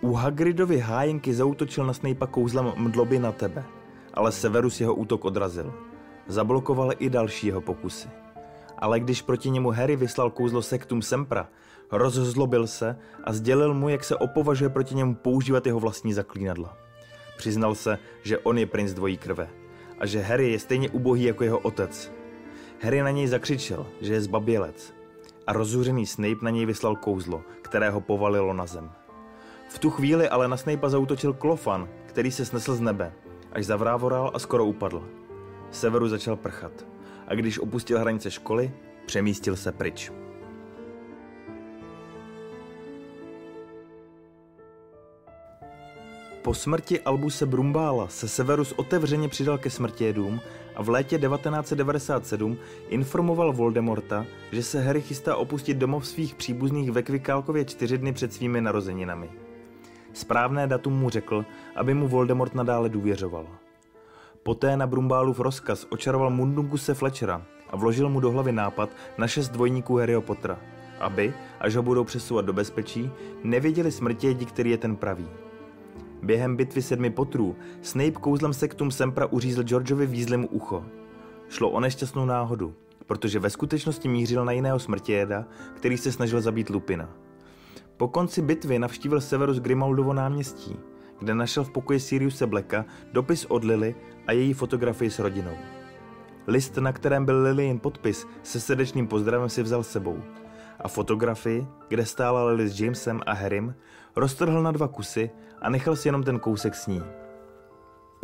U 0.00 0.12
Hagridovy 0.12 0.78
hájenky 0.78 1.34
zautočil 1.34 1.86
na 1.86 1.92
Snape'a 1.92 2.26
kouzlem 2.26 2.72
mdloby 2.76 3.18
na 3.18 3.32
tebe, 3.32 3.64
ale 4.14 4.32
Severus 4.32 4.80
jeho 4.80 4.94
útok 4.94 5.24
odrazil. 5.24 5.74
Zablokoval 6.26 6.90
i 6.98 7.10
další 7.10 7.46
jeho 7.46 7.60
pokusy. 7.60 8.08
Ale 8.78 9.00
když 9.00 9.22
proti 9.22 9.50
němu 9.50 9.70
Harry 9.70 9.96
vyslal 9.96 10.30
kouzlo 10.30 10.62
Sectum 10.62 11.02
Sempra, 11.02 11.48
rozzlobil 11.92 12.66
se 12.66 12.96
a 13.24 13.32
sdělil 13.32 13.74
mu, 13.74 13.88
jak 13.88 14.04
se 14.04 14.16
opovažuje 14.16 14.70
proti 14.70 14.94
němu 14.94 15.14
používat 15.14 15.66
jeho 15.66 15.80
vlastní 15.80 16.12
zaklínadla. 16.12 16.76
Přiznal 17.36 17.74
se, 17.74 17.98
že 18.22 18.38
on 18.38 18.58
je 18.58 18.66
princ 18.66 18.92
dvojí 18.92 19.16
krve 19.16 19.48
a 19.98 20.06
že 20.06 20.20
Harry 20.20 20.52
je 20.52 20.58
stejně 20.58 20.90
ubohý 20.90 21.24
jako 21.24 21.44
jeho 21.44 21.58
otec. 21.58 22.12
Harry 22.82 23.02
na 23.02 23.10
něj 23.10 23.26
zakřičel, 23.26 23.86
že 24.00 24.12
je 24.12 24.20
zbabělec 24.20 24.94
a 25.46 25.52
rozzuřený 25.52 26.06
Snape 26.06 26.42
na 26.42 26.50
něj 26.50 26.66
vyslal 26.66 26.96
kouzlo, 26.96 27.42
které 27.62 27.90
ho 27.90 28.00
povalilo 28.00 28.52
na 28.52 28.66
zem. 28.66 28.90
V 29.68 29.78
tu 29.78 29.90
chvíli 29.90 30.28
ale 30.28 30.48
na 30.48 30.56
Snape'a 30.56 30.88
zautočil 30.88 31.32
Klofan, 31.32 31.88
který 32.06 32.30
se 32.30 32.44
snesl 32.44 32.74
z 32.74 32.80
nebe, 32.80 33.12
až 33.52 33.66
zavrávoral 33.66 34.30
a 34.34 34.38
skoro 34.38 34.64
upadl. 34.64 35.08
Severu 35.70 36.08
začal 36.08 36.36
prchat 36.36 36.86
a 37.28 37.34
když 37.34 37.58
opustil 37.58 37.98
hranice 37.98 38.30
školy, 38.30 38.72
přemístil 39.06 39.56
se 39.56 39.72
pryč. 39.72 40.12
Po 46.42 46.54
smrti 46.54 47.00
Albuse 47.00 47.46
Brumbála 47.46 48.08
se 48.08 48.28
Severus 48.28 48.72
otevřeně 48.72 49.28
přidal 49.28 49.58
ke 49.58 49.70
smrtědům 49.70 50.40
a 50.74 50.82
v 50.82 50.88
létě 50.88 51.18
1997 51.18 52.56
informoval 52.88 53.52
Voldemorta, 53.52 54.26
že 54.52 54.62
se 54.62 54.82
Harry 54.82 55.00
chystá 55.00 55.36
opustit 55.36 55.76
domov 55.76 56.06
svých 56.06 56.34
příbuzných 56.34 56.90
ve 56.90 57.02
Kvikálkově 57.02 57.64
čtyři 57.64 57.98
dny 57.98 58.12
před 58.12 58.32
svými 58.32 58.60
narozeninami. 58.60 59.30
Správné 60.12 60.66
datum 60.66 60.92
mu 60.92 61.10
řekl, 61.10 61.44
aby 61.76 61.94
mu 61.94 62.08
Voldemort 62.08 62.54
nadále 62.54 62.88
důvěřoval. 62.88 63.46
Poté 64.42 64.76
na 64.76 64.86
Brumbálův 64.86 65.40
rozkaz 65.40 65.86
očaroval 65.90 66.30
Mundunguse 66.30 66.94
Fletchera 66.94 67.42
a 67.70 67.76
vložil 67.76 68.08
mu 68.08 68.20
do 68.20 68.30
hlavy 68.30 68.52
nápad 68.52 68.90
na 69.18 69.28
šest 69.28 69.48
dvojníků 69.48 69.96
Harryho 69.96 70.22
Pottera, 70.22 70.58
aby, 71.00 71.34
až 71.60 71.76
ho 71.76 71.82
budou 71.82 72.04
přesouvat 72.04 72.44
do 72.44 72.52
bezpečí, 72.52 73.10
nevěděli 73.44 73.92
smrtědi, 73.92 74.44
který 74.44 74.70
je 74.70 74.78
ten 74.78 74.96
pravý. 74.96 75.28
Během 76.22 76.56
bitvy 76.56 76.82
sedmi 76.82 77.10
potrů 77.10 77.56
Snape 77.82 78.10
kouzlem 78.10 78.52
sektum 78.52 78.90
Sempra 78.90 79.26
uřízl 79.26 79.62
Georgeovi 79.62 80.06
výzlemu 80.06 80.48
ucho. 80.48 80.84
Šlo 81.48 81.70
o 81.70 81.80
nešťastnou 81.80 82.24
náhodu, 82.24 82.74
protože 83.06 83.38
ve 83.38 83.50
skutečnosti 83.50 84.08
mířil 84.08 84.44
na 84.44 84.52
jiného 84.52 84.78
smrtějeda, 84.78 85.44
který 85.74 85.98
se 85.98 86.12
snažil 86.12 86.40
zabít 86.40 86.70
Lupina. 86.70 87.08
Po 87.96 88.08
konci 88.08 88.42
bitvy 88.42 88.78
navštívil 88.78 89.20
Severus 89.20 89.58
Grimaldovo 89.58 90.12
náměstí, 90.12 90.76
kde 91.18 91.34
našel 91.34 91.64
v 91.64 91.70
pokoji 91.70 92.00
Siriuse 92.00 92.46
Blacka 92.46 92.84
dopis 93.12 93.44
od 93.44 93.64
Lily 93.64 93.94
a 94.26 94.32
její 94.32 94.52
fotografii 94.52 95.10
s 95.10 95.18
rodinou. 95.18 95.56
List, 96.46 96.76
na 96.76 96.92
kterém 96.92 97.24
byl 97.24 97.42
Lilyin 97.42 97.78
podpis 97.78 98.26
se 98.42 98.60
srdečným 98.60 99.06
pozdravem 99.06 99.48
si 99.48 99.62
vzal 99.62 99.82
sebou 99.82 100.22
a 100.80 100.88
fotografii, 100.88 101.66
kde 101.88 102.06
stála 102.06 102.44
Lily 102.44 102.68
s 102.68 102.80
Jamesem 102.80 103.20
a 103.26 103.32
Harrym, 103.32 103.74
roztrhl 104.16 104.62
na 104.62 104.72
dva 104.72 104.88
kusy 104.88 105.30
a 105.62 105.70
nechal 105.70 105.96
si 105.96 106.08
jenom 106.08 106.22
ten 106.22 106.38
kousek 106.38 106.74
s 106.74 106.86
ní. 106.86 107.02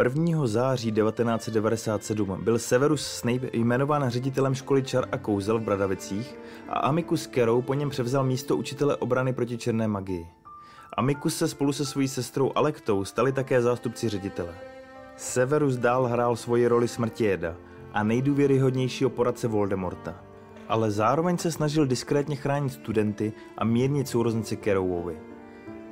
1. 0.05 0.47
září 0.47 0.93
1997 0.93 2.45
byl 2.45 2.59
Severus 2.59 3.07
Snape 3.07 3.51
jmenován 3.53 4.11
ředitelem 4.11 4.55
školy 4.55 4.83
čar 4.83 5.09
a 5.13 5.19
kouzel 5.19 5.59
v 5.59 5.63
Bradavicích 5.63 6.39
a 6.69 6.79
Amicus 6.79 7.27
Carrow 7.35 7.65
po 7.65 7.75
něm 7.75 7.91
převzal 7.91 8.25
místo 8.25 8.57
učitele 8.57 8.97
obrany 8.97 9.33
proti 9.33 9.59
černé 9.59 9.89
magii. 9.89 10.27
Amicus 10.97 11.37
se 11.37 11.49
spolu 11.49 11.73
se 11.73 11.87
svojí 11.87 12.09
sestrou 12.09 12.53
Alektou 12.55 13.05
stali 13.05 13.33
také 13.33 13.63
zástupci 13.63 14.09
ředitele. 14.09 14.55
Severus 15.17 15.77
dál 15.77 16.07
hrál 16.07 16.37
svoji 16.37 16.67
roli 16.67 16.89
smrtějeda 16.89 17.57
a 17.93 18.03
nejdůvěryhodnějšího 18.03 19.11
poradce 19.11 19.49
Voldemorta. 19.49 20.15
Ale 20.69 20.91
zároveň 20.91 21.39
se 21.39 21.53
snažil 21.53 21.87
diskrétně 21.87 22.37
chránit 22.37 22.73
studenty 22.73 23.33
a 23.59 23.65
mírnit 23.65 24.09
sourozence 24.09 24.57
Carrowovi. 24.57 25.19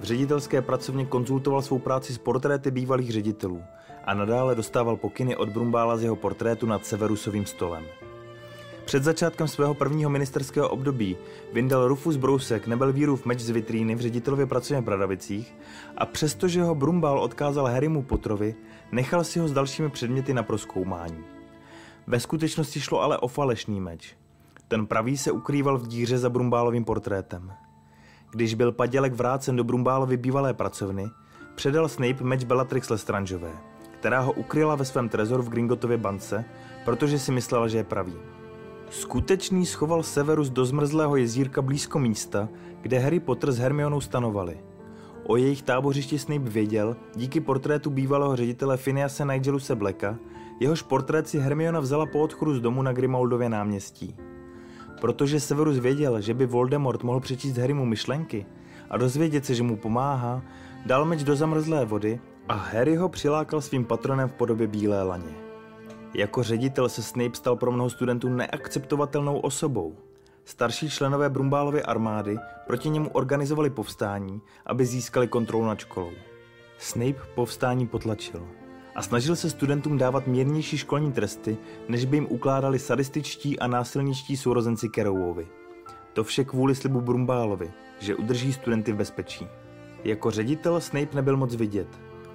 V 0.00 0.04
ředitelské 0.04 0.62
pracovně 0.62 1.06
konzultoval 1.06 1.62
svou 1.62 1.78
práci 1.78 2.12
s 2.12 2.18
portréty 2.18 2.70
bývalých 2.70 3.12
ředitelů 3.12 3.62
a 4.04 4.14
nadále 4.14 4.54
dostával 4.54 4.96
pokyny 4.96 5.36
od 5.36 5.48
Brumbála 5.48 5.96
z 5.96 6.02
jeho 6.02 6.16
portrétu 6.16 6.66
nad 6.66 6.86
Severusovým 6.86 7.46
stolem. 7.46 7.84
Před 8.84 9.04
začátkem 9.04 9.48
svého 9.48 9.74
prvního 9.74 10.10
ministerského 10.10 10.68
období 10.68 11.16
vyndal 11.52 11.88
Rufus 11.88 12.16
Brousek 12.16 12.66
Nebelvírův 12.66 13.26
meč 13.26 13.40
z 13.40 13.50
vitríny 13.50 13.94
v 13.94 14.00
ředitelově 14.00 14.46
pracovně 14.46 14.80
v 14.80 14.84
Bradavicích 14.84 15.54
a 15.96 16.06
přestože 16.06 16.62
ho 16.62 16.74
Brumbál 16.74 17.20
odkázal 17.20 17.66
Harrymu 17.66 18.02
Potrovi, 18.02 18.54
nechal 18.92 19.24
si 19.24 19.38
ho 19.38 19.48
s 19.48 19.52
dalšími 19.52 19.90
předměty 19.90 20.34
na 20.34 20.42
proskoumání. 20.42 21.24
Ve 22.06 22.20
skutečnosti 22.20 22.80
šlo 22.80 23.02
ale 23.02 23.18
o 23.18 23.28
falešný 23.28 23.80
meč. 23.80 24.16
Ten 24.68 24.86
pravý 24.86 25.16
se 25.16 25.32
ukrýval 25.32 25.78
v 25.78 25.86
díře 25.86 26.18
za 26.18 26.30
Brumbálovým 26.30 26.84
portrétem. 26.84 27.52
Když 28.30 28.54
byl 28.54 28.72
padělek 28.72 29.12
vrácen 29.12 29.56
do 29.56 29.64
Brumbálovy 29.64 30.16
bývalé 30.16 30.54
pracovny, 30.54 31.06
předal 31.54 31.88
Snape 31.88 32.24
meč 32.24 32.44
Bellatrix 32.44 32.90
Lestrangeové, 32.90 33.52
která 34.00 34.20
ho 34.20 34.32
ukryla 34.32 34.74
ve 34.74 34.84
svém 34.84 35.08
trezoru 35.08 35.42
v 35.42 35.48
Gringotově 35.48 35.98
bance, 35.98 36.44
protože 36.84 37.18
si 37.18 37.32
myslela, 37.32 37.68
že 37.68 37.78
je 37.78 37.84
pravý. 37.84 38.14
Skutečný 38.90 39.66
schoval 39.66 40.02
Severus 40.02 40.50
do 40.50 40.64
zmrzlého 40.64 41.16
jezírka 41.16 41.62
blízko 41.62 41.98
místa, 41.98 42.48
kde 42.80 42.98
Harry 42.98 43.20
Potter 43.20 43.52
s 43.52 43.58
Hermionou 43.58 44.00
stanovali. 44.00 44.60
O 45.26 45.36
jejich 45.36 45.62
tábořišti 45.62 46.18
Snape 46.18 46.50
věděl 46.50 46.96
díky 47.14 47.40
portrétu 47.40 47.90
bývalého 47.90 48.36
ředitele 48.36 48.76
Phinease 48.76 49.24
Nigeluse 49.24 49.74
Blacka, 49.74 50.18
jehož 50.60 50.82
portrét 50.82 51.28
si 51.28 51.38
Hermiona 51.38 51.80
vzala 51.80 52.06
po 52.06 52.20
odchodu 52.20 52.54
z 52.54 52.60
domu 52.60 52.82
na 52.82 52.92
Grimaldově 52.92 53.48
náměstí. 53.48 54.16
Protože 55.06 55.40
Severus 55.40 55.78
věděl, 55.78 56.20
že 56.20 56.34
by 56.34 56.46
Voldemort 56.46 57.02
mohl 57.02 57.20
přečíst 57.20 57.56
Harrymu 57.56 57.84
myšlenky 57.84 58.46
a 58.90 58.96
dozvědět 58.96 59.44
se, 59.44 59.54
že 59.54 59.62
mu 59.62 59.76
pomáhá, 59.76 60.42
dal 60.86 61.04
meč 61.04 61.22
do 61.22 61.36
zamrzlé 61.36 61.84
vody 61.84 62.20
a 62.48 62.54
Harry 62.54 62.96
ho 62.96 63.08
přilákal 63.08 63.60
svým 63.60 63.84
patronem 63.84 64.28
v 64.28 64.32
podobě 64.32 64.66
bílé 64.66 65.02
laně. 65.02 65.34
Jako 66.14 66.42
ředitel 66.42 66.88
se 66.88 67.02
Snape 67.02 67.34
stal 67.34 67.56
pro 67.56 67.72
mnoho 67.72 67.90
studentů 67.90 68.28
neakceptovatelnou 68.28 69.38
osobou. 69.38 69.96
Starší 70.44 70.90
členové 70.90 71.30
Brumbálovy 71.30 71.82
armády 71.82 72.38
proti 72.66 72.88
němu 72.88 73.10
organizovali 73.10 73.70
povstání, 73.70 74.40
aby 74.66 74.86
získali 74.86 75.28
kontrolu 75.28 75.66
nad 75.66 75.78
školou. 75.78 76.12
Snape 76.78 77.20
povstání 77.34 77.86
potlačil 77.86 78.46
a 78.96 79.02
snažil 79.02 79.36
se 79.36 79.50
studentům 79.50 79.98
dávat 79.98 80.26
mírnější 80.26 80.78
školní 80.78 81.12
tresty, 81.12 81.56
než 81.88 82.04
by 82.04 82.16
jim 82.16 82.26
ukládali 82.30 82.78
sadističtí 82.78 83.58
a 83.58 83.66
násilničtí 83.66 84.36
sourozenci 84.36 84.88
Kerouovi. 84.88 85.46
To 86.12 86.24
vše 86.24 86.44
kvůli 86.44 86.74
slibu 86.74 87.00
Brumbálovi, 87.00 87.70
že 87.98 88.14
udrží 88.14 88.52
studenty 88.52 88.92
v 88.92 88.96
bezpečí. 88.96 89.48
Jako 90.04 90.30
ředitel 90.30 90.80
Snape 90.80 91.14
nebyl 91.16 91.36
moc 91.36 91.54
vidět, 91.54 91.88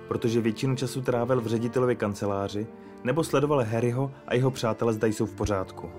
protože 0.07 0.41
většinu 0.41 0.75
času 0.75 1.01
trávil 1.01 1.41
v 1.41 1.47
ředitelově 1.47 1.95
kanceláři 1.95 2.67
nebo 3.03 3.23
sledoval 3.23 3.63
Harryho 3.63 4.11
a 4.27 4.35
jeho 4.35 4.51
přátele 4.51 4.93
zda 4.93 5.07
jsou 5.07 5.25
v 5.25 5.35
pořádku. 5.35 5.89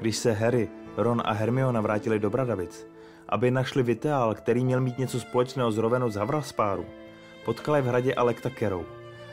Když 0.00 0.16
se 0.16 0.32
Harry, 0.32 0.68
Ron 0.96 1.22
a 1.24 1.32
Hermiona 1.32 1.80
vrátili 1.80 2.18
do 2.18 2.30
Bradavic, 2.30 2.86
aby 3.28 3.50
našli 3.50 3.82
Viteál, 3.82 4.34
který 4.34 4.64
měl 4.64 4.80
mít 4.80 4.98
něco 4.98 5.20
společného 5.20 5.72
s 5.72 5.78
Rovenou 5.78 6.10
z 6.10 6.16
Havraspáru, 6.16 6.84
potkali 7.44 7.82
v 7.82 7.86
hradě 7.86 8.14
Alekta 8.14 8.50
Kerou 8.50 8.84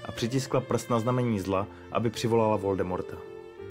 a 0.08 0.12
přitiskla 0.12 0.62
prst 0.62 0.90
na 0.90 1.00
znamení 1.00 1.40
zla, 1.40 1.68
aby 1.92 2.10
přivolala 2.10 2.56
Voldemorta. 2.56 3.18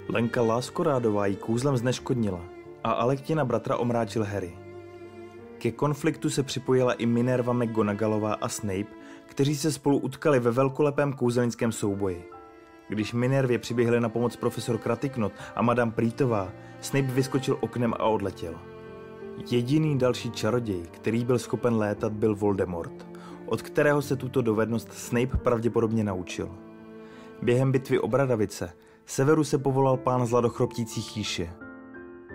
Lenka 0.09 0.41
Láskorádová 0.41 1.25
jí 1.25 1.35
kůzlem 1.35 1.77
zneškodnila 1.77 2.41
a 2.83 2.91
Alektina 2.91 3.45
bratra 3.45 3.77
omráčil 3.77 4.23
Harry. 4.23 4.57
Ke 5.57 5.71
konfliktu 5.71 6.29
se 6.29 6.43
připojila 6.43 6.93
i 6.93 7.05
Minerva 7.05 7.53
McGonagallová 7.53 8.33
a 8.33 8.49
Snape, 8.49 8.93
kteří 9.25 9.55
se 9.55 9.71
spolu 9.71 9.97
utkali 9.97 10.39
ve 10.39 10.51
velkolepém 10.51 11.13
kouzelnickém 11.13 11.71
souboji. 11.71 12.29
Když 12.89 13.13
Minervě 13.13 13.59
přiběhli 13.59 13.99
na 13.99 14.09
pomoc 14.09 14.35
profesor 14.35 14.77
Kratiknot 14.77 15.31
a 15.55 15.61
Madame 15.61 15.91
Prítová, 15.91 16.51
Snape 16.81 17.07
vyskočil 17.07 17.57
oknem 17.61 17.93
a 17.93 18.03
odletěl. 18.03 18.55
Jediný 19.51 19.97
další 19.97 20.31
čaroděj, 20.31 20.83
který 20.91 21.25
byl 21.25 21.39
schopen 21.39 21.75
létat, 21.75 22.13
byl 22.13 22.35
Voldemort, 22.35 23.06
od 23.47 23.61
kterého 23.61 24.01
se 24.01 24.15
tuto 24.15 24.41
dovednost 24.41 24.93
Snape 24.93 25.37
pravděpodobně 25.37 26.03
naučil. 26.03 26.49
Během 27.41 27.71
bitvy 27.71 27.99
o 27.99 28.07
Bradavice 28.07 28.73
Severu 29.05 29.43
se 29.43 29.57
povolal 29.57 29.97
pán 29.97 30.25
zladochroptící 30.25 31.01
chýše. 31.01 31.49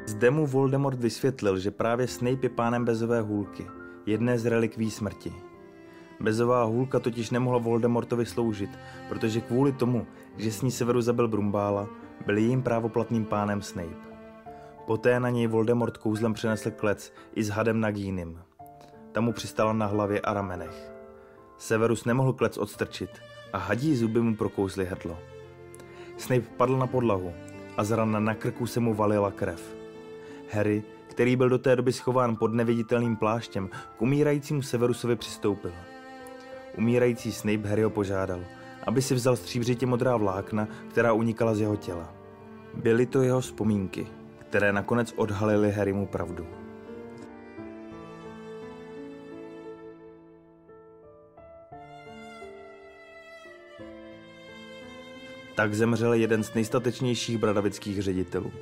Zde 0.07 0.31
mu 0.31 0.47
Voldemort 0.47 0.99
vysvětlil, 0.99 1.59
že 1.59 1.71
právě 1.71 2.09
Snape 2.09 2.39
je 2.43 2.49
pánem 2.49 2.85
bezové 2.85 3.21
hůlky, 3.21 3.67
jedné 4.07 4.39
z 4.39 4.47
relikví 4.47 4.91
smrti. 4.91 5.33
Bezová 6.21 6.65
hůlka 6.65 7.01
totiž 7.01 7.31
nemohla 7.31 7.59
Voldemortovi 7.59 8.27
sloužit, 8.27 8.71
protože 9.09 9.41
kvůli 9.41 9.73
tomu, 9.73 10.07
že 10.37 10.53
s 10.53 10.63
ní 10.63 10.71
Severu 10.71 11.01
zabil 11.01 11.29
Brumbála, 11.29 11.89
byl 12.27 12.39
jejím 12.39 12.63
právoplatným 12.63 13.25
pánem 13.25 13.63
Snape. 13.63 14.13
Poté 14.87 15.21
na 15.21 15.31
něj 15.31 15.47
Voldemort 15.47 15.97
kouzlem 15.97 16.33
přenesl 16.33 16.71
klec 16.71 17.13
i 17.35 17.45
s 17.45 17.49
hadem 17.49 17.81
Nagínem. 17.81 18.43
Tam 19.13 19.25
mu 19.25 19.33
přistala 19.33 19.73
na 19.73 19.87
hlavě 19.87 20.21
a 20.21 20.33
ramenech. 20.33 20.92
Severus 21.63 22.05
nemohl 22.05 22.33
klec 22.33 22.59
odstrčit 22.59 23.11
a 23.53 23.59
hadí 23.59 23.97
zuby 23.97 24.21
mu 24.21 24.37
prokouzly 24.37 24.85
hrdlo. 24.85 25.19
Snape 26.17 26.47
padl 26.57 26.77
na 26.79 26.87
podlahu 26.87 27.33
a 27.77 27.85
z 27.85 27.91
rana 27.91 28.21
na 28.21 28.35
krku 28.35 28.67
se 28.67 28.81
mu 28.81 28.95
valila 28.95 29.31
krev. 29.31 29.77
Harry, 30.51 30.83
který 31.07 31.37
byl 31.37 31.49
do 31.49 31.59
té 31.59 31.77
doby 31.77 31.93
schován 31.93 32.37
pod 32.37 32.55
neviditelným 32.55 33.17
pláštěm, 33.17 33.71
k 33.99 34.03
umírajícímu 34.03 34.63
Severusovi 34.63 35.17
přistoupil. 35.17 35.73
Umírající 36.79 37.33
Snape 37.33 37.69
Harryho 37.69 37.91
požádal, 37.91 38.41
aby 38.87 39.03
si 39.03 39.15
vzal 39.15 39.37
stříbřitě 39.37 39.87
modrá 39.87 40.17
vlákna, 40.17 40.69
která 40.91 41.13
unikala 41.13 41.55
z 41.55 41.61
jeho 41.61 41.77
těla. 41.77 42.15
Byly 42.75 43.07
to 43.07 43.23
jeho 43.23 43.41
vzpomínky, 43.41 44.07
které 44.39 44.73
nakonec 44.73 45.15
odhalily 45.17 45.73
Harrymu 45.73 46.07
pravdu. 46.07 46.47
Tak 55.55 55.75
zemřel 55.75 56.13
jeden 56.13 56.45
z 56.45 56.55
nejstatečnějších 56.55 57.39
bradavických 57.39 58.03
ředitelů. 58.03 58.53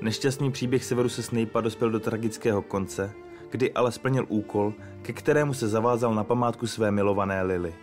Nešťastný 0.00 0.52
příběh 0.52 0.84
Severuse 0.84 1.22
Snape'a 1.22 1.60
dospěl 1.60 1.90
do 1.90 2.00
tragického 2.00 2.62
konce, 2.62 3.12
kdy 3.50 3.72
ale 3.72 3.92
splnil 3.92 4.26
úkol, 4.28 4.74
ke 5.02 5.12
kterému 5.12 5.54
se 5.54 5.68
zavázal 5.68 6.14
na 6.14 6.24
památku 6.24 6.66
své 6.66 6.90
milované 6.90 7.42
Lily. 7.42 7.74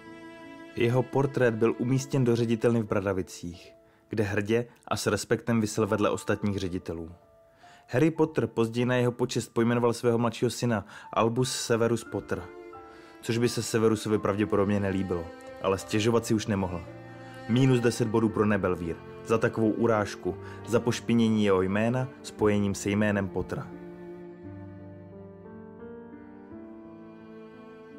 Jeho 0.76 1.04
portrét 1.04 1.54
byl 1.54 1.76
umístěn 1.78 2.24
do 2.24 2.36
ředitelny 2.36 2.82
v 2.82 2.88
Bradavicích, 2.88 3.74
kde 4.10 4.24
hrdě 4.24 4.66
a 4.88 4.98
s 4.98 5.08
respektem 5.08 5.62
vysel 5.62 5.88
vedle 5.88 6.10
ostatních 6.10 6.58
ředitelů. 6.58 7.12
Harry 7.88 8.12
Potter 8.12 8.48
později 8.48 8.86
na 8.86 8.96
jeho 8.96 9.12
počest 9.12 9.54
pojmenoval 9.54 9.94
svého 9.94 10.18
mladšího 10.18 10.50
syna 10.52 10.86
Albus 11.14 11.56
Severus 11.56 12.04
Potter, 12.04 12.44
což 13.22 13.38
by 13.38 13.50
se 13.50 13.64
Severusovi 13.64 14.20
pravděpodobně 14.20 14.80
nelíbilo, 14.80 15.26
ale 15.62 15.78
stěžovat 15.78 16.26
si 16.26 16.34
už 16.34 16.48
nemohl. 16.48 16.82
Minus 17.50 17.80
10 17.80 18.08
bodů 18.08 18.30
pro 18.30 18.46
Nebelvír 18.46 18.96
za 19.26 19.38
takovou 19.38 19.70
urážku, 19.70 20.38
za 20.68 20.80
pošpinění 20.80 21.46
jeho 21.46 21.62
jména 21.62 22.08
spojením 22.22 22.76
se 22.76 22.90
jménem 22.90 23.28
Pottera. 23.28 23.68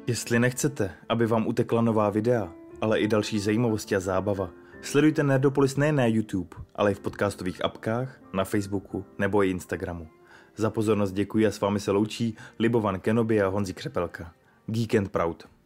Jestli 0.07 0.39
nechcete, 0.39 0.91
aby 1.09 1.25
vám 1.25 1.47
utekla 1.47 1.81
nová 1.81 2.09
videa, 2.09 2.51
ale 2.81 2.99
i 2.99 3.07
další 3.07 3.39
zajímavosti 3.39 3.95
a 3.95 3.99
zábava, 3.99 4.49
sledujte 4.81 5.23
Nerdopolis 5.23 5.75
nejen 5.75 5.95
na 5.95 6.05
YouTube, 6.05 6.57
ale 6.75 6.91
i 6.91 6.95
v 6.95 6.99
podcastových 6.99 7.65
apkách, 7.65 8.19
na 8.33 8.43
Facebooku 8.43 9.05
nebo 9.17 9.43
i 9.43 9.49
Instagramu. 9.49 10.07
Za 10.55 10.69
pozornost 10.69 11.11
děkuji 11.11 11.47
a 11.47 11.51
s 11.51 11.61
vámi 11.61 11.79
se 11.79 11.91
loučí 11.91 12.35
Libovan 12.59 12.99
Kenobi 12.99 13.41
a 13.41 13.47
Honzi 13.47 13.73
Křepelka. 13.73 14.31
Geek 14.65 14.95
and 14.95 15.09
Proud. 15.09 15.56